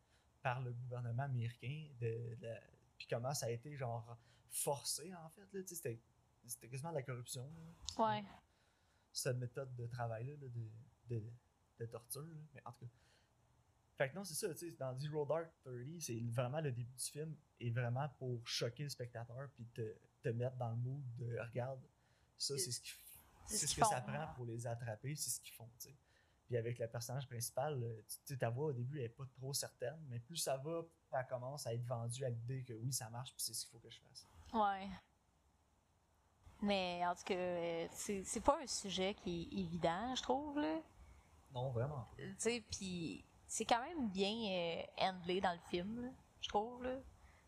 par 0.45 0.61
le 0.61 0.73
gouvernement 0.75 1.23
américain, 1.25 1.89
de, 2.01 2.37
de 2.37 2.47
la- 2.47 2.61
puis 2.99 3.07
comment 3.09 3.33
ça 3.35 3.47
a 3.47 3.51
été, 3.51 3.75
genre, 3.77 4.17
forcé, 4.51 5.13
en 5.15 5.29
fait. 5.31 5.53
Là, 5.53 5.61
c'était, 5.67 6.01
c'était 6.47 6.69
quasiment 6.69 6.91
de 6.91 6.97
la 6.97 7.03
corruption. 7.03 7.51
là. 7.99 8.05
Ouais. 8.07 8.25
cette 9.11 9.39
méthode 9.39 9.75
de 9.75 9.87
travail 9.87 10.27
là, 10.27 10.37
de, 10.37 10.51
de, 11.09 11.25
de 11.81 11.87
torture. 11.87 12.23
là. 12.23 12.43
Mais 12.55 12.61
en 12.65 12.73
tout 12.73 12.85
cas. 12.87 12.93
Fait 13.97 14.11
que 14.11 14.17
non, 14.17 14.25
c'est 14.25 14.35
ça, 14.35 14.53
tu 14.55 14.71
sais, 14.71 14.77
dans 14.77 14.93
Zero 14.99 15.25
Dark 15.25 15.49
30, 15.65 16.01
c'est 16.01 16.21
vraiment 16.27 16.61
le 16.61 16.73
début 16.73 16.93
du 16.93 17.05
film 17.05 17.35
est 17.61 17.71
vraiment 17.71 18.09
pour 18.19 18.47
choquer 18.47 18.83
le 18.83 18.89
spectateur 18.89 19.49
puis 19.55 19.65
te, 19.67 19.97
te 20.21 20.29
mettre 20.31 20.57
dans 20.57 20.71
le 20.71 20.77
mood 20.77 21.03
de 21.17 21.39
regarde, 21.39 21.81
ça 22.37 22.59
c'est 22.59 22.73
ce 22.73 22.81
qui 22.81 22.93
C'est 23.47 23.67
ce 23.69 23.77
que 23.77 23.87
ça 23.87 24.01
prend 24.01 24.35
pour 24.35 24.47
les 24.47 24.67
attraper, 24.67 25.15
c'est 25.15 25.31
ce 25.31 25.41
qu'ils 25.41 25.55
font, 25.55 25.71
tu 25.79 25.89
sais. 25.91 25.97
Puis 26.47 26.57
avec 26.59 26.79
le 26.79 26.87
personnage 26.89 27.27
principal, 27.27 27.83
euh, 27.83 28.03
tu 28.27 28.37
ta 28.37 28.51
voix 28.51 28.67
au 28.67 28.73
début 28.73 28.99
elle 28.99 29.07
est 29.07 29.09
pas 29.09 29.25
trop 29.27 29.55
certaine, 29.55 29.99
mais 30.09 30.19
plus 30.21 30.37
ça 30.37 30.57
va, 30.59 30.83
plus 30.83 30.91
elle 31.19 31.27
commence 31.27 31.67
à 31.67 31.73
être 31.75 31.85
vendue 31.87 32.25
à 32.25 32.29
l'idée 32.31 32.63
que 32.65 32.75
oui, 32.75 32.93
ça 32.93 33.09
marche, 33.09 33.31
puis 33.33 33.43
c'est 33.43 33.55
ce 33.55 33.65
qu'il 33.65 33.71
faut 33.73 33.79
que 33.79 33.91
je 33.91 33.99
fasse. 34.01 34.27
Ouais. 34.53 34.89
Mais 36.63 37.03
en 37.07 37.15
tout 37.15 37.25
cas, 37.25 37.35
euh, 37.35 37.87
c'est 37.93 38.25
c'est 38.25 38.41
pas 38.41 38.59
un 38.63 38.67
sujet 38.67 39.15
qui 39.15 39.43
est 39.53 39.59
évident, 39.61 40.15
je 40.15 40.23
trouve, 40.23 40.59
là. 40.59 40.81
Non, 41.53 41.71
vraiment. 41.71 42.09
Tu 42.17 42.35
sais, 42.39 42.65
puis 42.71 43.25
c'est 43.47 43.65
quand 43.65 43.83
même 43.85 44.09
bien 44.11 44.33
euh, 44.33 44.83
handlé 44.99 45.41
dans 45.41 45.53
le 45.53 45.61
film, 45.71 46.03
là, 46.03 46.09
je 46.41 46.49
trouve, 46.49 46.83
là. 46.83 46.97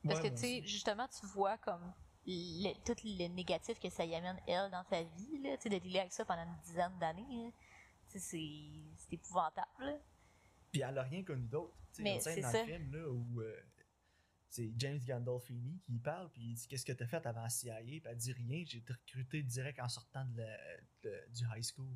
Parce 0.07 0.21
Ouais, 0.21 0.31
que, 0.31 0.35
tu 0.37 0.41
sais, 0.43 0.63
justement, 0.65 1.09
tu 1.09 1.27
vois 1.27 1.59
comme 1.59 1.93
le- 2.27 2.75
tout 2.85 2.97
le 3.05 3.29
négatif 3.29 3.81
que 3.81 3.89
ça 3.91 4.05
y 4.05 4.15
amène, 4.15 4.39
elle, 4.47 4.71
dans 4.71 4.85
sa 4.85 5.03
vie, 5.03 5.39
là. 5.43 5.57
Tu 5.57 5.65
sais, 5.65 5.69
de 5.71 5.79
dealer 5.79 6.01
avec 6.01 6.13
ça 6.13 6.25
pendant 6.25 6.43
une 6.45 6.57
dizaine 6.65 6.97
d'années, 6.99 7.27
là. 7.47 7.51
C'est- 8.18 9.12
épouvantable. 9.14 10.00
Puis 10.72 10.81
elle 10.83 10.98
a 10.98 11.02
rien 11.02 11.22
connu 11.24 11.46
d'autre. 11.46 11.74
Mais 11.98 12.16
Il 12.16 12.20
c'est 12.22 12.40
dans 12.40 12.50
ça. 12.52 12.61
le 12.64 12.66
film 12.72 12.92
là, 12.94 13.09
où 13.11 13.40
euh, 13.40 13.61
c'est 14.48 14.70
James 14.76 14.98
Gandolfini 15.07 15.81
qui 15.87 15.98
parle, 15.98 16.31
puis 16.31 16.42
il 16.42 16.55
dit 16.55 16.66
Qu'est-ce 16.68 16.85
que 16.85 16.92
t'as 16.92 17.07
fait 17.07 17.24
avant 17.26 17.48
CIA 17.48 17.81
Puis 17.81 18.02
elle 18.05 18.16
dit 18.16 18.33
Rien, 18.33 18.64
j'ai 18.66 18.79
été 18.79 18.92
recruté 18.92 19.42
direct 19.42 19.79
en 19.81 19.88
sortant 19.88 20.24
de 20.26 20.38
la- 20.38 20.76
de- 21.02 21.29
du 21.33 21.44
high 21.44 21.62
school. 21.64 21.88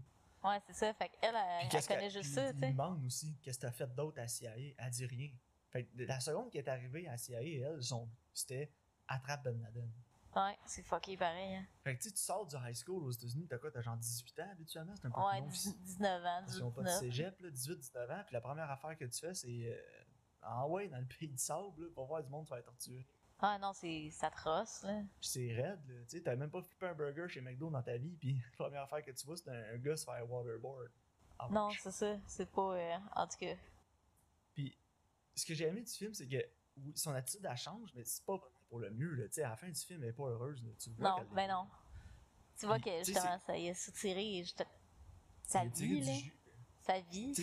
Ouais, 0.43 0.59
c'est 0.67 0.73
ça. 0.73 0.95
Fait 0.95 1.11
qu'elle, 1.11 1.35
elle, 1.35 1.69
elle 1.71 1.87
connaît 1.87 2.09
juste 2.11 2.33
ça, 2.33 2.51
il 2.51 2.59
sais. 2.61 2.71
demande 2.71 3.05
aussi 3.05 3.37
Qu'est-ce 3.43 3.59
que 3.59 3.67
t'as 3.67 3.73
fait 3.73 3.95
d'autre 3.95 4.21
à 4.21 4.27
CIA 4.27 4.55
Elle 4.57 4.91
dit 4.91 5.05
rien. 5.07 5.31
Fait 5.69 5.85
que 5.85 6.03
la 6.05 6.19
seconde 6.19 6.51
qui 6.51 6.59
est 6.59 6.67
arrivée 6.69 7.07
à 7.09 7.17
CIA, 7.19 7.43
elle, 7.43 7.79
c'était 8.33 8.73
Attrape 9.07 9.45
Ben 9.45 9.61
Laden. 9.61 9.91
Ouais, 10.37 10.57
c'est 10.65 10.83
fucké 10.83 11.17
pareil, 11.17 11.57
hein. 11.57 11.67
Fait 11.83 11.97
que 11.97 12.03
tu 12.03 12.09
sais, 12.09 12.15
tu 12.15 12.21
sors 12.23 12.47
du 12.47 12.55
high 12.57 12.75
school 12.75 13.03
aux 13.05 13.11
États-Unis, 13.11 13.47
t'as 13.49 13.59
quoi 13.59 13.71
T'as 13.71 13.81
genre 13.81 13.97
18 13.97 14.39
ans 14.41 14.49
habituellement? 14.53 14.95
C'est 14.97 15.07
un 15.07 15.11
peu 15.11 15.21
Ouais, 15.21 15.39
plus 15.39 15.41
long 15.41 15.51
ici. 15.51 15.75
19 15.75 16.25
ans, 16.25 16.45
qu'ils 16.47 16.59
n'ont 16.61 16.71
pas 16.71 16.83
de 16.83 16.87
19. 16.87 17.01
cégep, 17.01 17.41
là, 17.41 17.51
18-19 17.51 18.11
ans, 18.13 18.23
puis 18.27 18.35
la 18.35 18.41
première 18.41 18.71
affaire 18.71 18.97
que 18.97 19.05
tu 19.07 19.19
fais, 19.19 19.35
c'est 19.35 19.49
euh, 19.49 19.83
en 20.43 20.69
ouais, 20.69 20.89
dans 20.89 20.99
le 20.99 21.07
pays 21.07 21.29
du 21.29 21.37
sable, 21.37 21.83
là, 21.85 21.89
pour 21.95 22.07
voir 22.07 22.23
du 22.23 22.29
monde 22.31 22.47
se 22.47 22.55
faire 22.55 22.63
torturer. 22.63 23.07
Ah 23.41 23.59
non, 23.59 23.73
c'est 23.73 24.13
atroce, 24.23 24.83
là. 24.85 25.03
C'est 25.21 25.53
raide, 25.53 25.81
là. 25.89 26.01
Tu 26.03 26.19
sais, 26.19 26.23
t'as 26.23 26.37
même 26.37 26.51
pas 26.51 26.61
flippé 26.63 26.87
un 26.87 26.95
burger 26.95 27.27
chez 27.29 27.41
McDo 27.41 27.69
dans 27.71 27.83
ta 27.83 27.97
vie, 27.97 28.15
puis 28.17 28.35
la 28.35 28.65
première 28.65 28.83
affaire 28.83 29.03
que 29.03 29.11
tu 29.11 29.27
vois, 29.27 29.37
c'est 29.37 29.49
un, 29.49 29.75
un 29.75 29.79
gars 29.79 29.97
se 29.97 30.05
faire 30.05 30.31
waterboard. 30.31 30.91
Ah, 31.39 31.49
Non, 31.51 31.71
c'est 31.71 31.91
ça. 31.91 32.17
C'est 32.29 32.51
pas. 32.51 32.75
euh, 32.77 32.97
en 33.17 33.27
tout 33.27 33.39
cas. 33.39 33.57
Puis 34.55 34.77
ce 35.35 35.45
que 35.47 35.55
j'ai 35.55 35.67
aimé 35.67 35.81
du 35.81 35.91
film, 35.91 36.13
c'est 36.15 36.29
que 36.29 36.37
son 36.95 37.13
attitude, 37.15 37.47
elle 37.51 37.57
change, 37.57 37.91
mais 37.95 38.05
c'est 38.05 38.25
pas 38.25 38.39
pour 38.71 38.79
le 38.79 38.91
mieux, 38.91 39.15
là. 39.15 39.25
À 39.45 39.51
la 39.51 39.57
fin 39.57 39.69
du 39.69 39.79
film, 39.81 40.03
elle 40.03 40.09
est 40.11 40.13
pas 40.15 40.29
heureuse, 40.29 40.65
là. 40.65 40.71
Tu 40.79 40.91
vois 40.91 41.11
Non, 41.21 41.27
ben 41.35 41.49
non. 41.49 41.69
Tu 42.59 42.67
vois 42.67 42.79
que 42.79 42.91
justement, 43.05 43.39
ça 43.41 43.57
y 43.59 43.67
est 43.67 43.75
soutiré 43.75 44.39
juste 44.43 44.65
sa 45.43 45.65
vie, 45.67 46.01
là. 46.01 46.13
jus. 46.13 46.33
Sa 46.81 47.01
vie. 47.01 47.35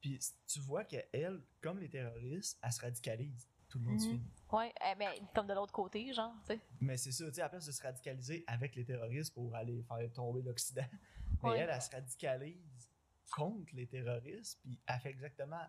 Puis 0.00 0.18
tu 0.46 0.60
vois 0.60 0.84
qu'elle, 0.84 1.42
comme 1.60 1.78
les 1.78 1.88
terroristes, 1.88 2.58
elle 2.62 2.72
se 2.72 2.80
radicalise 2.80 3.48
tout 3.68 3.78
le 3.78 3.84
long 3.86 3.96
du 3.96 4.04
Mhm. 4.04 4.10
film. 4.10 4.30
Ouais, 4.52 4.74
eh, 4.84 4.94
mais 4.96 5.20
comme 5.34 5.46
de 5.46 5.54
l'autre 5.54 5.72
côté, 5.72 6.12
genre, 6.12 6.34
tu 6.46 6.54
sais. 6.54 6.60
Mais 6.80 6.96
c'est 6.96 7.12
ça, 7.12 7.26
tu 7.28 7.34
sais, 7.34 7.40
à 7.42 7.44
la 7.44 7.48
place 7.50 7.66
de 7.66 7.72
se 7.72 7.82
radicaliser 7.82 8.42
avec 8.46 8.74
les 8.74 8.84
terroristes 8.84 9.32
pour 9.32 9.54
aller 9.54 9.82
faire 9.84 10.12
tomber 10.12 10.42
l'Occident, 10.42 10.82
mais 11.42 11.50
Ouais. 11.50 11.58
elle, 11.58 11.70
elle 11.70 11.82
se 11.82 11.90
radicalise 11.90 12.88
contre 13.30 13.72
les 13.76 13.86
terroristes, 13.86 14.58
puis 14.62 14.80
elle 14.86 15.00
fait 15.00 15.10
exactement, 15.10 15.62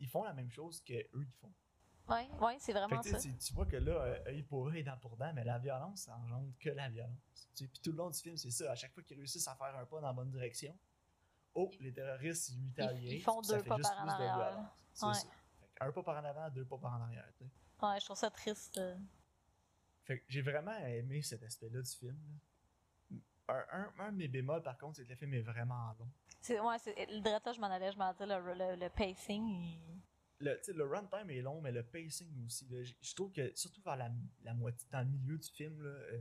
ils 0.00 0.08
font 0.08 0.24
la 0.24 0.32
même 0.32 0.50
chose 0.50 0.80
que 0.82 0.94
eux 0.94 1.08
ils 1.24 1.32
font. 1.40 1.52
Ouais, 2.08 2.28
ouais, 2.40 2.56
c'est 2.60 2.72
vraiment 2.74 3.02
ça. 3.02 3.18
tu, 3.18 3.34
tu 3.36 3.54
vois 3.54 3.64
que 3.66 3.76
là, 3.76 3.92
euh, 3.92 4.24
œil 4.28 4.42
pour 4.42 4.68
œil, 4.68 4.84
dent 4.84 4.98
pour 4.98 5.16
dent, 5.16 5.32
mais 5.34 5.42
la 5.44 5.58
violence, 5.58 6.02
ça 6.02 6.16
engendre 6.16 6.52
que 6.60 6.68
la 6.70 6.88
violence. 6.90 7.16
Tu 7.54 7.64
sais, 7.64 7.70
puis 7.70 7.80
tout 7.82 7.92
le 7.92 7.96
long 7.96 8.10
du 8.10 8.18
film, 8.20 8.36
c'est 8.36 8.50
ça, 8.50 8.70
à 8.72 8.74
chaque 8.74 8.92
fois 8.92 9.02
qu'ils 9.02 9.16
réussissent 9.16 9.48
à 9.48 9.54
faire 9.54 9.74
un 9.76 9.86
pas 9.86 10.00
dans 10.00 10.08
la 10.08 10.12
bonne 10.12 10.30
direction, 10.30 10.76
oh, 11.54 11.70
les 11.80 11.92
terroristes, 11.94 12.50
ils 12.50 12.68
retaliate, 12.68 13.02
ils 13.02 13.22
font 13.22 13.40
puis 13.40 13.48
ça 13.48 13.56
deux 13.56 13.62
pas 13.64 13.78
par 13.78 14.02
en 14.04 14.08
arrière, 14.08 14.70
Ouais. 15.02 15.12
un 15.80 15.92
pas 15.92 16.02
par 16.02 16.16
en 16.22 16.24
avant, 16.28 16.50
deux 16.50 16.64
pas 16.66 16.78
par 16.78 16.92
en 16.92 17.00
arrière. 17.02 17.26
Ouais, 17.82 18.00
je 18.00 18.04
trouve 18.04 18.16
ça 18.18 18.30
triste. 18.30 18.76
euh. 18.78 18.96
Fait 20.04 20.18
que 20.18 20.24
j'ai 20.28 20.42
vraiment 20.42 20.76
aimé 20.76 21.22
cet 21.22 21.42
aspect-là 21.42 21.80
du 21.80 21.90
film. 21.90 22.18
là. 22.28 23.16
Un, 23.48 23.64
un, 23.72 24.06
un 24.06 24.12
de 24.12 24.16
mes 24.18 24.28
bémols, 24.28 24.62
par 24.62 24.76
contre, 24.78 24.96
c'est 24.96 25.04
que 25.04 25.10
le 25.10 25.16
film 25.16 25.32
est 25.34 25.42
vraiment 25.42 25.94
long. 25.98 26.08
C'est, 26.40 26.60
ouais, 26.60 26.78
c'est, 26.78 26.94
le 27.10 27.20
direct 27.20 27.46
là, 27.46 27.52
je 27.54 27.60
m'en 27.60 27.66
allais, 27.66 27.92
je 27.92 27.96
m'en 27.98 28.12
disais, 28.12 28.26
le, 28.26 28.54
le, 28.54 28.76
le 28.76 28.88
pacing, 28.90 29.46
il- 29.48 30.00
Le, 30.44 30.60
le 30.74 30.84
runtime 30.84 31.30
est 31.30 31.40
long, 31.42 31.60
mais 31.60 31.72
le 31.72 31.82
pacing 31.82 32.44
aussi. 32.44 32.66
là, 32.68 32.82
je 32.82 33.14
trouve 33.14 33.32
que, 33.32 33.50
surtout 33.54 33.80
vers 33.82 33.96
la, 33.96 34.10
la 34.42 34.54
moitié, 34.54 34.86
dans 34.92 35.00
le 35.00 35.06
milieu 35.06 35.38
du 35.38 35.48
film, 35.48 35.80
là, 35.82 35.88
euh, 35.90 36.20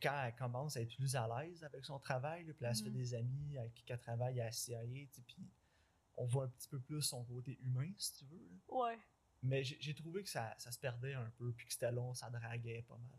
quand 0.00 0.22
elle 0.24 0.34
commence 0.36 0.76
à 0.76 0.80
être 0.82 0.94
plus 0.96 1.14
à 1.16 1.26
l'aise 1.28 1.62
avec 1.64 1.84
son 1.84 1.98
travail, 1.98 2.44
là, 2.44 2.52
puis 2.54 2.64
elle 2.64 2.74
se 2.76 2.82
fait 2.84 2.90
Mhm. 2.90 2.96
des 2.96 3.14
amis 3.14 3.58
avec 3.58 3.74
qui 3.74 3.84
elle 3.88 3.98
travaille 3.98 4.40
à 4.40 4.44
la 4.44 4.52
CIA, 4.52 4.80
puis 5.12 5.24
on 6.16 6.24
voit 6.24 6.44
un 6.44 6.48
petit 6.48 6.68
peu 6.68 6.80
plus 6.80 7.02
son 7.02 7.24
côté 7.24 7.58
humain, 7.60 7.90
si 7.98 8.14
tu 8.18 8.24
veux. 8.26 8.38
là. 8.48 8.74
Ouais. 8.74 8.98
Mais 9.42 9.62
j'ai 9.62 9.94
trouvé 9.94 10.22
que 10.24 10.28
ça, 10.28 10.54
ça 10.58 10.72
se 10.72 10.78
perdait 10.78 11.14
un 11.14 11.30
peu, 11.38 11.52
puis 11.52 11.66
que 11.66 11.72
c'était 11.72 11.92
long, 11.92 12.12
ça 12.14 12.28
draguait 12.30 12.82
pas 12.88 12.96
mal. 12.96 13.12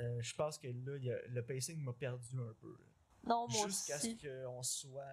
Euh, 0.00 0.22
je 0.22 0.34
pense 0.34 0.58
que 0.58 0.68
là, 0.68 0.96
il 0.96 1.04
y 1.04 1.10
a- 1.12 1.26
le 1.28 1.44
pacing 1.44 1.80
m'a 1.82 1.92
perdu 1.92 2.38
un 2.40 2.54
peu. 2.60 2.76
Non, 3.24 3.46
moi 3.48 3.66
Jusqu'à 3.66 3.98
ce 3.98 4.14
qu'on 4.14 4.62
soit 4.62 5.12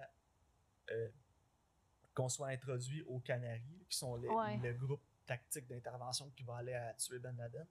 euh, 0.90 1.08
qu'on 2.16 2.28
soit 2.30 2.48
introduit 2.48 3.02
aux 3.02 3.20
Canaries, 3.20 3.84
qui 3.88 3.96
sont 3.96 4.16
les- 4.16 4.28
Ouais. 4.28 4.56
le 4.56 4.72
groupe 4.72 5.02
tactique 5.26 5.66
d'intervention 5.68 6.30
qui 6.30 6.42
va 6.44 6.56
aller 6.56 6.72
à 6.72 6.94
tuer 6.94 7.18
Ben 7.18 7.36
Laden. 7.36 7.66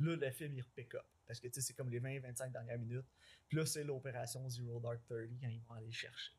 Là, 0.00 0.16
le 0.16 0.30
film, 0.32 0.54
il 0.56 0.64
pick 0.64 0.94
up. 0.96 1.06
Parce 1.26 1.38
que 1.40 1.46
tu 1.48 1.54
sais, 1.54 1.60
c'est 1.60 1.74
comme 1.74 1.88
les 1.90 2.00
20-25 2.00 2.50
dernières 2.52 2.78
minutes. 2.78 3.06
Puis 3.48 3.56
là, 3.58 3.66
c'est 3.66 3.84
l'opération 3.84 4.48
Zero 4.48 4.80
Dark 4.80 5.00
30 5.08 5.28
quand 5.40 5.48
ils 5.48 5.60
vont 5.62 5.74
aller 5.74 5.92
chercher. 5.92 6.32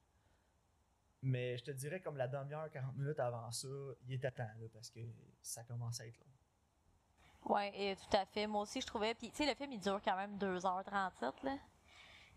Mais 1.21 1.57
je 1.57 1.63
te 1.65 1.71
dirais, 1.71 2.01
comme 2.01 2.17
la 2.17 2.27
demi-heure, 2.27 2.69
40 2.71 2.95
minutes 2.95 3.19
avant 3.19 3.51
ça, 3.51 3.67
il 4.07 4.13
était 4.13 4.31
temps, 4.31 4.43
là, 4.59 4.67
parce 4.73 4.89
que 4.89 4.99
ça 5.41 5.63
commence 5.63 5.99
à 6.01 6.07
être 6.07 6.17
long. 6.19 7.53
Ouais, 7.55 7.71
et 7.75 7.95
tout 7.95 8.17
à 8.17 8.25
fait. 8.25 8.47
Moi 8.47 8.61
aussi, 8.63 8.81
je 8.81 8.87
trouvais. 8.87 9.13
Puis, 9.15 9.29
tu 9.31 9.37
sais, 9.37 9.45
le 9.49 9.55
film, 9.55 9.71
il 9.71 9.79
dure 9.79 10.01
quand 10.03 10.15
même 10.17 10.37
2h37, 10.37 11.43
là. 11.43 11.57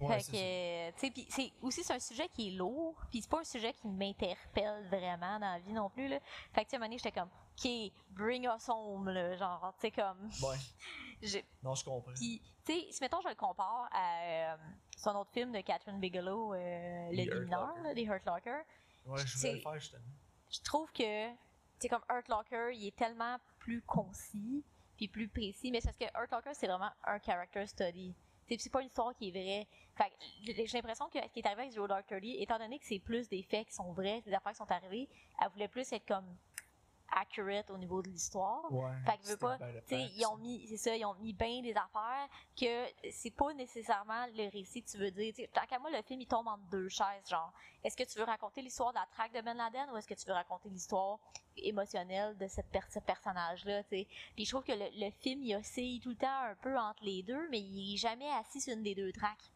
Ouais, 0.09 0.21
fait 0.21 0.93
que, 1.01 1.13
tu 1.23 1.31
sais, 1.31 1.53
aussi 1.63 1.83
c'est 1.85 1.95
un 1.95 1.99
sujet 2.01 2.29
qui 2.29 2.49
est 2.49 2.51
lourd, 2.53 2.95
puis 3.11 3.23
c'est 3.23 3.31
pas 3.31 3.41
un 3.41 3.45
sujet 3.45 3.73
qui 3.73 3.87
m'interpelle 3.89 4.87
vraiment 4.89 5.39
dans 5.39 5.53
la 5.53 5.59
vie 5.59 5.73
non 5.73 5.89
plus 5.91 6.09
là. 6.09 6.19
Fait 6.53 6.65
que 6.65 6.71
tu 6.71 6.71
sais, 6.71 6.77
à 6.77 6.79
un 6.79 6.81
moment 6.81 6.89
donné, 6.89 6.99
j'étais 6.99 7.13
comme, 7.13 7.29
ok, 7.31 7.93
bring 8.11 8.47
us 8.49 8.69
home 8.69 9.09
là, 9.09 9.37
genre, 9.37 9.73
tu 9.75 9.81
sais 9.83 9.91
comme, 9.91 10.29
Ouais, 10.43 10.57
non, 11.63 11.75
je 11.75 11.85
comprends. 11.85 12.13
puis 12.15 12.43
tu 12.65 12.73
sais, 12.73 12.87
si 12.91 12.99
mettons 13.03 13.21
je 13.23 13.29
le 13.29 13.35
compare 13.35 13.89
à 13.93 14.23
euh, 14.23 14.57
son 14.97 15.15
autre 15.17 15.31
film 15.33 15.53
de 15.53 15.61
Catherine 15.61 15.99
Bigelow, 15.99 16.55
euh, 16.55 17.09
Le 17.13 17.25
Hurt 17.25 17.43
Mineur, 17.45 17.67
Locker. 17.69 17.83
là, 17.83 17.95
des 17.95 18.05
Hurt 18.05 18.25
Locker, 18.27 18.63
Ouais, 19.07 19.21
je 19.21 19.27
c'est- 19.27 19.39
voulais 19.49 19.53
le 19.55 19.61
faire 19.61 19.75
justement. 19.81 20.05
je 20.51 20.61
trouve 20.63 20.93
que 20.93 21.29
c'est 21.79 21.89
comme 21.89 22.05
Hurt 22.11 22.29
Locker, 22.29 22.71
il 22.75 22.87
est 22.87 22.97
tellement 22.97 23.37
plus 23.59 23.83
concis 23.83 24.65
puis 24.97 25.09
plus 25.09 25.27
précis, 25.29 25.71
mais 25.73 25.81
c'est 25.81 25.89
parce 25.89 25.97
que 25.99 26.19
Hurt 26.19 26.31
Locker 26.31 26.55
c'est 26.55 26.67
vraiment 26.69 26.91
un 27.05 27.19
character 27.19 27.67
study. 27.67 28.15
C'est 28.49 28.71
pas 28.71 28.81
une 28.81 28.89
histoire 28.89 29.15
qui 29.15 29.29
est 29.29 29.31
vraie. 29.31 29.67
Fait 29.97 30.13
j'ai 30.43 30.67
l'impression 30.75 31.07
que 31.09 31.19
ce 31.21 31.33
qui 31.33 31.41
est 31.41 31.47
arrivé 31.47 31.63
avec 31.63 31.73
Zero 31.73 31.87
Dark 31.87 32.07
Thirty, 32.07 32.37
étant 32.43 32.59
donné 32.59 32.79
que 32.79 32.85
c'est 32.87 32.99
plus 32.99 33.29
des 33.29 33.43
faits 33.43 33.67
qui 33.67 33.75
sont 33.75 33.93
vrais, 33.93 34.21
des 34.23 34.33
affaires 34.33 34.53
qui 34.53 34.59
sont 34.59 34.71
arrivées, 34.71 35.09
elle 35.41 35.49
voulait 35.51 35.69
plus 35.69 35.91
être 35.93 36.07
comme 36.07 36.37
accurate 37.15 37.71
au 37.71 37.79
niveau 37.79 38.03
de 38.03 38.09
l'histoire. 38.09 38.73
Ouais. 38.73 38.91
Fait 39.05 39.19
que 39.19 39.27
veux 39.29 39.37
pas, 39.37 39.59
ben 39.59 39.83
Tu 39.87 39.95
ils 39.95 40.27
ont 40.27 40.37
mis, 40.37 40.67
c'est 40.69 40.77
ça, 40.77 40.97
ils 40.97 41.05
ont 41.05 41.15
mis 41.17 41.33
bien 41.33 41.61
des 41.63 41.75
affaires 41.75 42.29
que 42.59 42.87
c'est 43.11 43.31
pas 43.31 43.53
nécessairement 43.55 44.27
le 44.35 44.51
récit 44.51 44.83
que 44.83 44.91
tu 44.91 44.99
veux 44.99 45.11
dire. 45.11 45.33
Tu 45.35 45.43
sais, 45.43 45.51
tant 45.53 45.67
qu'à 45.67 45.79
moi, 45.79 45.91
le 45.91 46.03
film, 46.03 46.21
il 46.21 46.27
tombe 46.27 46.49
entre 46.49 46.65
deux 46.71 46.89
chaises, 46.89 47.29
genre. 47.29 47.53
Est-ce 47.85 47.97
que 47.97 48.05
tu 48.05 48.19
veux 48.19 48.25
raconter 48.25 48.63
l'histoire 48.63 48.93
de 48.93 48.99
la 48.99 49.07
traque 49.11 49.33
de 49.35 49.41
Ben 49.41 49.57
Laden 49.57 49.91
ou 49.91 49.97
est-ce 49.97 50.07
que 50.07 50.15
tu 50.15 50.27
veux 50.27 50.33
raconter 50.35 50.69
l'histoire 50.69 51.19
émotionnelle 51.57 52.37
de 52.39 52.47
cette 52.49 52.71
per- 52.71 52.81
ce 52.91 52.99
personnage-là, 53.01 53.83
tu? 53.85 54.05
Puis 54.35 54.45
je 54.45 54.51
trouve 54.51 54.65
que 54.65 54.73
le, 54.73 54.89
le 55.05 55.11
film, 55.11 55.43
il 55.43 55.55
oscille 55.57 56.01
tout 56.01 56.11
le 56.11 56.17
temps 56.17 56.43
un 56.45 56.55
peu 56.57 56.79
entre 56.79 57.05
les 57.05 57.23
deux, 57.23 57.49
mais 57.51 57.61
il 57.61 57.95
est 57.95 57.99
jamais 57.99 58.31
assis 58.33 58.61
sur 58.61 58.73
une 58.75 58.83
des 58.83 58.95
deux 58.95 59.13
tracks. 59.13 59.51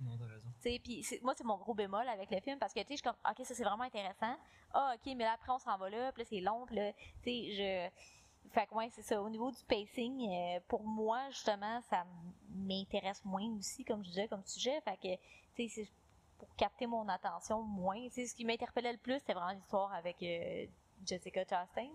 Non, 0.00 0.16
t'as 0.16 0.26
raison. 0.26 0.47
Puis 0.62 1.04
moi, 1.22 1.34
c'est 1.36 1.44
mon 1.44 1.56
gros 1.56 1.74
bémol 1.74 2.08
avec 2.08 2.30
le 2.30 2.40
film 2.40 2.58
parce 2.58 2.72
que, 2.72 2.80
tu 2.80 2.88
sais, 2.88 2.94
je 2.94 2.96
suis 2.96 3.02
comme, 3.02 3.16
OK, 3.28 3.44
ça 3.44 3.54
c'est 3.54 3.64
vraiment 3.64 3.84
intéressant. 3.84 4.36
Ah, 4.72 4.94
OK, 4.94 5.14
mais 5.16 5.24
là, 5.24 5.32
après, 5.32 5.52
on 5.52 5.58
s'en 5.58 5.76
va 5.78 5.90
là, 5.90 6.12
puis 6.12 6.22
là, 6.22 6.28
c'est 6.28 6.40
long, 6.40 6.66
puis 6.66 6.76
là, 6.76 6.92
tu 7.22 7.30
sais, 7.30 7.50
je. 7.54 8.50
Fait 8.50 8.66
que, 8.66 8.74
ouais, 8.74 8.88
c'est 8.90 9.02
ça. 9.02 9.20
Au 9.20 9.28
niveau 9.28 9.50
du 9.50 9.62
pacing, 9.68 10.26
euh, 10.26 10.60
pour 10.68 10.82
moi, 10.82 11.28
justement, 11.30 11.82
ça 11.90 12.06
m'intéresse 12.48 13.22
moins 13.24 13.46
aussi, 13.58 13.84
comme 13.84 14.02
je 14.02 14.08
disais, 14.08 14.28
comme 14.28 14.44
sujet. 14.44 14.80
Fait 14.80 14.96
que, 14.96 15.14
tu 15.54 15.68
sais, 15.68 15.84
c'est 15.84 15.90
pour 16.38 16.54
capter 16.56 16.86
mon 16.86 17.06
attention 17.08 17.62
moins. 17.62 18.02
Tu 18.04 18.10
sais, 18.10 18.26
ce 18.26 18.34
qui 18.34 18.44
m'interpellait 18.46 18.92
le 18.92 18.98
plus, 18.98 19.18
c'était 19.18 19.34
vraiment 19.34 19.52
l'histoire 19.52 19.92
avec 19.92 20.22
euh, 20.22 20.66
Jessica 21.04 21.44
Chastain. 21.44 21.90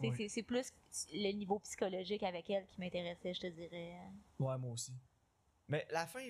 Oui. 0.00 0.28
C'est 0.28 0.42
plus 0.42 0.72
le 1.12 1.32
niveau 1.32 1.58
psychologique 1.60 2.22
avec 2.22 2.48
elle 2.50 2.66
qui 2.66 2.80
m'intéressait, 2.80 3.34
je 3.34 3.40
te 3.40 3.46
dirais. 3.48 3.98
Ouais, 4.38 4.56
moi 4.56 4.72
aussi. 4.72 4.92
Mais 5.70 5.86
la 5.90 6.06
fin, 6.06 6.20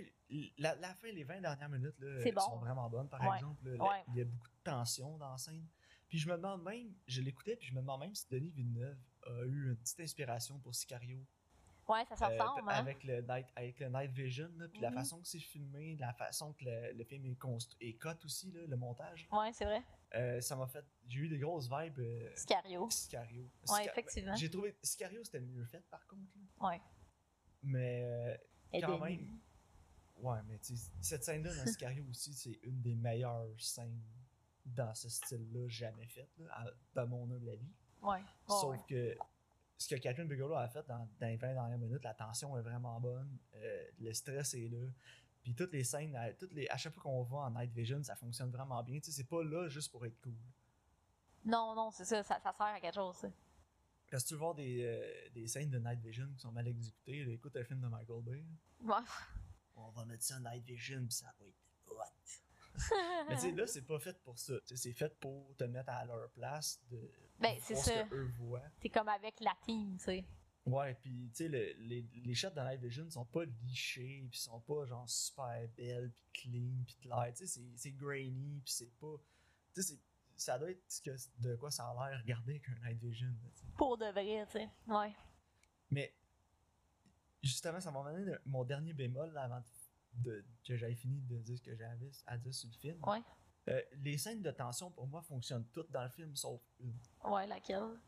la, 0.59 0.74
la 0.76 0.94
fin, 0.94 1.09
les 1.11 1.24
20 1.24 1.40
dernières 1.40 1.68
minutes, 1.68 1.98
là, 1.98 2.31
bon. 2.33 2.40
sont 2.40 2.59
vraiment 2.59 2.88
bonnes, 2.88 3.09
par 3.09 3.20
Ouais. 3.22 3.37
exemple. 3.37 3.68
là, 3.68 3.76
la- 3.76 3.85
Ouais. 3.85 4.05
Il 4.09 4.16
y 4.16 4.20
a 4.20 4.24
beaucoup 4.24 4.48
de 4.48 4.62
tension 4.62 5.16
dans 5.18 5.31
la 5.33 5.38
scène. 5.38 5.66
Puis 6.09 6.18
je 6.18 6.29
me 6.29 6.37
demande 6.37 6.62
même, 6.64 6.92
je 7.07 7.20
l'écoutais, 7.22 7.57
puis 7.57 7.68
je 7.68 7.74
me 7.74 7.81
demande 7.81 8.00
même 8.00 8.14
si 8.14 8.29
Denis 8.29 8.50
Villeneuve 8.50 8.98
a 9.26 9.44
eu 9.44 9.70
une 9.70 9.76
petite 9.76 10.00
inspiration 10.00 10.59
pour 10.59 10.74
Sicario. 10.74 11.24
Ouais, 11.88 12.05
ça 12.05 12.14
se 12.16 12.24
Euh, 12.24 12.38
hein? 12.40 12.66
avec, 12.68 13.03
le 13.03 13.20
night, 13.22 13.46
avec 13.57 13.81
le 13.81 13.88
Night 13.88 14.12
Vision, 14.12 14.48
là, 14.59 14.68
puis 14.68 14.81
la 14.81 14.90
Mhm. 14.90 14.96
façon 14.96 15.20
que 15.20 15.26
c'est 15.26 15.40
filmé, 15.40 15.96
la 15.96 16.12
façon 16.12 16.53
que 16.53 16.64
le, 16.64 16.92
le 16.92 17.05
film 17.05 17.24
est 17.26 17.35
construit, 17.37 17.88
et 17.88 17.96
cut 17.96 18.09
aussi, 18.24 18.53
là, 18.53 18.61
le 18.66 18.76
montage. 18.76 19.26
Ouais, 19.33 19.53
c'est 19.53 19.64
vrai. 19.64 19.83
Euh, 20.14 20.40
ça 20.40 20.55
m'a 20.57 20.66
fait. 20.68 20.85
J'ai 21.09 21.20
eu 21.20 21.29
des 21.29 21.38
grosses 21.38 21.68
vibes. 21.68 21.98
euh, 22.00 22.31
Sicario. 22.37 22.88
Sicario. 22.90 23.42
Ouais, 23.42 23.50
Sica- 23.83 23.90
effectivement. 23.90 24.37
J'ai 24.37 24.50
trouvé. 24.50 24.76
Sicario, 24.83 25.22
c'était 25.24 25.40
mieux 25.40 25.64
fait, 25.66 25.83
par 25.90 26.07
contre. 26.07 26.22
là. 26.61 26.68
Ouais. 26.68 26.81
Mais. 27.62 28.40
Et 28.72 28.80
quand 28.80 28.98
même. 28.98 29.38
Ouais, 30.18 30.38
mais 30.46 30.59
tu 30.59 30.74
cette 31.00 31.24
scène-là 31.24 31.54
dans 31.54 31.66
Sicario 31.66 32.04
aussi, 32.11 32.35
c'est 32.35 32.59
une 32.62 32.80
des 32.83 32.94
meilleures 32.94 33.48
scènes 33.59 34.00
dans 34.66 34.94
ce 34.94 35.09
style-là 35.09 35.66
jamais 35.68 36.09
à- 36.50 36.66
dans 36.94 37.06
mon 37.06 37.24
humble 37.30 37.48
avis. 37.48 37.72
Ouais. 38.02 38.18
ouais, 38.18 38.22
Sauf 38.46 38.76
ouais. 38.76 38.85
que 38.88 39.16
ce 39.78 39.88
que 39.94 39.98
Catherine 40.00 40.28
Bigelow 40.28 40.54
a 40.54 40.68
fait 40.68 40.87
dans, 40.87 41.09
dans 41.18 41.26
les 41.26 41.37
20 41.37 41.54
dernières 41.54 41.78
minutes, 41.78 42.04
la 42.04 42.12
tension 42.14 42.56
est 42.59 42.62
vraiment 42.62 43.00
bonne, 43.00 43.38
euh, 43.54 43.85
le 43.98 44.12
stress 44.12 44.52
est 44.54 44.68
là. 44.68 44.87
Puis 45.42 45.54
toutes 45.54 45.72
les 45.72 45.85
scènes, 45.85 46.14
à, 46.16 46.33
toutes 46.35 46.52
les, 46.52 46.68
à 46.68 46.76
chaque 46.76 46.92
fois 46.92 47.02
qu'on 47.02 47.22
va 47.22 47.38
en 47.38 47.50
Night 47.50 47.72
Vision, 47.72 48.02
ça 48.02 48.14
fonctionne 48.14 48.50
vraiment 48.50 48.83
bien. 48.83 48.98
Tu 49.00 49.06
sais, 49.06 49.12
c'est 49.12 49.28
pas 49.28 49.42
là 49.42 49.68
juste 49.68 49.90
pour 49.90 50.04
être 50.04 50.20
cool. 50.20 50.35
Non, 51.46 51.74
non, 51.74 51.90
c'est 51.90 52.04
ça, 52.04 52.22
ça, 52.22 52.38
ça 52.42 52.52
sert 52.52 52.66
à 52.66 52.78
quelque 52.78 52.94
chose, 52.94 53.16
ça. 53.16 53.28
Parce 54.10 54.24
que 54.24 54.28
tu 54.28 54.34
veux 54.34 54.40
voir 54.40 54.54
des, 54.54 54.82
euh, 54.84 55.30
des 55.32 55.46
scènes 55.46 55.70
de 55.70 55.78
Night 55.78 56.00
Vision 56.00 56.26
qui 56.34 56.40
sont 56.40 56.52
mal 56.52 56.66
exécutées, 56.66 57.24
là, 57.24 57.32
écoute 57.32 57.56
un 57.56 57.64
film 57.64 57.80
de 57.80 57.86
Michael 57.88 58.22
Bay. 58.22 58.44
là. 58.84 58.96
Ouais. 58.98 59.06
On 59.76 59.90
va 59.90 60.04
mettre 60.04 60.24
ça 60.24 60.36
en 60.36 60.40
Night 60.40 60.64
Vision, 60.64 61.00
puis 61.06 61.12
ça 61.16 61.32
va 61.38 61.46
être 61.46 61.56
hot. 61.86 61.94
Mais 63.28 63.34
tu 63.36 63.40
sais, 63.42 63.52
là, 63.52 63.66
c'est 63.66 63.82
pas 63.86 63.98
fait 63.98 64.18
pour 64.22 64.38
ça. 64.38 64.54
C'est 64.64 64.92
fait 64.92 65.16
pour 65.20 65.54
te 65.56 65.64
mettre 65.64 65.90
à 65.90 66.04
leur 66.04 66.30
place, 66.30 66.80
de 66.90 67.10
Ben, 67.38 67.52
voir 67.56 67.62
c'est 67.62 67.74
ce 67.76 67.84
ça. 67.84 68.04
que 68.04 68.14
eux 68.14 68.30
voient. 68.38 68.62
T'es 68.80 68.88
comme 68.88 69.08
avec 69.08 69.38
la 69.40 69.56
team, 69.64 69.96
tu 69.98 70.04
sais. 70.04 70.24
Ouais, 70.66 70.94
puis 71.02 71.30
tu 71.30 71.36
sais, 71.44 71.48
le- 71.48 71.72
les, 71.78 72.02
les 72.24 72.34
shots 72.34 72.50
de 72.50 72.60
Night 72.60 72.80
Vision 72.80 73.08
sont 73.10 73.24
pas 73.24 73.44
lichés, 73.44 74.26
puis 74.30 74.38
sont 74.38 74.60
pas 74.60 74.84
genre 74.86 75.08
super 75.08 75.66
belles, 75.76 76.12
puis 76.12 76.24
clean, 76.50 76.84
puis 76.84 76.96
claires. 76.96 77.32
Tu 77.34 77.38
sais, 77.38 77.46
c'est- 77.46 77.76
c'est 77.76 77.92
grainy, 77.92 78.60
puis 78.64 78.72
c'est 78.72 78.92
pas. 78.98 79.16
Tu 79.74 79.82
sais, 79.82 79.94
c'est- 79.94 80.00
ça 80.40 80.59
doit 80.59 80.70
être 80.70 80.83
ce 80.88 81.03
que, 81.03 81.11
de 81.38 81.55
quoi 81.57 81.70
ça 81.70 81.88
a 81.88 82.11
l'air 82.11 82.20
regarder 82.20 82.61
qu'un 82.61 82.79
Night 82.85 82.98
Vision. 82.98 83.35
Pour 83.76 83.98
de 83.98 84.07
vrai, 84.07 84.46
tu 84.46 84.53
sais. 84.53 84.68
Ouais. 84.87 85.12
Mais 85.90 86.14
justement, 87.42 87.81
ça 87.81 87.90
m'a 87.90 88.00
amené 88.00 88.33
mon 88.46 88.64
dernier 88.64 88.92
bémol 88.92 89.33
là, 89.33 89.42
avant 89.42 89.62
de, 90.14 90.44
que 90.64 90.76
j'aille 90.76 90.96
fini 90.96 91.20
de 91.22 91.38
dire 91.38 91.59
ce 91.59 91.62
que 91.62 91.74
j'avais 91.76 92.11
à 92.26 92.38
dire 92.38 92.55
sur 92.55 92.68
le 92.70 92.76
film. 92.76 92.98
Ouais. 93.05 93.22
Euh, 93.68 93.83
les 93.98 94.16
scènes 94.16 94.42
de 94.42 94.50
tension, 94.50 94.90
pour 94.90 95.07
moi, 95.07 95.20
fonctionnent 95.22 95.66
toutes 95.72 95.90
dans 95.90 96.03
le 96.03 96.11
film, 96.11 96.35
sauf 96.35 96.62
une. 96.79 96.98
Ouais, 97.24 97.46
laquelle? 97.46 97.98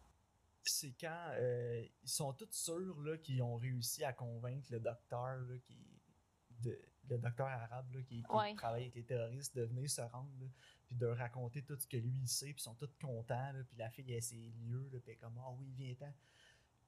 c'est 0.64 0.94
quand 1.00 1.30
euh, 1.32 1.84
ils 2.02 2.08
sont 2.08 2.32
tous 2.32 2.52
sûrs 2.52 3.00
là, 3.00 3.18
qu'ils 3.18 3.42
ont 3.42 3.56
réussi 3.56 4.04
à 4.04 4.12
convaincre 4.12 4.68
le 4.70 4.80
docteur 4.80 5.36
là, 5.36 5.58
qui 5.64 5.76
de, 6.60 6.78
le 7.08 7.18
docteur 7.18 7.46
arabe 7.48 7.92
là, 7.94 8.00
qui, 8.02 8.22
qui 8.22 8.30
Ouais. 8.30 8.54
travaille 8.54 8.82
avec 8.82 8.94
les 8.94 9.04
terroristes 9.04 9.54
de 9.56 9.62
venir 9.62 9.90
se 9.90 10.00
rendre 10.00 10.30
là, 10.40 10.46
puis 10.86 10.96
de 10.96 11.06
raconter 11.06 11.62
tout 11.62 11.78
ce 11.78 11.86
que 11.86 11.96
lui 11.96 12.18
il 12.22 12.28
sait 12.28 12.46
puis 12.52 12.56
ils 12.58 12.62
sont 12.62 12.74
tous 12.74 12.90
contents 13.00 13.52
là, 13.52 13.64
puis 13.64 13.76
la 13.76 13.90
fille 13.90 14.10
elle 14.12 14.18
a 14.18 14.20
ses 14.20 14.36
lieux 14.36 14.88
là, 14.92 14.98
puis 15.04 15.16
comme 15.16 15.36
ah 15.38 15.50
oui 15.58 15.72
viens-t'en 15.76 16.12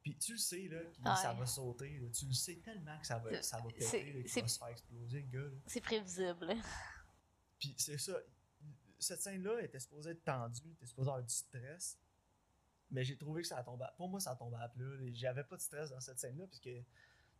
puis 0.03 0.16
tu 0.18 0.33
le 0.33 0.38
sais 0.38 0.68
là 0.68 0.81
que 0.85 1.20
ça 1.20 1.33
va 1.33 1.46
sauter 1.46 1.98
là. 1.98 2.09
tu 2.12 2.27
le 2.27 2.33
sais 2.35 2.57
tellement 2.57 2.98
que 3.00 3.07
ça 3.07 3.18
va 3.18 3.42
ça 3.42 3.59
va 3.59 3.68
péter 3.70 4.12
là, 4.12 4.22
qu'il 4.22 4.42
va 4.42 4.48
se 4.48 4.59
faire 4.59 4.68
exploser 4.68 5.20
le 5.22 5.27
gars 5.29 5.48
là. 5.48 5.59
C'est 5.66 5.81
prévisible. 5.81 6.44
là. 6.46 6.55
Puis 7.59 7.74
c'est 7.79 7.98
ça. 7.98 8.12
Cette 8.98 9.20
scène-là 9.22 9.62
était 9.62 9.81
supposée 9.81 10.11
être 10.11 10.24
tendue, 10.24 10.70
était 10.72 10.87
supposée 10.87 11.09
avoir 11.09 11.22
du 11.24 11.33
stress. 11.35 11.98
Mais 12.90 13.03
j'ai 13.05 13.16
trouvé 13.16 13.42
que 13.42 13.48
ça 13.48 13.59
a 13.59 13.64
tombé. 13.64 13.85
à- 13.85 13.92
Pour 13.96 14.09
moi, 14.09 14.20
ça 14.20 14.33
a 14.33 14.37
tombé 14.37 14.57
à 14.61 14.68
plat. 14.68 14.85
là. 14.85 15.11
J'avais 15.12 15.42
pas 15.44 15.57
de 15.57 15.61
stress 15.62 15.90
dans 15.90 16.00
cette 16.00 16.18
scène-là, 16.18 16.46
parce 16.46 16.61
que 16.61 16.83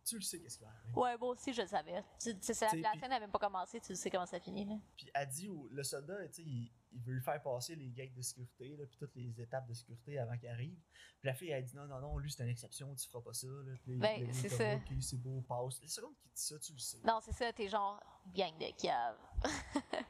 tu 0.05 0.15
le 0.15 0.21
sais 0.21 0.39
qu'est-ce 0.39 0.57
qui 0.59 0.63
va 0.63 0.69
arriver. 0.69 0.93
Ouais, 0.93 1.17
moi 1.17 1.29
aussi, 1.29 1.51
je 1.53 1.61
le 1.63 1.67
savais. 1.67 2.03
Tu- 2.21 2.33
tu 2.39 2.53
sais, 2.53 2.53
T'sais, 2.53 2.77
la 2.79 2.93
scène 2.93 3.09
n'avait 3.09 3.27
pas 3.27 3.39
commencé, 3.39 3.79
tu 3.81 3.95
sais 3.95 4.09
comment 4.09 4.25
ça 4.25 4.39
finit, 4.39 4.65
là. 4.65 4.75
Puis 4.95 5.09
elle 5.13 5.27
dit, 5.27 5.49
le 5.71 5.83
soldat, 5.83 6.13
il, 6.37 6.71
il 6.91 7.01
veut 7.03 7.13
lui 7.13 7.21
faire 7.21 7.41
passer 7.41 7.75
les 7.75 7.89
gates 7.91 8.13
de 8.13 8.21
sécurité, 8.21 8.75
là, 8.77 8.85
puis 8.85 8.97
toutes 8.97 9.15
les 9.15 9.41
étapes 9.41 9.67
de 9.67 9.73
sécurité 9.73 10.19
avant 10.19 10.37
qu'il 10.37 10.49
arrive. 10.49 10.77
Puis 11.19 11.27
la 11.27 11.33
fille, 11.33 11.49
elle 11.49 11.63
dit, 11.65 11.75
non, 11.75 11.87
non, 11.87 11.99
non, 11.99 12.17
lui, 12.17 12.31
c'est 12.31 12.43
une 12.43 12.49
exception, 12.49 12.93
tu 12.95 13.07
feras 13.07 13.21
pas 13.21 13.33
ça. 13.33 13.47
Là. 13.47 13.73
Puis 13.83 13.97
Ben, 13.97 14.31
c'est 14.31 14.49
ça. 14.49 14.75
Ok, 14.75 14.93
c'est 15.01 15.17
beau, 15.21 15.41
passe. 15.41 15.81
La 15.81 15.87
seconde 15.87 16.15
qu'il 16.17 16.31
dit 16.31 16.41
ça, 16.41 16.59
tu 16.59 16.73
le 16.73 16.79
sais. 16.79 16.99
Non, 17.03 17.19
c'est 17.21 17.33
ça, 17.33 17.51
t'es 17.51 17.67
genre 17.67 17.99
gang 18.33 18.57
de 18.57 18.71
cave. 18.79 19.17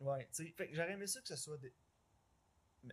Ouais, 0.00 0.24
tu 0.34 0.46
sais, 0.46 0.50
fait 0.52 0.70
j'aurais 0.72 0.92
aimé 0.92 1.06
ça 1.06 1.20
que 1.20 1.28
ce 1.28 1.36
soit 1.36 1.58
des. 1.58 1.74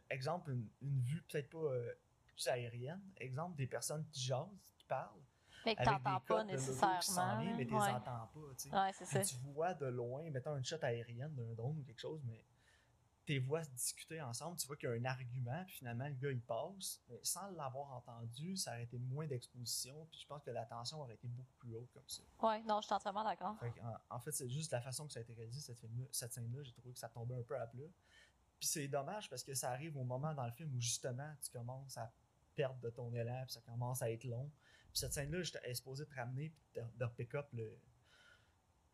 Exemple, 0.09 0.51
une, 0.51 0.67
une 0.81 0.99
vue 0.99 1.21
peut-être 1.23 1.49
pas 1.49 1.57
euh, 1.71 1.93
plus 2.25 2.47
aérienne. 2.49 3.01
Exemple, 3.15 3.55
des 3.55 3.67
personnes 3.67 4.05
qui 4.11 4.19
jasent, 4.25 4.49
qui 4.77 4.83
parlent. 4.85 5.21
Mais 5.67 5.75
que 5.75 5.83
t'entends 5.83 6.19
pas 6.21 6.41
qui 6.45 6.51
nécessairement. 6.51 7.01
s'en 7.01 7.39
viennent, 7.41 7.57
mais 7.57 7.65
tu 7.65 7.71
les 7.73 7.79
ouais. 7.79 7.89
entends 7.89 8.27
pas, 8.33 8.55
tu 8.57 8.69
sais. 8.69 8.75
ouais, 8.75 8.91
c'est 8.93 9.05
ça. 9.05 9.19
Puis 9.19 9.29
tu 9.29 9.35
vois 9.53 9.73
de 9.73 9.85
loin, 9.87 10.29
mettons 10.31 10.55
une 10.55 10.63
shot 10.65 10.77
aérienne 10.81 11.33
d'un 11.35 11.53
drone 11.53 11.77
ou 11.79 11.83
quelque 11.83 11.99
chose, 11.99 12.21
mais 12.25 12.43
tes 13.25 13.39
voix 13.39 13.61
se 13.61 13.69
discuter 13.71 14.21
ensemble, 14.21 14.55
tu 14.55 14.65
vois 14.67 14.77
qu'il 14.77 14.89
y 14.89 14.91
a 14.93 14.95
un 14.95 15.03
argument, 15.03 15.61
puis 15.65 15.75
finalement 15.75 16.07
le 16.07 16.13
gars 16.13 16.31
il 16.31 16.41
passe, 16.41 17.01
mais 17.09 17.19
sans 17.23 17.49
l'avoir 17.51 17.91
entendu, 17.91 18.55
ça 18.55 18.71
aurait 18.71 18.83
été 18.83 18.97
moins 18.97 19.27
d'exposition, 19.27 20.07
puis 20.09 20.21
je 20.21 20.25
pense 20.27 20.41
que 20.43 20.51
la 20.51 20.65
tension 20.65 21.01
aurait 21.01 21.15
été 21.15 21.27
beaucoup 21.27 21.53
plus 21.59 21.75
haute 21.75 21.91
comme 21.91 22.07
ça. 22.07 22.23
Ouais, 22.41 22.61
non, 22.63 22.79
je 22.79 22.85
suis 22.85 22.95
entièrement 22.95 23.25
d'accord. 23.25 23.57
Fait 23.59 23.73
en, 23.81 24.15
en 24.15 24.19
fait, 24.21 24.31
c'est 24.31 24.49
juste 24.49 24.71
la 24.71 24.79
façon 24.79 25.05
que 25.05 25.11
ça 25.11 25.19
a 25.19 25.23
été 25.23 25.33
réalisé, 25.33 25.59
cette, 25.59 25.85
cette 26.11 26.33
scène-là, 26.33 26.63
j'ai 26.63 26.71
trouvé 26.71 26.93
que 26.93 26.99
ça 26.99 27.09
tombait 27.09 27.35
un 27.35 27.43
peu 27.43 27.59
à 27.59 27.67
plat. 27.67 27.83
Puis 28.59 28.69
c'est 28.69 28.87
dommage 28.87 29.29
parce 29.29 29.43
que 29.43 29.53
ça 29.53 29.71
arrive 29.71 29.97
au 29.97 30.03
moment 30.05 30.33
dans 30.33 30.45
le 30.45 30.51
film 30.53 30.73
où 30.73 30.79
justement 30.79 31.29
tu 31.43 31.51
commences 31.51 31.97
à 31.97 32.09
perdre 32.55 32.79
de 32.79 32.89
ton 32.89 33.13
élan, 33.13 33.43
puis 33.43 33.53
ça 33.53 33.61
commence 33.61 34.01
à 34.01 34.09
être 34.09 34.23
long. 34.23 34.49
Puis 34.97 35.01
cette 35.01 35.13
scène-là, 35.13 35.43
j'étais- 35.43 35.73
supposée 35.75 36.07
te 36.07 36.15
ramener, 36.15 36.49
puis 36.49 36.65
de, 36.73 36.81
de 36.97 37.05
pick 37.11 37.35
up 37.35 37.45
le, 37.53 37.79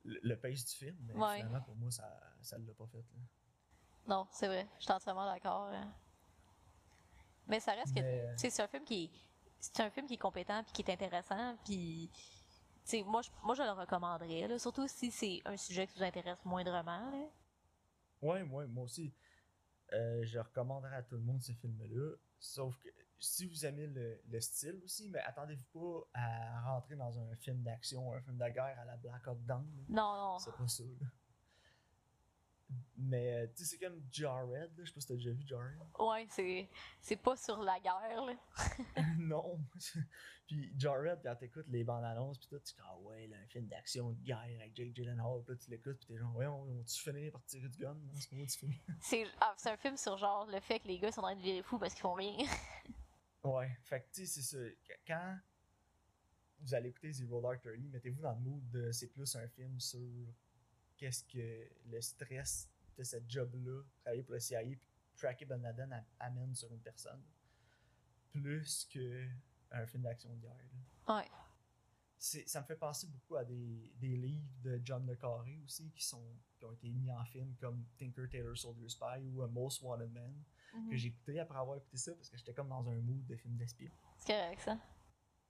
le, 0.03 0.19
le 0.21 0.37
pace 0.37 0.65
du 0.65 0.75
film, 0.75 0.97
mais 0.99 1.13
Ouais. 1.13 1.37
finalement 1.37 1.61
pour 1.61 1.77
moi, 1.77 1.89
ça 1.91 2.19
ça 2.41 2.57
l'a 2.57 2.73
pas 2.73 2.85
fait. 2.87 2.97
là. 2.97 3.21
Non, 4.05 4.27
c'est 4.29 4.47
vrai, 4.47 4.67
je 4.79 4.83
suis 4.83 4.91
entièrement 4.91 5.25
d'accord. 5.25 5.69
hein. 5.71 5.93
Mais 7.47 7.61
ça 7.61 7.71
reste 7.71 7.95
que, 7.95 8.01
Mais- 8.01 8.35
c'est 8.37 8.59
un 8.61 8.67
film 8.67 8.83
qui 8.83 9.05
est, 9.05 9.11
c'est 9.61 9.79
un 9.79 9.89
film 9.89 10.05
qui 10.05 10.15
est 10.15 10.17
compétent 10.17 10.61
puis 10.65 10.73
qui 10.73 10.81
est 10.81 10.91
intéressant 10.93 11.55
puis, 11.63 12.09
moi, 13.05 13.21
je, 13.21 13.29
moi, 13.43 13.55
je 13.55 13.63
le 13.63 13.71
recommanderais, 13.71 14.49
là, 14.49 14.59
surtout 14.59 14.85
si 14.89 15.09
c'est 15.09 15.41
un 15.45 15.55
sujet 15.55 15.87
qui 15.87 15.97
vous 15.99 16.03
intéresse 16.03 16.43
moindrement, 16.43 17.11
là. 17.11 17.29
Ouais, 18.21 18.41
ouais, 18.41 18.65
moi 18.67 18.83
aussi. 18.83 19.13
Euh, 19.93 20.21
je 20.25 20.37
recommanderais 20.39 20.97
à 20.97 21.03
tout 21.03 21.15
le 21.15 21.21
monde 21.21 21.41
ce 21.41 21.53
film-là. 21.53 22.17
Sauf 22.39 22.77
que 22.79 22.89
si 23.23 23.45
vous 23.45 23.65
aimez 23.65 23.87
le, 23.87 24.21
le 24.27 24.41
style 24.41 24.81
aussi, 24.83 25.09
mais 25.09 25.19
attendez-vous 25.19 25.65
pas 25.71 26.09
à 26.13 26.61
rentrer 26.61 26.95
dans 26.95 27.17
un 27.19 27.35
film 27.37 27.63
d'action, 27.63 28.13
un 28.13 28.21
film 28.21 28.37
de 28.37 28.49
guerre 28.49 28.77
à 28.79 28.85
la 28.85 28.97
Black 28.97 29.25
Hawk 29.27 29.43
Down. 29.45 29.65
Non, 29.87 30.15
non. 30.15 30.39
C'est 30.39 30.55
pas 30.55 30.67
ça, 30.67 30.83
là. 30.83 31.07
Mais, 32.97 33.47
tu 33.49 33.63
sais, 33.63 33.71
c'est 33.71 33.77
comme 33.77 34.01
Jarred, 34.11 34.77
là. 34.77 34.83
Je 34.83 34.85
sais 34.85 34.93
pas 34.93 35.01
si 35.01 35.07
t'as 35.07 35.13
déjà 35.15 35.31
vu 35.31 35.43
Jarred. 35.45 35.77
Ouais, 35.99 36.25
c'est, 36.29 36.69
c'est 37.01 37.15
pas 37.15 37.35
sur 37.35 37.61
la 37.61 37.79
guerre, 37.79 38.25
là. 38.25 38.33
non. 39.19 39.59
puis 40.47 40.73
Jarred, 40.77 41.19
quand 41.23 41.35
t'écoutes 41.35 41.67
les 41.67 41.83
bandes 41.83 42.03
annonces, 42.03 42.39
pis 42.39 42.47
tout, 42.47 42.59
tu 42.59 42.73
dis, 42.73 42.81
ah 42.83 42.97
ouais, 42.99 43.27
là, 43.27 43.37
un 43.43 43.47
film 43.47 43.67
d'action 43.67 44.11
de 44.11 44.19
guerre 44.21 44.39
avec 44.39 44.75
Jake 44.75 44.95
Gyllenhaal, 44.95 45.43
pis 45.43 45.51
là, 45.51 45.57
tu 45.57 45.69
l'écoutes, 45.69 45.99
pis 45.99 46.07
t'es 46.07 46.17
genre, 46.17 46.35
ouais, 46.35 46.47
on, 46.47 46.63
on 46.63 46.83
tu 46.83 47.01
finir 47.01 47.31
par 47.31 47.43
tirer 47.45 47.69
du 47.69 47.77
gun? 47.77 47.95
Dans 47.95 48.19
ce 48.19 48.33
moment 48.33 48.45
du 48.45 48.57
film? 48.57 48.73
C'est, 49.01 49.25
ah, 49.39 49.53
c'est 49.57 49.69
un 49.69 49.77
film 49.77 49.97
sur 49.97 50.17
genre 50.17 50.47
le 50.47 50.59
fait 50.59 50.79
que 50.79 50.87
les 50.87 50.99
gars 50.99 51.11
sont 51.11 51.21
en 51.21 51.25
train 51.25 51.35
de 51.35 51.41
virer 51.41 51.63
fous 51.63 51.77
parce 51.77 51.93
qu'ils 51.93 52.01
font 52.01 52.13
rien. 52.13 52.37
ouais, 53.43 53.77
fait 53.83 54.01
que, 54.01 54.05
tu 54.13 54.25
sais, 54.25 54.41
c'est 54.41 54.41
ça. 54.57 54.69
Qu- 54.83 54.99
Quand 55.07 55.37
vous 56.59 56.73
allez 56.73 56.89
écouter 56.89 57.11
Zero 57.11 57.41
Dark 57.41 57.61
Thirty, 57.61 57.87
mettez-vous 57.89 58.21
dans 58.21 58.33
le 58.33 58.39
mood 58.39 58.69
de 58.69 58.91
c'est 58.91 59.07
plus 59.07 59.35
un 59.35 59.47
film 59.47 59.79
sur 59.79 59.99
qu'est-ce 60.97 61.23
que 61.25 61.69
le 61.89 62.01
stress 62.01 62.69
de 62.97 63.03
cette 63.03 63.29
job-là, 63.29 63.81
travailler 64.01 64.23
pour 64.23 64.33
le 64.33 64.39
CIA, 64.39 64.61
puis 64.61 64.79
tracker 65.17 65.45
Ben 65.45 65.61
Laden 65.61 65.91
am- 65.91 66.05
amène 66.19 66.55
sur 66.55 66.71
une 66.71 66.79
personne, 66.81 67.21
plus 68.31 68.85
que 68.91 69.27
un 69.71 69.85
film 69.87 70.03
d'action 70.03 70.33
de 70.35 70.41
guerre. 70.41 70.55
là. 71.07 71.17
Ouais. 71.17 71.29
Ça 72.17 72.61
me 72.61 72.65
fait 72.65 72.77
penser 72.77 73.07
beaucoup 73.07 73.35
à 73.35 73.43
des, 73.43 73.91
des 73.97 74.15
livres 74.15 74.47
de 74.61 74.79
John 74.85 75.05
Le 75.05 75.15
Carré 75.15 75.59
aussi 75.65 75.91
qui, 75.91 76.05
sont, 76.05 76.23
qui 76.57 76.63
ont 76.63 76.71
été 76.71 76.89
mis 76.89 77.11
en 77.11 77.25
film 77.25 77.53
comme 77.59 77.83
Tinker 77.97 78.29
Tailor 78.29 78.55
Soldier 78.57 78.87
Spy 78.87 79.27
ou 79.33 79.41
A 79.41 79.47
Most 79.47 79.81
Wanted 79.81 80.09
Man 80.13 80.33
que 80.89 80.95
j'ai 80.95 81.09
écouté 81.09 81.39
après 81.39 81.59
avoir 81.59 81.77
écouté 81.77 81.97
ça 81.97 82.13
parce 82.13 82.29
que 82.29 82.37
j'étais 82.37 82.53
comme 82.53 82.69
dans 82.69 82.87
un 82.89 83.01
mood 83.01 83.25
de 83.25 83.35
film 83.35 83.55
d'espion. 83.55 83.91
C'est 84.17 84.33
correct, 84.33 84.61
ça. 84.61 84.77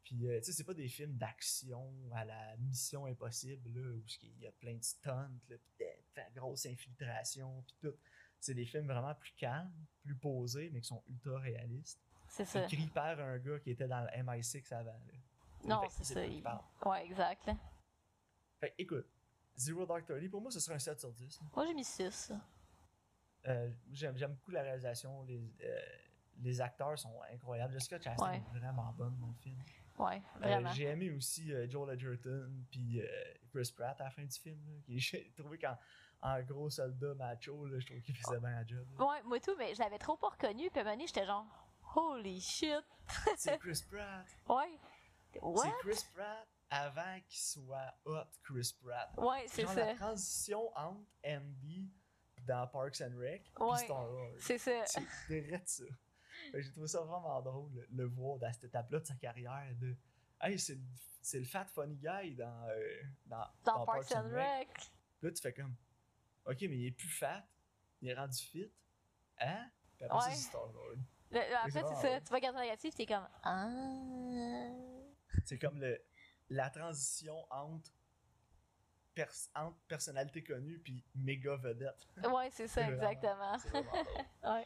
Puis, 0.04 0.28
euh, 0.28 0.40
tu 0.40 0.46
sais, 0.46 0.52
c'est 0.52 0.66
pas 0.66 0.74
des 0.74 0.90
films 0.90 1.18
d'action 1.18 1.94
à 2.14 2.26
la 2.26 2.58
mission 2.58 3.06
impossible, 3.06 3.70
là, 3.74 3.96
où 3.96 4.04
il 4.22 4.40
y 4.40 4.48
a 4.48 4.52
plein 4.52 4.76
de 4.76 4.84
stunts, 4.84 5.40
là, 5.50 5.56
puis 5.58 5.74
de, 5.80 6.40
grosse 6.40 6.66
infiltration, 6.66 7.64
puis 7.64 7.76
tout. 7.80 7.96
C'est 8.40 8.54
des 8.54 8.66
films 8.66 8.88
vraiment 8.88 9.16
plus 9.16 9.32
calmes, 9.38 9.72
plus 10.02 10.18
posés, 10.18 10.70
mais 10.74 10.82
qui 10.82 10.88
sont 10.88 11.02
ultra 11.08 11.40
réalistes. 11.40 12.02
C'est 12.28 12.44
ça. 12.44 12.66
Écrit 12.66 12.88
par 12.88 13.18
un 13.20 13.38
gars 13.38 13.60
qui 13.60 13.72
était 13.72 13.88
dans 13.88 14.02
le 14.02 14.24
MI6 14.24 14.74
avant. 14.74 14.92
Là. 14.92 15.14
Non, 15.64 15.82
c'est 15.90 16.04
ça. 16.04 16.26
il-. 16.26 16.44
Ouais, 16.86 17.06
exact, 17.06 17.46
là. 17.46 17.56
Fait 18.60 18.72
que, 18.72 18.76
écoute, 18.80 19.08
Zero 19.56 19.86
Dark 19.86 20.06
Thirty, 20.06 20.28
pour 20.28 20.42
moi, 20.42 20.52
ce 20.52 20.60
serait 20.60 20.76
un 20.76 20.80
7 20.80 21.00
sur 21.00 21.14
10. 21.14 21.40
là. 21.40 21.48
Moi, 21.56 21.66
j'ai 21.68 21.74
mis 21.74 21.86
6. 21.86 22.34
Euh, 23.48 23.70
j'aime, 23.92 24.18
j'aime 24.18 24.34
beaucoup 24.34 24.52
la 24.52 24.62
réalisation, 24.62 25.24
les, 25.24 25.54
euh, 25.64 25.80
les 26.40 26.62
acteurs 26.62 26.98
sont 26.98 27.14
incroyables. 27.32 27.74
Jessica 27.74 28.00
Chastain 28.00 28.30
Ouais. 28.30 28.38
est 28.38 28.58
vraiment 28.60 28.92
bonne 28.94 29.18
dans 29.20 29.28
le 29.28 29.34
film. 29.36 29.62
Ouais, 30.00 30.22
Euh, 30.38 30.40
vraiment. 30.40 30.72
j'ai 30.72 30.86
aimé 30.86 31.12
aussi 31.12 31.54
euh, 31.54 31.68
Joel 31.70 31.94
Edgerton 31.94 32.52
puis 32.72 33.00
Chris 33.52 33.72
Pratt 33.76 34.00
à 34.02 34.06
la 34.06 34.10
fin 34.10 34.24
du 34.24 34.40
film. 34.40 34.60
J'ai 34.88 35.32
trouvé 35.38 35.58
qu'en 35.60 35.78
en 36.22 36.42
gros 36.42 36.70
soldat 36.70 37.14
macho, 37.16 37.66
là, 37.68 37.80
je 37.80 37.86
trouve 37.86 38.02
qu'il 38.02 38.16
faisait 38.16 38.40
bien 38.40 38.52
la 38.52 38.66
job. 38.66 38.88
là. 38.98 39.06
Ouais, 39.06 39.22
moi 39.24 39.40
tout, 39.40 39.56
mais 39.58 39.76
je 39.76 39.80
l'avais 39.82 40.00
trop 40.00 40.16
pas 40.18 40.30
reconnu, 40.30 40.70
puis 40.72 40.80
à 40.80 40.84
un 40.84 40.86
moment 40.96 41.06
j'étais 41.06 41.26
genre, 41.26 41.46
holy 41.96 42.40
shit. 42.42 42.84
C'est 43.38 43.60
Chris 43.60 43.84
Pratt. 43.92 44.26
Ouais. 44.48 44.80
C'est 45.34 45.72
Chris 45.82 46.06
Pratt 46.16 46.48
avant 46.70 47.20
qu'il 47.28 47.40
soit 47.40 47.94
hot 48.06 48.24
Chris 48.44 48.74
Pratt. 48.82 49.12
Ouais, 49.18 49.46
c'est 49.48 49.68
ça. 49.68 49.76
la 49.86 49.94
transition 49.96 50.76
entre 50.76 51.06
Andy 51.26 51.92
dans 52.46 52.68
Parks 52.68 53.02
and 53.02 53.18
Rec 53.18 53.52
Ouais. 53.60 53.78
Star 53.78 54.12
Wars. 54.12 54.32
C'est 54.40 54.58
ça. 54.58 54.86
C'est 54.86 55.66
ça. 55.66 55.84
J'ai 56.54 56.72
trouvé 56.72 56.88
ça 56.88 57.02
vraiment 57.02 57.42
drôle, 57.42 57.88
le, 57.92 58.06
voir 58.06 58.40
dans 58.40 58.52
cette 58.52 58.66
étape-là 58.66 59.00
de 59.00 59.06
sa 59.06 59.16
carrière. 59.16 59.74
De, 59.76 59.96
hey, 60.42 60.58
c'est 60.60 60.78
le, 61.40 61.46
fat 61.46 61.66
funny 61.66 61.96
guy 61.96 62.36
dans, 62.36 62.68
euh, 62.70 63.02
dans, 63.26 63.46
Dans 63.64 63.86
Parks 63.86 64.12
and 64.14 64.30
Rec. 64.32 64.70
Là, 65.22 65.32
tu 65.32 65.42
fais 65.42 65.54
comme, 65.54 65.76
ok, 66.46 66.58
mais 66.62 66.78
il 66.78 66.86
est 66.88 66.92
plus 66.92 67.08
fat, 67.08 67.46
il 68.02 68.10
est 68.10 68.14
rendu 68.16 68.38
fit. 68.38 68.72
Hein? 69.40 69.70
Puis 69.96 70.06
après, 70.06 70.18
Ouais. 70.18 70.36
c'est 70.36 70.42
Star 70.50 70.66
Lord. 70.74 70.98
Le- 71.32 71.40
le- 71.40 71.72
fait, 71.72 71.84
c'est 71.88 72.02
ça. 72.02 72.22
Tu 72.22 72.30
vas 72.30 72.36
regarder 72.36 72.60
négatif, 72.60 72.94
t'es 72.96 73.06
comme, 73.06 73.28
ah. 73.44 73.70
C'est 75.46 75.58
comme 75.60 75.80
le, 75.80 76.00
la 76.50 76.70
transition 76.70 77.46
entre, 77.52 77.92
pers- 79.16 79.50
entre 79.56 79.78
personnalité 79.88 80.44
connue 80.44 80.80
puis 80.80 81.04
méga 81.16 81.56
vedette. 81.56 82.08
Ouais, 82.32 82.50
c'est 82.52 82.68
ça, 82.68 82.82
exactement. 82.92 83.58
Vraiment. 83.58 83.92
Ouais. 84.44 84.66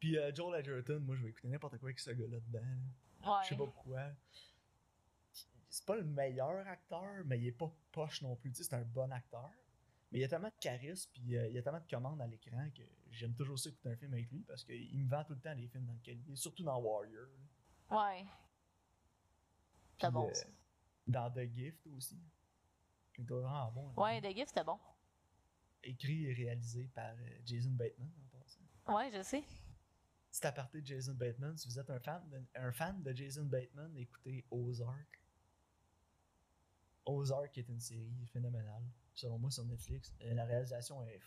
Puis 0.00 0.18
euh, 0.18 0.32
Joel 0.34 0.60
Edgerton, 0.60 1.00
moi, 1.00 1.16
je 1.16 1.22
vais 1.22 1.30
écouter 1.30 1.48
n'importe 1.48 1.78
quoi 1.78 1.88
avec 1.88 1.98
ce 1.98 2.10
gars-là 2.10 2.38
dedans. 2.40 2.60
là. 2.60 3.40
Je 3.42 3.48
sais 3.48 3.54
Ouais. 3.54 3.58
pas 3.66 3.72
pourquoi. 3.72 4.10
C'est 5.68 5.84
pas 5.84 5.96
le 5.96 6.04
meilleur 6.04 6.66
acteur, 6.68 7.22
mais 7.24 7.38
il 7.38 7.46
est 7.48 7.52
pas 7.52 7.70
poche 7.92 8.22
non 8.22 8.36
plus. 8.36 8.50
Tu 8.52 8.58
sais, 8.58 8.64
c'est 8.64 8.76
un 8.76 8.84
bon 8.84 9.10
acteur. 9.12 9.50
Mais 10.12 10.18
il 10.18 10.22
y 10.22 10.24
a 10.24 10.28
tellement 10.28 10.48
de 10.48 10.54
charisme, 10.60 11.10
puis 11.12 11.36
euh, 11.36 11.48
il 11.48 11.54
y 11.54 11.58
a 11.58 11.62
tellement 11.62 11.80
de 11.80 11.88
commandes 11.90 12.20
à 12.22 12.26
l'écran 12.26 12.68
que 12.74 12.82
j'aime 13.10 13.34
toujours 13.34 13.58
ça 13.58 13.68
écouter 13.70 13.88
un 13.90 13.96
film 13.96 14.12
avec 14.12 14.30
lui 14.30 14.42
parce 14.44 14.64
qu'il 14.64 14.98
me 15.04 15.08
vend 15.10 15.24
tout 15.24 15.32
le 15.34 15.40
temps 15.40 15.52
les 15.54 15.66
films 15.66 15.84
dans 15.86 15.92
lesquels 15.94 16.18
il 16.26 16.32
est, 16.32 16.36
surtout 16.36 16.62
dans 16.62 16.78
Warrior. 16.78 17.26
là. 17.90 17.96
Ouais. 18.12 18.24
C'est 20.00 20.10
bon. 20.10 20.28
euh, 20.28 20.34
ça. 20.34 20.46
dans 21.06 21.30
The 21.30 21.52
Gift 21.52 21.86
aussi. 21.96 22.20
Il 23.18 23.24
était 23.24 23.34
vraiment 23.34 23.70
bon. 23.72 23.92
Ouais, 24.02 24.20
The 24.20 24.34
Gift, 24.34 24.48
c'était 24.48 24.64
bon. 24.64 24.78
Écrit 25.82 26.26
et 26.26 26.32
réalisé 26.34 26.88
par 26.94 27.12
euh, 27.12 27.38
Jason 27.44 27.70
Bateman 27.70 28.10
en 28.20 28.38
passant. 28.38 28.94
Ouais, 28.96 29.10
je 29.12 29.22
sais. 29.22 29.44
Petit 30.30 30.46
aparté 30.46 30.80
de 30.80 30.86
Jason 30.86 31.14
Bateman, 31.14 31.56
si 31.56 31.68
vous 31.68 31.78
êtes 31.78 31.88
un 31.90 32.00
fan 32.00 32.28
de, 32.28 32.42
un 32.56 32.72
fan 32.72 33.02
de 33.02 33.12
Jason 33.14 33.44
Bateman, 33.44 33.96
écoutez 33.96 34.44
Ozark. 34.50 35.22
Ozark 37.06 37.56
est 37.56 37.68
une 37.68 37.80
série 37.80 38.26
phénoménale, 38.26 38.82
selon 39.14 39.38
moi, 39.38 39.50
sur 39.50 39.64
Netflix. 39.64 40.14
Euh, 40.22 40.34
La 40.34 40.44
réalisation 40.44 41.02
est, 41.04 41.20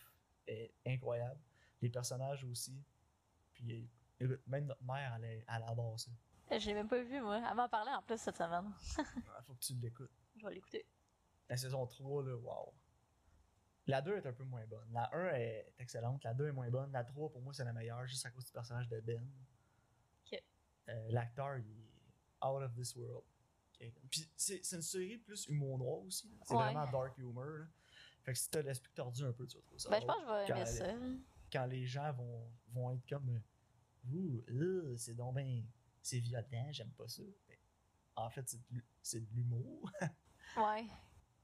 est 0.46 0.74
incroyable. 0.86 1.40
Les 1.80 1.88
personnages 1.88 2.44
aussi. 2.44 2.84
Puis, 3.54 3.72
euh, 4.20 4.24
écoute, 4.24 4.46
même 4.46 4.66
notre 4.66 4.84
mère, 4.84 5.14
elle, 5.16 5.24
elle 5.48 5.62
adore 5.66 5.98
ça. 5.98 6.10
Je 6.50 6.66
l'ai 6.66 6.74
même 6.74 6.88
pas 6.88 7.02
vu, 7.02 7.20
moi. 7.20 7.42
Elle 7.48 7.56
m'en 7.56 7.68
parlait 7.68 7.92
en 7.94 8.02
plus 8.02 8.18
cette 8.18 8.36
semaine. 8.36 8.70
Il 8.98 9.22
faut 9.46 9.54
que 9.54 9.60
tu 9.60 9.74
l'écoutes. 9.74 10.10
Je 10.36 10.46
vais 10.46 10.54
l'écouter. 10.54 10.84
La 11.50 11.56
saison 11.58 11.86
3, 11.86 12.22
là, 12.24 12.36
wow. 12.36 12.72
La 13.86 14.00
2 14.00 14.16
est 14.16 14.26
un 14.26 14.32
peu 14.32 14.44
moins 14.44 14.64
bonne. 14.66 14.90
La 14.92 15.12
1 15.14 15.34
est 15.34 15.74
excellente. 15.78 16.22
La 16.24 16.32
2 16.32 16.48
est 16.48 16.52
moins 16.52 16.70
bonne. 16.70 16.92
La 16.92 17.02
3, 17.04 17.30
pour 17.30 17.42
moi, 17.42 17.52
c'est 17.52 17.64
la 17.64 17.72
meilleure, 17.72 18.06
juste 18.06 18.24
à 18.24 18.30
cause 18.30 18.44
du 18.46 18.52
personnage 18.52 18.88
de 18.88 19.00
Ben. 19.00 19.28
Euh, 20.88 21.08
L'acteur, 21.10 21.58
il 21.58 21.64
est 21.70 22.44
out 22.44 22.62
of 22.62 22.74
this 22.74 22.96
world. 22.96 23.22
Puis 24.10 24.28
c'est 24.36 24.60
une 24.72 24.82
série 24.82 25.18
plus 25.18 25.46
humour 25.46 25.78
noir 25.78 25.98
aussi. 26.00 26.28
C'est 26.44 26.54
Ouais. 26.54 26.64
vraiment 26.72 26.90
dark 26.90 27.16
humor. 27.18 27.44
là. 27.44 27.66
Fait 28.22 28.32
que 28.32 28.38
si 28.38 28.50
t'as 28.50 28.62
l'esprit 28.62 28.90
tordu 28.92 29.24
un 29.24 29.32
peu, 29.32 29.46
tu 29.46 29.56
vas 29.56 29.62
trouver 29.62 29.78
ça. 29.78 29.88
Ben, 29.90 30.00
je 30.00 30.06
pense 30.06 30.16
que 30.16 30.22
je 30.22 30.26
vais 30.26 30.46
Quand 30.48 30.56
aimer 30.56 30.60
elle- 30.60 30.66
ça. 30.68 31.26
Quand 31.52 31.66
les 31.66 31.86
gens 31.86 32.12
vont, 32.12 32.52
vont 32.72 32.90
être 32.92 33.08
comme 33.08 33.40
Ouh, 34.10 34.42
euh, 34.48 34.96
c'est 34.96 35.14
donc 35.14 35.34
ben. 35.34 35.64
C'est 36.02 36.18
violent, 36.18 36.68
j'aime 36.72 36.90
pas 36.92 37.06
ça. 37.08 37.22
Ben, 37.48 37.56
en 38.16 38.30
fait, 38.30 38.56
c'est 39.02 39.20
de 39.20 39.34
l'humour. 39.34 39.90
Ouais. 40.56 40.86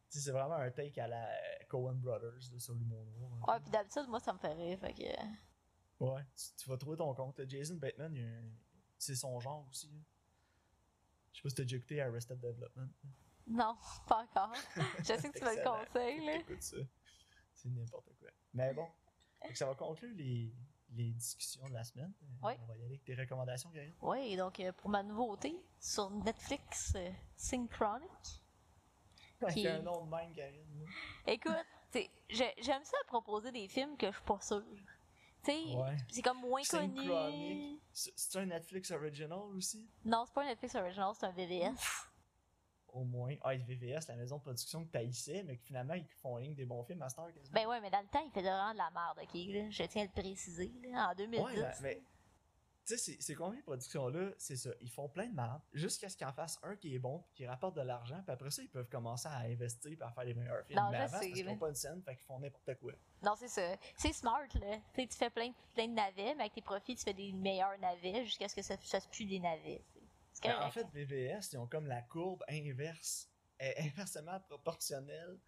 C'est 0.09 0.31
vraiment 0.31 0.55
un 0.55 0.71
take 0.71 1.01
à 1.01 1.09
la 1.09 1.29
euh, 1.29 1.65
Coen 1.69 1.99
Brothers 1.99 2.33
là, 2.53 2.59
sur 2.59 2.75
l'humour 2.75 3.05
noir. 3.19 3.49
Ouais, 3.49 3.61
puis 3.61 3.71
d'habitude, 3.71 4.07
moi, 4.09 4.21
ça 4.21 4.33
me 4.33 4.39
fait 4.39 4.53
rire. 4.53 4.79
Fait 4.81 4.95
que. 4.95 6.05
Ouais, 6.05 6.23
tu, 6.37 6.45
tu 6.57 6.69
vas 6.71 6.77
trouver 6.77 6.97
ton 6.97 7.13
compte. 7.15 7.39
là. 7.39 7.45
Jason 7.49 7.75
Bateman, 7.77 8.17
un- 8.17 8.51
c'est 8.99 9.15
son 9.15 9.39
genre 9.41 9.67
aussi. 9.69 9.89
là. 9.91 9.99
Je 11.33 11.39
sais 11.39 11.43
pas 11.43 11.49
si 11.51 11.55
t'as 11.57 11.63
déjà 11.65 11.77
écouté 11.77 12.01
Arrested 12.01 12.39
Development. 12.41 12.89
Non, 13.47 13.77
pas 14.09 14.23
encore. 14.25 14.55
Je 14.99 15.05
sais 15.05 15.17
que 15.31 15.39
tu 15.39 15.45
me 15.45 15.57
le 15.57 15.63
conseilles, 15.65 16.25
là. 16.27 16.35
Écoute 16.37 16.63
ça. 16.63 16.77
C'est 17.53 17.69
n'importe 17.69 18.11
quoi. 18.19 18.29
Mais 18.55 18.73
bon, 18.75 18.87
ça 19.55 19.67
va 19.67 19.75
conclure 19.75 20.15
les, 20.15 20.53
les 20.91 21.13
discussions 21.13 21.69
de 21.69 21.75
la 21.75 21.85
semaine. 21.85 22.13
Oui. 22.43 22.53
On 22.61 22.67
va 22.67 22.75
y 22.75 22.79
aller 22.79 22.85
avec 22.87 23.05
tes 23.05 23.15
recommandations, 23.15 23.71
Karine. 23.71 23.95
Oui, 24.03 24.37
donc 24.37 24.59
euh, 24.61 24.73
pour 24.73 24.89
ma 24.91 25.03
nouveauté 25.03 25.63
sur 25.81 26.11
Netflix, 26.11 26.93
euh, 26.97 27.11
Synchronic. 27.37 28.43
Avec 29.43 29.55
Qui- 29.55 29.69
un 29.69 29.83
nom 29.83 30.05
de 30.05 30.11
même, 30.11 30.33
Karine. 30.33 30.87
Écoute, 31.27 31.53
j'aime 32.31 32.85
ça 32.85 32.97
proposer 33.07 33.53
des 33.53 33.69
films 33.69 33.97
que 33.97 34.07
je 34.07 34.13
suis 34.17 34.25
pas 34.25 34.41
sûre. 34.41 34.63
Ouais. 35.49 35.97
c'est 36.11 36.23
comme 36.23 36.41
moins 36.41 36.63
connu. 36.69 37.79
C'est 37.93 38.39
un 38.39 38.47
Netflix 38.47 38.91
original 38.91 39.39
aussi? 39.55 39.89
Non, 40.05 40.25
c'est 40.27 40.35
pas 40.35 40.43
un 40.43 40.47
Netflix 40.47 40.75
original, 40.75 41.13
c'est 41.15 41.27
un 41.27 41.31
VVS. 41.31 42.09
Au 42.89 43.05
moins. 43.05 43.35
Ah, 43.43 43.55
VVS, 43.55 44.09
la 44.09 44.17
maison 44.17 44.39
de 44.39 44.43
production 44.43 44.85
que 44.85 44.91
t'haïssais, 44.91 45.43
mais 45.45 45.59
que 45.59 45.65
finalement, 45.65 45.95
ils 45.95 46.07
font 46.23 46.37
que 46.37 46.55
des 46.55 46.65
bons 46.65 46.83
films 46.83 47.03
à 47.03 47.09
quasiment. 47.09 47.53
Ben 47.53 47.67
ouais, 47.67 47.81
mais 47.81 47.91
dans 47.91 48.01
le 48.01 48.09
temps, 48.09 48.23
il 48.25 48.31
fait 48.33 48.41
vraiment 48.41 48.73
de 48.73 48.79
la 48.79 48.91
merde, 48.91 49.19
ok? 49.23 49.35
Là. 49.35 49.71
Je 49.71 49.83
tiens 49.85 50.03
à 50.03 50.07
le 50.07 50.11
préciser. 50.11 50.73
Là, 50.91 51.11
en 51.11 51.15
2010. 51.15 51.45
Ouais, 51.45 51.61
ben, 51.61 51.75
mais. 51.83 52.03
Tu 52.87 52.97
sais, 52.97 52.99
ces- 53.17 53.21
ces 53.21 53.35
compagnies 53.35 53.59
de 53.61 53.65
production-là, 53.65 54.31
c'est 54.39 54.55
ça. 54.57 54.71
Ils 54.81 54.91
font 54.91 55.09
plein 55.09 55.27
de 55.27 55.35
merde 55.35 55.61
jusqu'à 55.73 56.09
ce 56.09 56.17
qu'ils 56.17 56.27
en 56.27 56.33
fassent 56.33 56.61
un 56.63 56.77
qui 56.77 56.95
est 56.95 56.99
bon, 57.01 57.25
qui 57.35 57.45
rapporte 57.47 57.75
de 57.77 57.81
l'argent, 57.83 58.23
puis 58.23 58.33
après 58.33 58.51
ça, 58.51 58.63
ils 58.63 58.69
peuvent 58.71 58.89
commencer 58.89 59.27
à 59.29 59.39
investir 59.39 59.91
et 59.91 60.03
à 60.03 60.11
faire 60.13 60.25
les 60.25 60.35
meilleurs 60.35 60.65
films. 60.67 60.79
Non, 60.79 60.91
mais 60.91 60.99
avant, 60.99 61.11
parce 61.19 61.27
qu'ils 61.27 61.45
n'ont 61.47 61.59
pas 61.59 61.69
une 61.69 61.75
scène, 61.75 62.01
fait 62.05 62.15
qu'ils 62.15 62.25
font 62.27 62.39
n'importe 62.39 62.75
quoi. 62.79 62.93
Non, 63.23 63.35
c'est 63.37 63.49
ça. 63.49 63.77
C'est 63.97 64.13
smart, 64.13 64.47
là. 64.61 64.77
Tu 64.97 65.09
fais 65.09 65.31
plein, 65.31 65.53
plein 65.75 65.89
de 65.89 65.95
navets, 65.95 66.35
mais 66.37 66.43
avec 66.43 66.53
tes 66.55 66.63
profits, 66.63 66.95
tu 66.95 67.03
fais 67.03 67.15
des 67.15 67.33
meilleurs 67.33 67.77
navets 67.81 68.25
jusqu'à 68.25 68.49
ce 68.49 68.55
que 68.55 68.63
ça 68.63 68.77
fasse 68.77 69.07
plus 69.09 69.25
des 69.27 69.41
navets. 69.41 69.83
C'est 70.33 70.43
correct. 70.43 70.63
en 70.63 70.71
fait, 70.71 70.87
VVS, 70.93 71.53
ils 71.55 71.59
ont 71.59 71.67
comme 71.67 71.87
la 71.87 72.03
courbe 72.03 72.45
inverse, 72.49 73.29
est 73.59 73.75
inversement 74.07 74.39
proportionnelle 74.49 75.39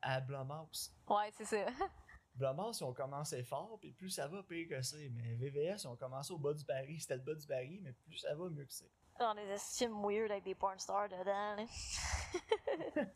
à 0.00 0.20
Blumhouse. 0.20 0.92
Ouais, 1.08 1.30
c'est 1.36 1.44
ça. 1.44 1.66
Blumhouse, 2.36 2.80
ils 2.80 2.84
ont 2.84 2.92
commencé 2.92 3.42
fort, 3.42 3.78
puis 3.80 3.92
plus 3.92 4.10
ça 4.10 4.28
va, 4.28 4.42
pire 4.42 4.68
que 4.68 4.82
c'est. 4.82 5.08
Mais 5.10 5.34
VVS, 5.36 5.82
ils 5.84 5.88
ont 5.88 5.96
commencé 5.96 6.32
au 6.32 6.38
bas 6.38 6.52
du 6.54 6.64
baril. 6.64 7.00
C'était 7.00 7.16
le 7.16 7.22
bas 7.22 7.34
du 7.34 7.46
baril, 7.46 7.80
mais 7.82 7.92
plus 7.92 8.18
ça 8.18 8.34
va, 8.34 8.48
mieux 8.48 8.64
que 8.64 8.72
c'est. 8.72 8.90
Dans 9.18 9.34
des 9.34 9.56
films 9.58 10.02
weird 10.04 10.30
avec 10.30 10.44
des 10.44 10.54
porn 10.54 10.78
stars 10.78 11.08
dedans, 11.08 11.56
là. 11.56 11.64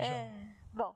Euh, 0.00 0.28
bon. 0.74 0.92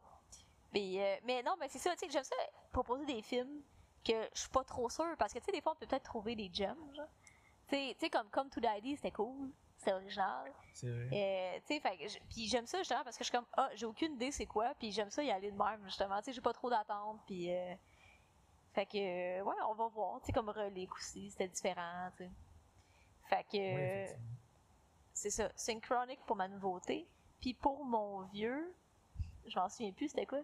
Mais, 0.74 1.00
euh, 1.00 1.20
mais 1.24 1.42
non, 1.42 1.54
mais 1.58 1.68
c'est 1.68 1.78
ça, 1.78 1.92
tu 1.92 2.04
sais, 2.06 2.10
j'aime 2.10 2.24
ça 2.24 2.34
proposer 2.72 3.06
des 3.06 3.22
films 3.22 3.62
que 4.04 4.28
je 4.34 4.40
suis 4.40 4.50
pas 4.50 4.64
trop 4.64 4.90
sûre, 4.90 5.14
parce 5.18 5.32
que, 5.32 5.38
tu 5.38 5.46
sais, 5.46 5.52
des 5.52 5.60
fois, 5.62 5.72
on 5.72 5.76
peut 5.76 5.86
peut-être 5.86 6.02
trouver 6.02 6.36
des 6.36 6.50
gems, 6.52 6.76
genre. 6.94 7.08
Tu 7.68 7.76
sais- 7.76 7.94
tu 7.94 8.00
sais, 8.06 8.10
comme 8.10 8.28
Come 8.30 8.50
to 8.50 8.60
Daddy, 8.60 8.96
c'était 8.96 9.12
cool, 9.12 9.50
c'était 9.86 9.94
original. 9.94 10.52
C'est 10.72 10.88
vrai. 10.90 11.08
Euh, 11.12 11.60
fait 11.80 12.08
je- 12.08 12.18
puis 12.28 12.48
j'aime 12.48 12.66
ça 12.66 12.78
justement 12.78 13.04
parce 13.04 13.16
que 13.16 13.22
je 13.24 13.28
suis 13.30 13.36
comme, 13.36 13.46
ah, 13.56 13.70
j'ai 13.74 13.86
aucune 13.86 14.14
idée 14.14 14.32
c'est 14.32 14.46
quoi, 14.46 14.74
puis 14.78 14.90
j'aime 14.90 15.10
ça 15.10 15.22
y 15.22 15.30
aller 15.30 15.50
de 15.52 15.56
même, 15.56 15.82
justement. 15.84 16.18
Tu 16.18 16.24
sais, 16.24 16.32
j'ai 16.32 16.40
pas 16.40 16.52
trop 16.52 16.68
d'attente, 16.70 17.20
puis. 17.26 17.52
euh, 17.54 17.74
fait 18.74 18.84
que, 18.86 18.98
euh, 18.98 19.42
ouais, 19.42 19.54
on 19.68 19.74
va 19.74 19.86
voir. 19.88 20.20
Tu 20.20 20.26
sais, 20.26 20.32
comme 20.32 20.48
Relic 20.50 20.92
aussi, 20.94 21.30
c'était 21.30 21.48
différent, 21.48 22.10
tu 22.16 22.24
sais. 22.24 22.30
Fait 23.28 23.44
que. 23.44 24.06
Oui, 24.12 24.16
c'est 25.14 25.30
ça. 25.30 25.50
Synchronic 25.56 26.20
pour 26.26 26.36
ma 26.36 26.46
nouveauté. 26.48 27.06
Puis 27.40 27.54
pour 27.54 27.84
mon 27.84 28.22
vieux, 28.26 28.74
je 29.46 29.58
m'en 29.58 29.68
souviens 29.68 29.92
plus, 29.92 30.08
c'était 30.08 30.26
quoi? 30.26 30.40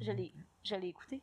Je 0.00 0.12
l'ai, 0.12 0.32
je 0.62 0.74
l'ai 0.76 0.88
écouté. 0.88 1.22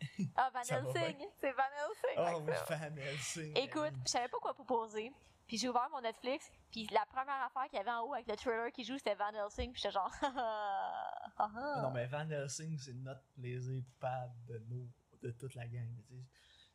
Ah, 0.36 0.50
Van 0.54 0.60
Helsing! 0.60 1.28
C'est 1.40 1.52
Van 1.52 1.62
Helsing! 1.76 2.16
Oh 2.16 2.40
Van 2.68 2.96
Helsing. 2.96 3.56
Écoute, 3.58 3.92
je 4.06 4.10
savais 4.10 4.28
pas 4.28 4.38
quoi 4.38 4.54
proposer. 4.54 5.12
Puis 5.50 5.58
j'ai 5.58 5.68
ouvert 5.68 5.88
mon 5.90 6.00
Netflix, 6.00 6.48
puis 6.70 6.86
la 6.92 7.04
première 7.06 7.42
affaire 7.42 7.64
qu'il 7.64 7.76
y 7.78 7.80
avait 7.80 7.90
en 7.90 8.02
haut 8.04 8.14
avec 8.14 8.28
le 8.28 8.36
trailer 8.36 8.70
qui 8.70 8.84
joue, 8.84 8.96
c'était 8.98 9.16
Van 9.16 9.32
Helsing, 9.34 9.72
puis 9.72 9.82
j'étais 9.82 9.90
genre... 9.90 10.08
ah, 10.22 11.32
ah. 11.38 11.50
Ah 11.56 11.82
Non, 11.82 11.90
mais 11.90 12.06
Van 12.06 12.30
Helsing, 12.30 12.78
c'est 12.78 12.92
notre 12.94 13.24
plaisir 13.34 13.82
coupable 13.84 14.32
de 14.46 14.62
nous, 14.68 14.88
de 15.20 15.32
toute 15.32 15.56
la 15.56 15.66
gang. 15.66 15.88
tu 16.06 16.14
sais. 16.14 16.22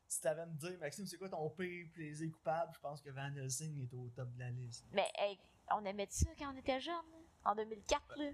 Si 0.10 0.20
t'avais 0.20 0.46
me 0.46 0.58
dire, 0.58 0.78
Maxime, 0.78 1.06
c'est 1.06 1.18
quoi 1.18 1.30
ton 1.30 1.50
pire 1.52 1.88
plaisir 1.94 2.30
coupable, 2.34 2.74
je 2.76 2.80
pense 2.82 3.02
que 3.02 3.12
Van 3.12 3.34
Helsing 3.34 3.82
est 3.82 3.94
au 3.94 4.10
top 4.10 4.30
de 4.34 4.40
la 4.40 4.50
liste. 4.50 4.86
Mais 4.92 5.10
hey, 5.20 5.40
on 5.72 5.86
aimait 5.86 6.08
ça 6.10 6.30
quand 6.38 6.54
on 6.54 6.58
était 6.58 6.82
jeunes, 6.82 6.96
là, 6.96 7.52
en 7.52 7.56
2004, 7.56 8.18
là. 8.18 8.32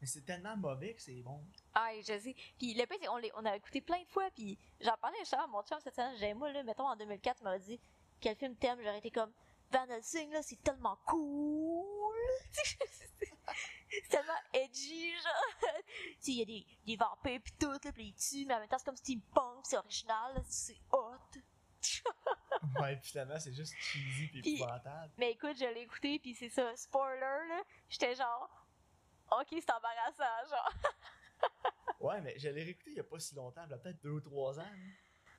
Mais 0.00 0.06
c'est 0.06 0.22
tellement 0.24 0.56
mauvais 0.56 0.94
que 0.94 1.02
c'est 1.02 1.20
bon. 1.20 1.44
Ah, 1.74 1.90
je 1.98 2.18
sais. 2.18 2.34
Puis 2.56 2.72
le 2.72 2.86
pire, 2.86 3.16
les- 3.20 3.30
on 3.36 3.44
a 3.44 3.54
écouté 3.56 3.82
plein 3.82 4.00
de 4.02 4.08
fois, 4.08 4.30
puis 4.34 4.58
j'en 4.80 4.96
parlais 5.02 5.18
à 5.32 5.46
mon 5.48 5.62
chum 5.64 5.78
cette 5.80 5.94
semaine. 5.94 6.16
J'ai 6.16 6.32
moi, 6.32 6.50
là, 6.50 6.62
mettons, 6.62 6.88
en 6.88 6.96
2004, 6.96 7.40
il 7.42 7.44
m'avait 7.44 7.58
dit 7.60 7.78
quel 8.22 8.36
film 8.36 8.56
t'aimes? 8.56 8.78
J'aurais 8.82 8.98
été 8.98 9.10
comme 9.10 9.30
Van 9.72 9.86
Helsing, 9.88 10.30
là, 10.30 10.42
c'est 10.42 10.62
tellement 10.62 10.96
cool. 11.06 12.14
c'est 12.52 14.08
tellement 14.08 14.32
edgy, 14.52 15.12
genre. 15.12 15.70
il 16.26 16.38
y 16.38 16.42
a 16.42 16.44
des, 16.44 16.66
des 16.86 16.96
vampires, 16.96 17.40
puis 17.42 17.54
tout, 17.58 17.70
là, 17.70 17.92
puis 17.92 18.08
ils 18.08 18.14
tuent, 18.14 18.46
mais 18.46 18.54
en 18.54 18.60
même 18.60 18.68
temps, 18.68 18.78
c'est 18.78 18.84
comme 18.84 18.96
steampunk, 18.96 19.64
c'est 19.64 19.76
original, 19.76 20.42
c'est 20.46 20.80
hot. 20.92 21.40
Ouais, 22.80 22.96
puis 22.96 23.10
finalement, 23.10 23.38
c'est 23.40 23.52
juste 23.52 23.74
cheesy 23.76 24.28
pis 24.28 24.54
épouvantable. 24.54 25.12
Mais 25.18 25.32
écoute, 25.32 25.56
je 25.58 25.64
l'ai 25.64 25.80
écouté, 25.80 26.20
puis 26.20 26.32
c'est 26.32 26.48
ça, 26.48 26.74
spoiler, 26.76 27.20
là, 27.20 27.60
j'étais 27.88 28.14
genre, 28.14 28.48
ok, 29.32 29.48
c'est 29.50 29.72
embarrassant, 29.72 30.48
genre. 30.48 30.72
Ouais, 31.98 32.20
mais 32.20 32.38
je 32.38 32.48
l'ai 32.50 32.62
réécouté 32.62 32.90
il 32.90 32.96
y 32.96 33.00
a 33.00 33.04
pas 33.04 33.18
si 33.18 33.34
longtemps, 33.34 33.62
il 33.64 33.70
y 33.70 33.74
a 33.74 33.78
peut-être 33.78 34.00
deux 34.00 34.10
ou 34.10 34.20
trois 34.20 34.60
ans. 34.60 34.62
là. 34.62 34.92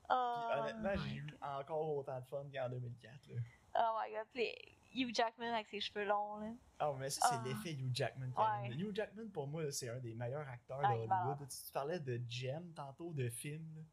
Oh 0.09 0.59
honnêtement, 0.59 0.91
my 0.91 1.09
j'ai 1.09 1.15
eu 1.15 1.37
encore 1.41 1.95
autant 1.95 2.19
de 2.19 2.25
fun 2.25 2.43
qu'en 2.53 2.69
2004. 2.69 3.27
Là. 3.27 3.41
Oh 3.75 3.97
my 3.99 4.13
god, 4.13 4.27
puis 4.33 4.49
Hugh 4.93 5.13
Jackman 5.15 5.51
avec 5.53 5.67
ses 5.67 5.81
cheveux 5.81 6.05
longs, 6.05 6.37
là. 6.37 6.51
Ah, 6.79 6.93
mais 6.99 7.09
ça, 7.09 7.27
c'est 7.29 7.35
Ah. 7.35 7.43
l'effet 7.45 7.73
Hugh 7.73 7.89
Jackman. 7.93 8.29
Ouais. 8.37 8.69
Hugh 8.75 8.95
Jackman, 8.95 9.29
pour 9.29 9.47
moi, 9.47 9.71
c'est 9.71 9.89
un 9.89 9.99
des 9.99 10.13
meilleurs 10.13 10.47
acteurs 10.47 10.79
Ah, 10.83 10.93
de 10.93 10.99
Hollywood. 10.99 11.47
Tu, 11.49 11.57
tu 11.65 11.71
parlais 11.71 11.99
de 11.99 12.21
Gem 12.29 12.71
tantôt, 12.73 13.11
de 13.13 13.29
film. 13.29 13.83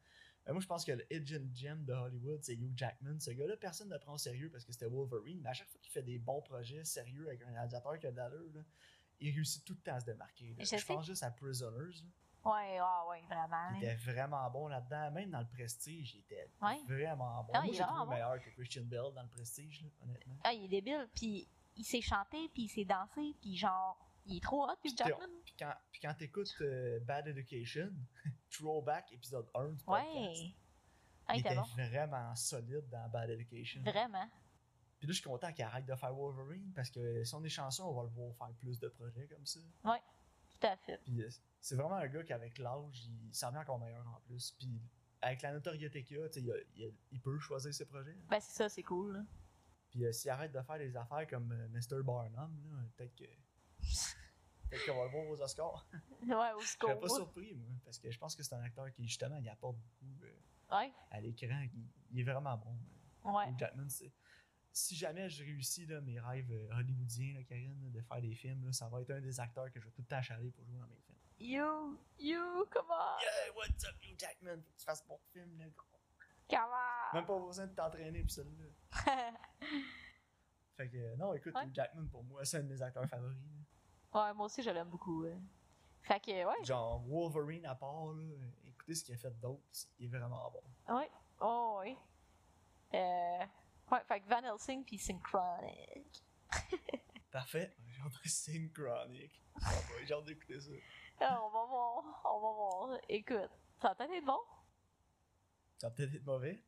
Ben, 0.44 0.52
moi, 0.52 0.60
je 0.60 0.66
pense 0.66 0.84
que 0.84 0.92
le 0.92 1.06
Hidden 1.12 1.50
Gem 1.54 1.84
de 1.84 1.92
Hollywood, 1.94 2.40
c'est 2.42 2.54
Hugh 2.54 2.72
Jackman. 2.76 3.18
Ce 3.20 3.30
gars-là, 3.30 3.56
personne 3.56 3.88
ne 3.88 3.94
le 3.94 4.00
prend 4.00 4.14
au 4.14 4.18
sérieux 4.18 4.50
parce 4.50 4.64
que 4.64 4.72
c'était 4.72 4.86
Wolverine. 4.86 5.40
Mais 5.42 5.50
à 5.50 5.52
chaque 5.54 5.68
fois 5.68 5.80
qu'il 5.80 5.92
fait 5.92 6.02
des 6.02 6.18
bons 6.18 6.42
projets 6.42 6.84
sérieux 6.84 7.26
avec 7.28 7.40
un 7.42 7.52
réalisateur 7.52 7.98
qui 7.98 8.06
a 8.06 8.10
de 8.10 8.16
l'allure, 8.16 8.50
il 9.20 9.34
réussit 9.34 9.64
tout 9.64 9.74
le 9.74 9.80
temps 9.80 9.94
à 9.94 10.00
se 10.00 10.06
démarquer. 10.06 10.54
Je 10.58 10.84
pense 10.86 11.06
juste 11.06 11.22
à 11.22 11.30
Prisoners. 11.30 11.92
là. 12.02 12.08
Ouais, 12.44 12.78
ah 12.80 13.04
ouais, 13.08 13.22
vraiment. 13.28 13.70
Il 13.76 13.84
était 13.84 13.94
vraiment 13.96 14.50
bon 14.50 14.68
là-dedans. 14.68 15.10
Même 15.10 15.30
dans 15.30 15.40
le 15.40 15.46
Prestige, 15.48 16.14
il 16.14 16.20
était 16.20 16.48
Ouais. 16.62 16.80
vraiment 16.86 17.44
bon. 17.44 17.52
Ah, 17.54 17.58
Moi, 17.60 17.66
il 17.66 17.70
est 17.70 17.72
j'ai 17.74 17.82
trouvé 17.82 17.92
vraiment 17.96 18.06
bon. 18.06 18.12
meilleur 18.12 18.40
que 18.42 18.50
Christian 18.50 18.84
Bale 18.84 19.12
dans 19.14 19.22
le 19.22 19.28
Prestige, 19.28 19.82
là, 19.82 19.88
honnêtement. 20.02 20.36
Ah, 20.44 20.52
il 20.52 20.64
est 20.64 20.68
débile, 20.68 21.08
puis 21.14 21.48
il 21.76 21.84
sait 21.84 22.00
chanter, 22.00 22.48
puis 22.54 22.62
il 22.62 22.68
sait 22.68 22.84
danser, 22.84 23.34
puis 23.40 23.56
genre, 23.56 23.98
il 24.26 24.38
est 24.38 24.42
trop 24.42 24.64
hot, 24.68 24.76
Hugh 24.84 24.96
Jackman. 24.96 25.26
Puis 25.44 25.54
quand, 25.58 25.72
puis 25.92 26.00
quand 26.00 26.14
t'écoutes 26.14 26.54
euh, 26.62 26.98
Bad 27.00 27.26
Education, 27.28 27.90
Throwback, 28.50 29.12
épisode 29.12 29.48
1 29.54 29.68
du 29.68 29.84
podcast, 29.84 30.06
Ouais. 30.06 30.54
Ah, 31.26 31.36
il 31.36 31.40
était 31.40 31.54
bon. 31.54 31.62
vraiment 31.76 32.34
solide 32.34 32.88
dans 32.90 33.08
Bad 33.08 33.30
Education. 33.30 33.82
Vraiment. 33.82 34.28
Puis 34.98 35.06
là, 35.06 35.12
je 35.12 35.20
suis 35.20 35.22
content 35.22 35.52
qu'il 35.52 35.64
arrête 35.64 35.86
de 35.86 35.94
faire 35.94 36.12
Wolverine 36.12 36.72
parce 36.74 36.90
que 36.90 37.22
si 37.24 37.34
on 37.34 37.42
est 37.44 37.48
chanceux, 37.48 37.82
on 37.84 37.92
va 37.94 38.02
le 38.02 38.08
voir 38.08 38.34
faire 38.36 38.52
plus 38.58 38.78
de 38.80 38.88
projets 38.88 39.26
comme 39.28 39.46
ça. 39.46 39.60
Tout 40.60 40.66
à 40.66 40.76
fait. 40.76 40.98
Puis 41.04 41.22
euh, 41.22 41.28
c'est 41.60 41.74
vraiment 41.76 41.96
un 41.96 42.06
gars 42.08 42.22
qui, 42.22 42.32
avec 42.32 42.58
l'âge, 42.58 43.06
il 43.06 43.34
s'en 43.34 43.50
vient 43.50 43.60
encore 43.60 43.78
meilleur 43.78 44.06
en 44.06 44.20
plus. 44.26 44.52
Puis 44.58 44.80
avec 45.22 45.42
la 45.42 45.52
notoriété 45.52 46.02
qu'il 46.04 46.18
a, 46.18 46.26
il, 46.36 46.50
a- 46.52 46.54
il 46.76 46.84
a- 46.86 46.92
il 47.12 47.20
peut 47.20 47.38
choisir 47.38 47.72
ses 47.74 47.86
projets. 47.86 48.16
Ben, 48.28 48.40
c'est 48.40 48.52
ça, 48.56 48.68
c'est 48.68 48.82
cool. 48.82 49.14
là. 49.14 49.24
Puis 49.90 50.04
euh, 50.04 50.12
s'il 50.12 50.30
arrête 50.30 50.52
de 50.52 50.60
faire 50.62 50.78
des 50.78 50.96
affaires 50.96 51.26
comme 51.26 51.50
euh, 51.52 51.68
Mr. 51.68 52.02
Barnum, 52.02 52.62
là, 52.70 52.84
peut-être 52.96 53.14
que. 53.16 53.24
Peut-être 54.70 54.86
qu'on 54.86 54.98
va 54.98 55.04
le 55.06 55.10
voir 55.10 55.26
aux 55.26 55.40
Oscars. 55.42 55.84
Ouais, 56.22 56.52
au 56.56 56.60
Je 56.60 56.66
score. 56.68 56.90
serais 56.90 57.00
pas 57.00 57.08
surpris, 57.08 57.54
moi, 57.54 57.66
parce 57.84 57.98
que 57.98 58.08
je 58.08 58.16
pense 58.16 58.36
que 58.36 58.42
c'est 58.44 58.54
un 58.54 58.62
acteur 58.62 58.88
qui, 58.92 59.04
justement, 59.04 59.34
il 59.36 59.48
apporte 59.48 59.76
beaucoup 59.78 60.24
euh, 60.24 60.76
Ouais, 60.76 60.92
à 61.10 61.20
l'écran. 61.20 61.60
Il, 61.74 61.88
il 62.12 62.20
est 62.20 62.22
vraiment 62.22 62.56
bon. 62.56 63.32
ouais. 63.36 63.52
Jackman, 63.58 63.88
c'est. 63.88 64.12
Si 64.72 64.94
jamais 64.94 65.28
je 65.28 65.42
réussis 65.44 65.84
là, 65.86 66.00
mes 66.00 66.20
rêves 66.20 66.50
euh, 66.52 66.76
hollywoodiens, 66.78 67.34
là, 67.34 67.42
Karine, 67.44 67.82
là, 67.82 67.90
de 67.90 68.00
faire 68.00 68.20
des 68.20 68.34
films, 68.34 68.64
là, 68.64 68.72
ça 68.72 68.88
va 68.88 69.00
être 69.00 69.10
un 69.10 69.20
des 69.20 69.40
acteurs 69.40 69.70
que 69.72 69.80
je 69.80 69.84
vais 69.86 69.90
tout 69.90 70.02
le 70.02 70.06
temps 70.06 70.16
achaler 70.16 70.50
pour 70.50 70.64
jouer 70.64 70.78
dans 70.78 70.86
mes 70.86 71.00
films. 71.00 71.16
You, 71.40 71.98
you, 72.18 72.66
comment? 72.70 73.18
Yeah, 73.20 73.54
what's 73.56 73.84
up, 73.84 73.96
Hugh 74.02 74.14
Jackman? 74.18 74.56
Faut 74.62 74.70
que 74.72 74.78
tu 74.78 74.84
fasses 74.84 75.04
mon 75.08 75.18
film, 75.32 75.58
là, 75.58 75.64
gros. 75.76 75.86
Comment? 76.48 77.12
Même 77.14 77.26
pas 77.26 77.38
besoin 77.46 77.66
de 77.66 77.74
t'entraîner 77.74 78.20
pour 78.22 78.30
celui-là. 78.30 78.66
Fait 80.76 80.88
que, 80.88 80.96
euh, 80.96 81.16
non, 81.16 81.34
écoute, 81.34 81.54
Ouais. 81.54 81.68
Jackman, 81.72 82.06
pour 82.08 82.24
moi, 82.24 82.44
c'est 82.44 82.58
un 82.58 82.62
de 82.62 82.68
mes 82.68 82.80
acteurs 82.82 83.08
favoris. 83.08 83.36
ouais, 84.14 84.34
moi 84.34 84.46
aussi, 84.46 84.62
je 84.62 84.70
l'aime 84.70 84.88
beaucoup. 84.88 85.24
ouais. 85.24 85.36
Fait 86.02 86.20
que, 86.20 86.30
ouais. 86.46 86.64
Genre, 86.64 87.00
Wolverine 87.06 87.66
à 87.66 87.74
part, 87.74 88.12
là, 88.14 88.22
écoutez 88.64 88.94
ce 88.94 89.04
qu'il 89.04 89.14
a 89.14 89.18
fait 89.18 89.38
d'autre, 89.40 89.62
il 89.98 90.06
est 90.06 90.08
vraiment 90.18 90.50
bon. 90.50 90.94
Ouais. 90.96 91.10
Oh, 91.40 91.80
oui. 91.82 91.96
Euh. 92.94 93.44
Ouais, 93.90 93.98
fait 94.06 94.20
que 94.20 94.28
Van 94.28 94.42
Helsing 94.42 94.84
puis 94.84 94.98
Synchronic. 94.98 96.22
Parfait. 97.30 97.74
J'ai 98.22 98.28
Synchronic. 98.28 99.42
Ouais, 99.56 100.04
J'ai 100.06 100.14
hâte 100.14 100.24
d'écouter 100.24 100.60
ça. 100.60 100.70
Ah, 101.20 101.40
on 101.42 101.48
va 101.50 101.64
voir. 101.66 102.22
On 102.24 102.40
va 102.40 102.52
voir. 102.88 102.98
Écoute, 103.08 103.50
ça 103.80 103.88
va 103.88 103.94
peut-être 103.94 104.12
être 104.14 104.24
bon. 104.24 104.38
Ça 105.78 105.88
va 105.88 105.94
peut-être 105.94 106.14
être 106.14 106.24
mauvais. 106.26 106.62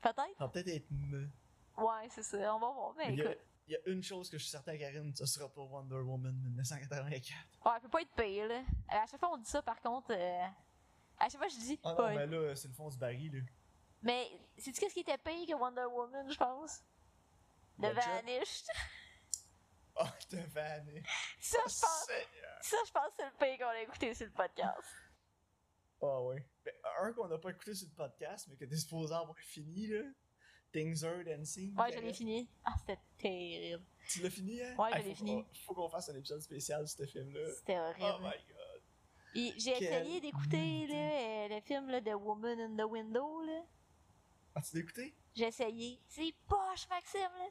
Peut-être. 0.00 0.16
Ça 0.38 0.44
va 0.44 0.48
peut-être 0.48 0.68
être 0.68 0.90
me. 0.90 1.28
Ouais, 1.76 2.08
c'est 2.10 2.22
ça. 2.22 2.54
On 2.54 2.58
va 2.58 2.70
voir. 2.70 2.94
Mais 2.96 3.08
Mais 3.08 3.12
il 3.14 3.18
y, 3.18 3.22
a, 3.22 3.30
écoute. 3.32 3.44
il 3.68 3.72
y 3.72 3.76
a 3.76 3.80
une 3.92 4.02
chose 4.02 4.30
que 4.30 4.38
je 4.38 4.42
suis 4.42 4.50
certain, 4.50 4.76
Karine, 4.78 5.14
ce 5.14 5.26
sera 5.26 5.48
pas 5.48 5.60
Wonder 5.62 5.96
Woman 5.96 6.34
1984. 6.34 7.10
Ouais, 7.64 7.72
elle 7.76 7.82
peut 7.82 7.88
pas 7.88 8.02
être 8.02 8.14
pire, 8.14 8.48
là. 8.48 8.58
Euh, 8.60 8.62
À 9.02 9.06
chaque 9.06 9.18
fois, 9.20 9.32
on 9.32 9.38
dit 9.38 9.50
ça, 9.50 9.60
par 9.62 9.80
contre. 9.80 10.12
euh, 10.12 10.46
À 11.18 11.28
chaque 11.28 11.38
fois, 11.38 11.48
je 11.48 11.56
dis. 11.56 11.80
Ah 11.84 11.94
non, 11.98 12.04
ouais. 12.04 12.14
mais 12.14 12.26
là, 12.26 12.54
c'est 12.56 12.68
le 12.68 12.74
fond 12.74 12.88
du 12.88 12.96
baril, 12.98 13.32
là. 13.34 13.40
Mais, 14.02 14.30
sais-tu 14.58 14.80
qu'est-ce 14.80 14.94
qui 14.94 15.00
était 15.00 15.18
pire 15.18 15.46
que 15.46 15.54
Wonder 15.54 15.86
Woman, 15.90 16.30
je 16.30 16.36
pense? 16.36 16.82
The? 17.80 17.92
Vanished. 17.94 18.66
Oh, 19.98 20.04
te 20.28 20.36
vanné. 20.36 21.02
Ça, 21.40 21.56
je 21.60 21.62
pense. 21.80 22.10
Ça, 22.60 22.76
je 22.86 22.92
pense 22.92 23.06
que 23.08 23.14
c'est 23.16 23.24
le 23.24 23.30
pire 23.38 23.58
qu'on 23.66 23.70
a 23.72 23.80
écouté 23.80 24.12
sur 24.12 24.26
le 24.26 24.32
podcast. 24.32 24.86
Ah 26.02 26.20
ouais. 26.20 26.46
Ben, 26.62 26.74
un 27.00 27.12
qu'on 27.14 27.26
n'a 27.28 27.38
pas 27.38 27.48
écouté 27.48 27.74
sur 27.74 27.88
le 27.88 27.94
podcast, 27.94 28.46
mais 28.50 28.56
que 28.56 28.66
t'es 28.66 28.76
supposé 28.76 29.14
avoir 29.14 29.38
fini, 29.38 29.86
là. 29.86 30.02
Things 30.70 31.02
and 31.02 31.44
Seen. 31.46 31.80
Ouais, 31.80 31.92
je 31.92 31.98
l'ai 32.00 32.12
fini. 32.12 32.46
Ah, 32.62 32.74
c'était 32.78 33.00
terrible. 33.16 33.82
Tu 34.06 34.20
l'as 34.20 34.28
fini, 34.28 34.60
hein? 34.60 34.74
Ouais, 34.78 34.90
je 35.00 35.08
l'ai 35.08 35.14
fini. 35.14 35.46
oh, 35.48 35.54
Faut 35.64 35.72
qu'on 35.72 35.88
fasse 35.88 36.10
un 36.10 36.16
épisode 36.16 36.42
spécial 36.42 36.86
sur 36.86 36.98
ce 36.98 37.10
film-là. 37.10 37.48
C'était 37.56 37.78
Oh 37.78 37.84
horrible. 38.02 38.22
my 38.22 38.44
god. 38.52 39.54
J'ai 39.56 39.70
essayé 39.82 40.20
d'écouter 40.20 40.86
euh, 40.90 41.48
le 41.48 41.60
film 41.62 41.88
là, 41.88 42.02
de 42.02 42.12
Woman 42.12 42.60
in 42.60 42.76
the 42.76 42.86
Window. 42.86 43.40
Là. 43.40 43.62
Ah, 44.58 44.62
tu 44.62 44.74
l'as 44.74 44.80
écouté? 44.80 45.14
J'ai 45.34 45.48
essayé. 45.48 46.00
C'est 46.08 46.32
poche, 46.48 46.88
Maxime. 46.88 47.20
Là. 47.20 47.48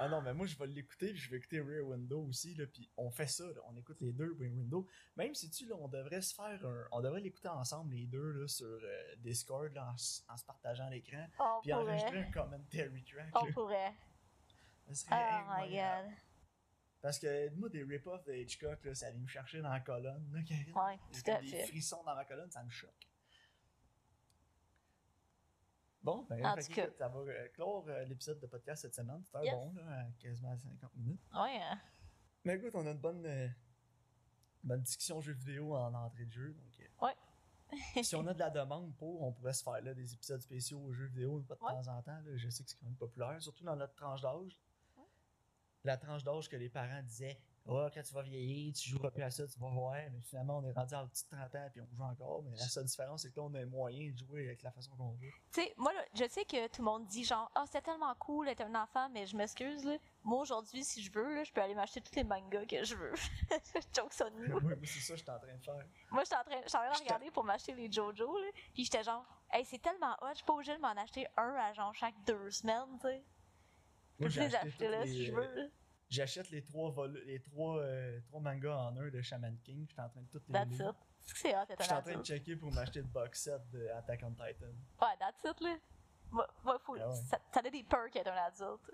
Ah 0.00 0.08
non, 0.08 0.22
mais 0.22 0.32
moi 0.32 0.46
je 0.46 0.56
vais 0.56 0.66
l'écouter, 0.66 1.10
puis 1.10 1.18
je 1.18 1.30
vais 1.30 1.36
écouter 1.36 1.60
Rear 1.60 1.86
Window 1.86 2.22
aussi, 2.22 2.54
là, 2.54 2.64
puis 2.66 2.90
on 2.96 3.10
fait 3.10 3.26
ça, 3.26 3.44
là, 3.44 3.60
on 3.66 3.76
écoute 3.76 4.00
les 4.00 4.12
deux 4.12 4.34
Rear 4.40 4.52
Window. 4.54 4.86
Même 5.16 5.34
si 5.34 5.50
tu 5.50 5.66
là, 5.66 5.74
on 5.78 5.88
devrait 5.88 6.22
se 6.22 6.34
faire 6.34 6.64
un, 6.64 6.88
on 6.90 7.02
devrait 7.02 7.20
l'écouter 7.20 7.48
ensemble 7.48 7.94
les 7.94 8.06
deux 8.06 8.32
là 8.32 8.48
sur 8.48 8.66
euh, 8.66 9.14
Discord 9.18 9.70
là, 9.74 9.92
en, 9.92 9.96
se 9.98 10.44
partageant 10.46 10.88
l'écran, 10.88 11.26
puis 11.60 11.70
enregistrer 11.74 12.20
un 12.20 12.30
commentary 12.30 13.04
track. 13.04 13.28
On 13.34 13.44
là. 13.44 13.52
pourrait. 13.52 13.94
Ça 14.86 14.94
serait 14.94 15.16
Oh 15.20 15.52
my 15.54 15.76
god. 15.76 16.14
Parce 17.02 17.18
que 17.18 17.50
moi, 17.50 17.68
des 17.68 17.84
rip-offs 17.84 18.24
de 18.24 18.32
Hitchcock, 18.32 18.82
là, 18.84 18.94
ça 18.94 19.08
allait 19.08 19.18
me 19.18 19.26
chercher 19.28 19.60
dans 19.60 19.68
la 19.68 19.80
colonne. 19.80 20.32
Là. 20.32 20.40
Ouais, 20.40 20.98
tout 21.12 21.30
à 21.30 21.40
des 21.42 21.46
fait. 21.46 21.66
frissons 21.66 22.02
dans 22.04 22.14
ma 22.14 22.24
colonne, 22.24 22.50
ça 22.50 22.64
me 22.64 22.70
choque. 22.70 23.07
Bon, 26.08 26.26
ben, 26.28 26.44
En 26.46 26.54
tout 26.56 26.72
cas. 26.72 26.90
ça 26.96 27.08
va 27.08 27.18
euh, 27.20 27.48
clore 27.48 27.84
euh, 27.88 28.04
l'épisode 28.04 28.40
de 28.40 28.46
podcast 28.46 28.82
cette 28.82 28.94
semaine. 28.94 29.22
C'était 29.24 29.44
Yes. 29.44 29.54
bon, 29.54 29.72
là, 29.74 30.00
à 30.00 30.04
quasiment 30.18 30.56
50 30.56 30.94
minutes. 30.96 31.20
Ouais, 31.34 31.60
hein. 31.60 31.78
Mais 32.44 32.54
écoute, 32.56 32.70
on 32.74 32.86
a 32.86 32.90
une 32.92 32.98
bonne, 32.98 33.26
euh, 33.26 33.48
bonne 34.64 34.80
discussion 34.82 35.20
jeux 35.20 35.32
vidéo 35.34 35.74
en 35.76 35.92
entrée 35.94 36.24
de 36.24 36.32
jeu. 36.32 36.52
Donc, 36.54 36.80
euh, 36.80 37.06
Ouais. 37.06 37.14
si 38.02 38.16
on 38.16 38.26
a 38.26 38.32
de 38.32 38.38
la 38.38 38.48
demande 38.50 38.94
pour, 38.96 39.22
on 39.22 39.32
pourrait 39.32 39.52
se 39.52 39.62
faire 39.62 39.80
là, 39.82 39.92
des 39.92 40.14
épisodes 40.14 40.40
spéciaux 40.40 40.78
aux 40.80 40.92
jeux 40.94 41.06
vidéo 41.08 41.40
pas 41.42 41.56
de 41.56 41.60
Ouais. 41.62 41.72
temps 41.84 41.88
en 41.98 42.02
temps. 42.02 42.18
là. 42.24 42.36
Je 42.36 42.48
sais 42.48 42.64
que 42.64 42.70
c'est 42.70 42.78
quand 42.78 42.86
même 42.86 42.96
populaire, 42.96 43.42
surtout 43.42 43.64
dans 43.64 43.76
notre 43.76 43.94
tranche 43.94 44.22
d'âge. 44.22 44.58
Ouais. 44.96 45.04
La 45.84 45.98
tranche 45.98 46.24
d'âge 46.24 46.48
que 46.48 46.56
les 46.56 46.70
parents 46.70 47.02
disaient 47.02 47.38
Oh, 47.70 47.86
quand 47.92 48.02
tu 48.02 48.14
vas 48.14 48.22
vieillir, 48.22 48.72
tu 48.72 48.88
joueras 48.88 49.10
plus 49.10 49.22
à 49.22 49.30
ça, 49.30 49.46
tu 49.46 49.58
vas 49.60 49.68
voir. 49.68 49.92
Mais 50.10 50.22
finalement, 50.22 50.58
on 50.58 50.64
est 50.64 50.72
rendu 50.72 50.94
à 50.94 51.04
petit 51.04 51.26
30 51.26 51.54
ans 51.54 51.68
puis 51.70 51.82
on 51.82 51.94
joue 51.94 52.02
encore. 52.02 52.42
Mais 52.42 52.56
la 52.56 52.66
seule 52.66 52.86
différence, 52.86 53.22
c'est 53.22 53.30
que 53.30 53.38
là, 53.38 53.42
on 53.42 53.54
a 53.54 53.64
moyen 53.66 54.10
de 54.10 54.16
jouer 54.16 54.46
avec 54.46 54.62
la 54.62 54.72
façon 54.72 54.90
qu'on 54.96 55.10
veut. 55.10 55.30
Tu 55.52 55.60
sais, 55.60 55.74
moi, 55.76 55.92
là, 55.92 56.02
je 56.14 56.26
sais 56.28 56.46
que 56.46 56.66
tout 56.68 56.80
le 56.80 56.86
monde 56.86 57.06
dit 57.06 57.24
genre, 57.24 57.50
ah, 57.54 57.64
c'était 57.66 57.82
tellement 57.82 58.14
cool 58.14 58.46
d'être 58.46 58.62
un 58.62 58.74
enfant, 58.74 59.10
mais 59.10 59.26
je 59.26 59.36
m'excuse, 59.36 59.84
là. 59.84 59.98
Moi, 60.24 60.40
aujourd'hui, 60.40 60.82
si 60.82 61.02
je 61.02 61.12
veux, 61.12 61.34
là, 61.34 61.44
je 61.44 61.52
peux 61.52 61.60
aller 61.60 61.74
m'acheter 61.74 62.00
tous 62.00 62.16
les 62.16 62.24
mangas 62.24 62.64
que 62.64 62.84
je 62.84 62.94
veux. 62.94 63.12
Joke 63.94 64.12
on 64.22 64.42
you. 64.42 64.48
moi, 64.48 64.60
moi, 64.62 64.72
c'est 64.84 65.00
ça 65.00 65.12
que 65.12 65.18
je 65.18 65.24
suis 65.24 65.30
en 65.30 65.38
train 65.38 65.54
de 65.54 65.62
faire. 65.62 65.86
Moi, 66.10 66.24
j'étais 66.24 66.36
en 66.36 66.44
train, 66.44 66.58
en 66.58 66.62
train 66.62 66.90
de 66.90 67.02
regarder 67.02 67.30
pour 67.30 67.44
m'acheter 67.44 67.74
les 67.74 67.92
JoJo, 67.92 68.38
là. 68.38 68.48
Puis 68.72 68.84
j'étais 68.84 69.02
genre, 69.02 69.26
hey, 69.52 69.66
c'est 69.66 69.82
tellement 69.82 70.16
hot, 70.22 70.30
je 70.30 70.36
suis 70.36 70.44
pas 70.44 70.54
obligée 70.54 70.74
de 70.74 70.80
m'en 70.80 70.96
acheter 70.96 71.26
un 71.36 71.54
à 71.54 71.74
genre 71.74 71.94
chaque 71.94 72.14
deux 72.24 72.50
semaines, 72.50 72.98
tu 72.98 73.08
sais. 73.08 73.22
Je 74.20 74.26
peux 74.26 74.40
les 74.40 74.54
acheter 74.54 74.88
là 74.88 75.04
les, 75.04 75.10
si 75.10 75.26
je 75.26 75.32
veux. 75.32 75.70
J'achète 76.08 76.48
les 76.50 76.62
trois 76.64 76.90
vol- 76.90 77.22
les 77.26 77.40
trois, 77.42 77.78
euh, 77.80 78.18
trois 78.22 78.40
mangas 78.40 78.74
en 78.76 78.96
un 78.96 79.08
de 79.10 79.20
Shaman 79.20 79.58
King. 79.62 79.84
Je 79.88 79.92
suis 79.92 80.00
en 80.00 80.08
train 80.08 80.22
de 80.22 80.28
toutes 80.28 80.46
les 80.48 80.52
That's 80.54 80.68
lire. 80.70 80.90
it. 80.90 80.96
C'est 81.20 81.54
hot, 81.54 81.60
Je 81.62 81.66
d'être 81.68 81.82
suis 81.82 81.92
un 81.92 81.98
en 81.98 82.02
train 82.02 82.16
de 82.18 82.24
checker 82.24 82.56
pour 82.56 82.72
m'acheter 82.72 83.00
le 83.00 83.06
box 83.08 83.42
set 83.42 83.70
de 83.70 83.88
Attack 83.88 84.22
on 84.24 84.30
Titan. 84.30 84.66
Ouais, 85.02 85.16
that's 85.18 85.44
it, 85.44 85.60
là. 85.60 85.76
Moi, 86.30 86.46
moi, 86.64 86.78
faut, 86.78 86.96
Ah 86.98 87.08
ouais. 87.10 87.14
ça, 87.28 87.38
ça 87.52 87.60
a 87.60 87.70
des 87.70 87.82
perks 87.84 88.14
d'être 88.14 88.28
un 88.28 88.36
adulte. 88.36 88.90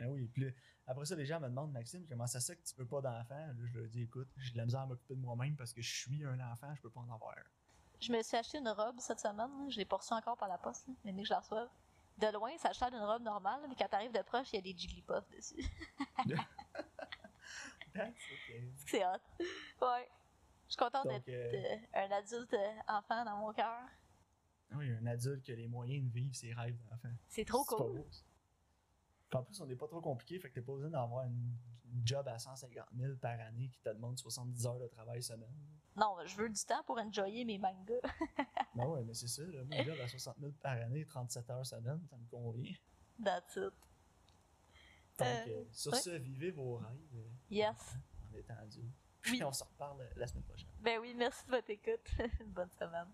Ah 0.00 0.08
oui, 0.08 0.28
puis 0.28 0.54
après 0.86 1.04
ça, 1.06 1.16
les 1.16 1.24
gens 1.26 1.40
me 1.40 1.48
demandent, 1.48 1.72
Maxime, 1.72 2.06
comment 2.06 2.26
ça 2.26 2.40
se 2.40 2.52
fait 2.52 2.58
que 2.58 2.62
tu 2.68 2.74
veux 2.76 2.86
pas 2.86 3.00
d'enfant? 3.00 3.34
Là, 3.34 3.52
je 3.66 3.78
leur 3.78 3.88
dis, 3.88 4.02
écoute, 4.02 4.28
j'ai 4.36 4.52
de 4.52 4.58
la 4.58 4.64
misère 4.66 4.80
à 4.80 4.86
m'occuper 4.86 5.14
de 5.14 5.20
moi-même 5.20 5.56
parce 5.56 5.72
que 5.72 5.80
je 5.82 5.92
suis 5.96 6.24
un 6.24 6.38
enfant, 6.52 6.72
je 6.74 6.82
peux 6.82 6.90
pas 6.90 7.00
en 7.00 7.10
avoir. 7.14 7.32
un. 7.38 7.42
Je 8.00 8.12
me 8.12 8.22
suis 8.22 8.36
acheté 8.36 8.58
une 8.58 8.68
robe 8.68 9.00
cette 9.00 9.18
semaine, 9.18 9.36
là. 9.38 9.66
je 9.70 9.76
l'ai 9.78 9.84
pas 9.86 9.96
reçue 9.96 10.12
encore 10.14 10.36
par 10.36 10.48
la 10.48 10.58
poste, 10.58 10.86
là, 10.88 10.94
mais 11.04 11.12
dès 11.12 11.22
que 11.22 11.28
je 11.28 11.32
la 11.32 11.40
reçoive. 11.40 11.68
De 12.18 12.32
loin, 12.32 12.50
ça 12.58 12.70
a 12.70 12.72
l'air 12.72 12.90
d'une 12.90 13.06
robe 13.08 13.22
normale, 13.22 13.60
mais 13.68 13.74
quand 13.76 13.88
t'arrives 13.88 14.12
de 14.12 14.22
proche, 14.22 14.52
il 14.52 14.56
y 14.56 14.58
a 14.58 14.62
des 14.62 14.76
Jigglypuff 14.76 15.28
dessus. 15.30 15.64
Okay. 17.98 18.72
c'est 18.86 19.04
hot. 19.04 19.18
Ouais. 19.80 20.08
Je 20.68 20.72
suis 20.72 20.76
contente 20.76 21.08
d'être 21.08 21.28
euh, 21.28 21.52
euh, 21.54 21.76
un 21.94 22.10
adulte 22.12 22.52
euh, 22.52 22.72
enfant 22.86 23.24
dans 23.24 23.38
mon 23.38 23.52
cœur. 23.52 23.74
oui, 24.72 24.90
un 24.92 25.06
adulte 25.06 25.42
qui 25.42 25.52
a 25.52 25.56
les 25.56 25.66
moyens 25.66 26.04
de 26.04 26.12
vivre 26.12 26.36
ses 26.36 26.52
rêves 26.52 26.76
d'enfant. 26.90 27.08
C'est 27.26 27.44
trop 27.46 27.64
pas 27.64 27.76
cool. 27.76 27.96
beau, 27.96 28.06
En 29.38 29.42
plus, 29.42 29.60
on 29.60 29.66
n'est 29.66 29.76
pas 29.76 29.88
trop 29.88 30.00
compliqué, 30.00 30.38
fait 30.38 30.50
que 30.50 30.54
t'es 30.56 30.62
pas 30.62 30.74
besoin 30.74 30.90
d'avoir 30.90 31.24
une 31.24 31.56
job 32.04 32.26
à 32.28 32.38
150 32.38 32.86
000 32.96 33.16
par 33.16 33.38
année 33.40 33.68
qui 33.70 33.80
te 33.80 33.88
demande 33.90 34.18
70 34.18 34.66
heures 34.66 34.78
de 34.78 34.86
travail 34.88 35.22
semaine. 35.22 35.52
Non, 35.96 36.16
je 36.24 36.36
veux 36.36 36.48
du 36.48 36.64
temps 36.64 36.82
pour 36.84 36.98
enjoyer 36.98 37.44
mes 37.44 37.58
mangas. 37.58 38.00
Ben 38.74 38.86
ouais, 38.86 39.02
mais 39.02 39.14
c'est 39.14 39.26
ça, 39.28 39.42
là, 39.42 39.64
mon 39.64 39.82
job 39.84 39.96
à 40.02 40.06
60 40.06 40.36
000 40.38 40.52
par 40.62 40.72
année, 40.72 41.04
37 41.04 41.50
heures 41.50 41.66
semaine, 41.66 42.00
ça 42.08 42.16
me 42.16 42.26
convient. 42.28 42.72
That's 43.24 43.56
it. 43.56 43.72
Donc, 45.18 45.28
Euh, 45.48 45.64
sur 45.72 45.94
ce, 45.96 46.10
vivez 46.10 46.52
vos 46.52 46.76
rêves 46.76 47.26
Yes. 47.50 47.96
en 48.30 48.36
étant 48.36 48.54
adulte. 48.54 48.84
Oui. 48.84 48.92
Puis 49.22 49.42
on 49.44 49.52
se 49.52 49.64
reparle 49.64 50.08
la 50.14 50.26
semaine 50.28 50.44
prochaine. 50.44 50.68
Ben 50.80 51.00
oui, 51.00 51.12
merci 51.14 51.44
de 51.46 51.50
votre 51.50 51.70
écoute. 51.70 52.08
Bonne 52.46 52.70
semaine. 52.70 53.08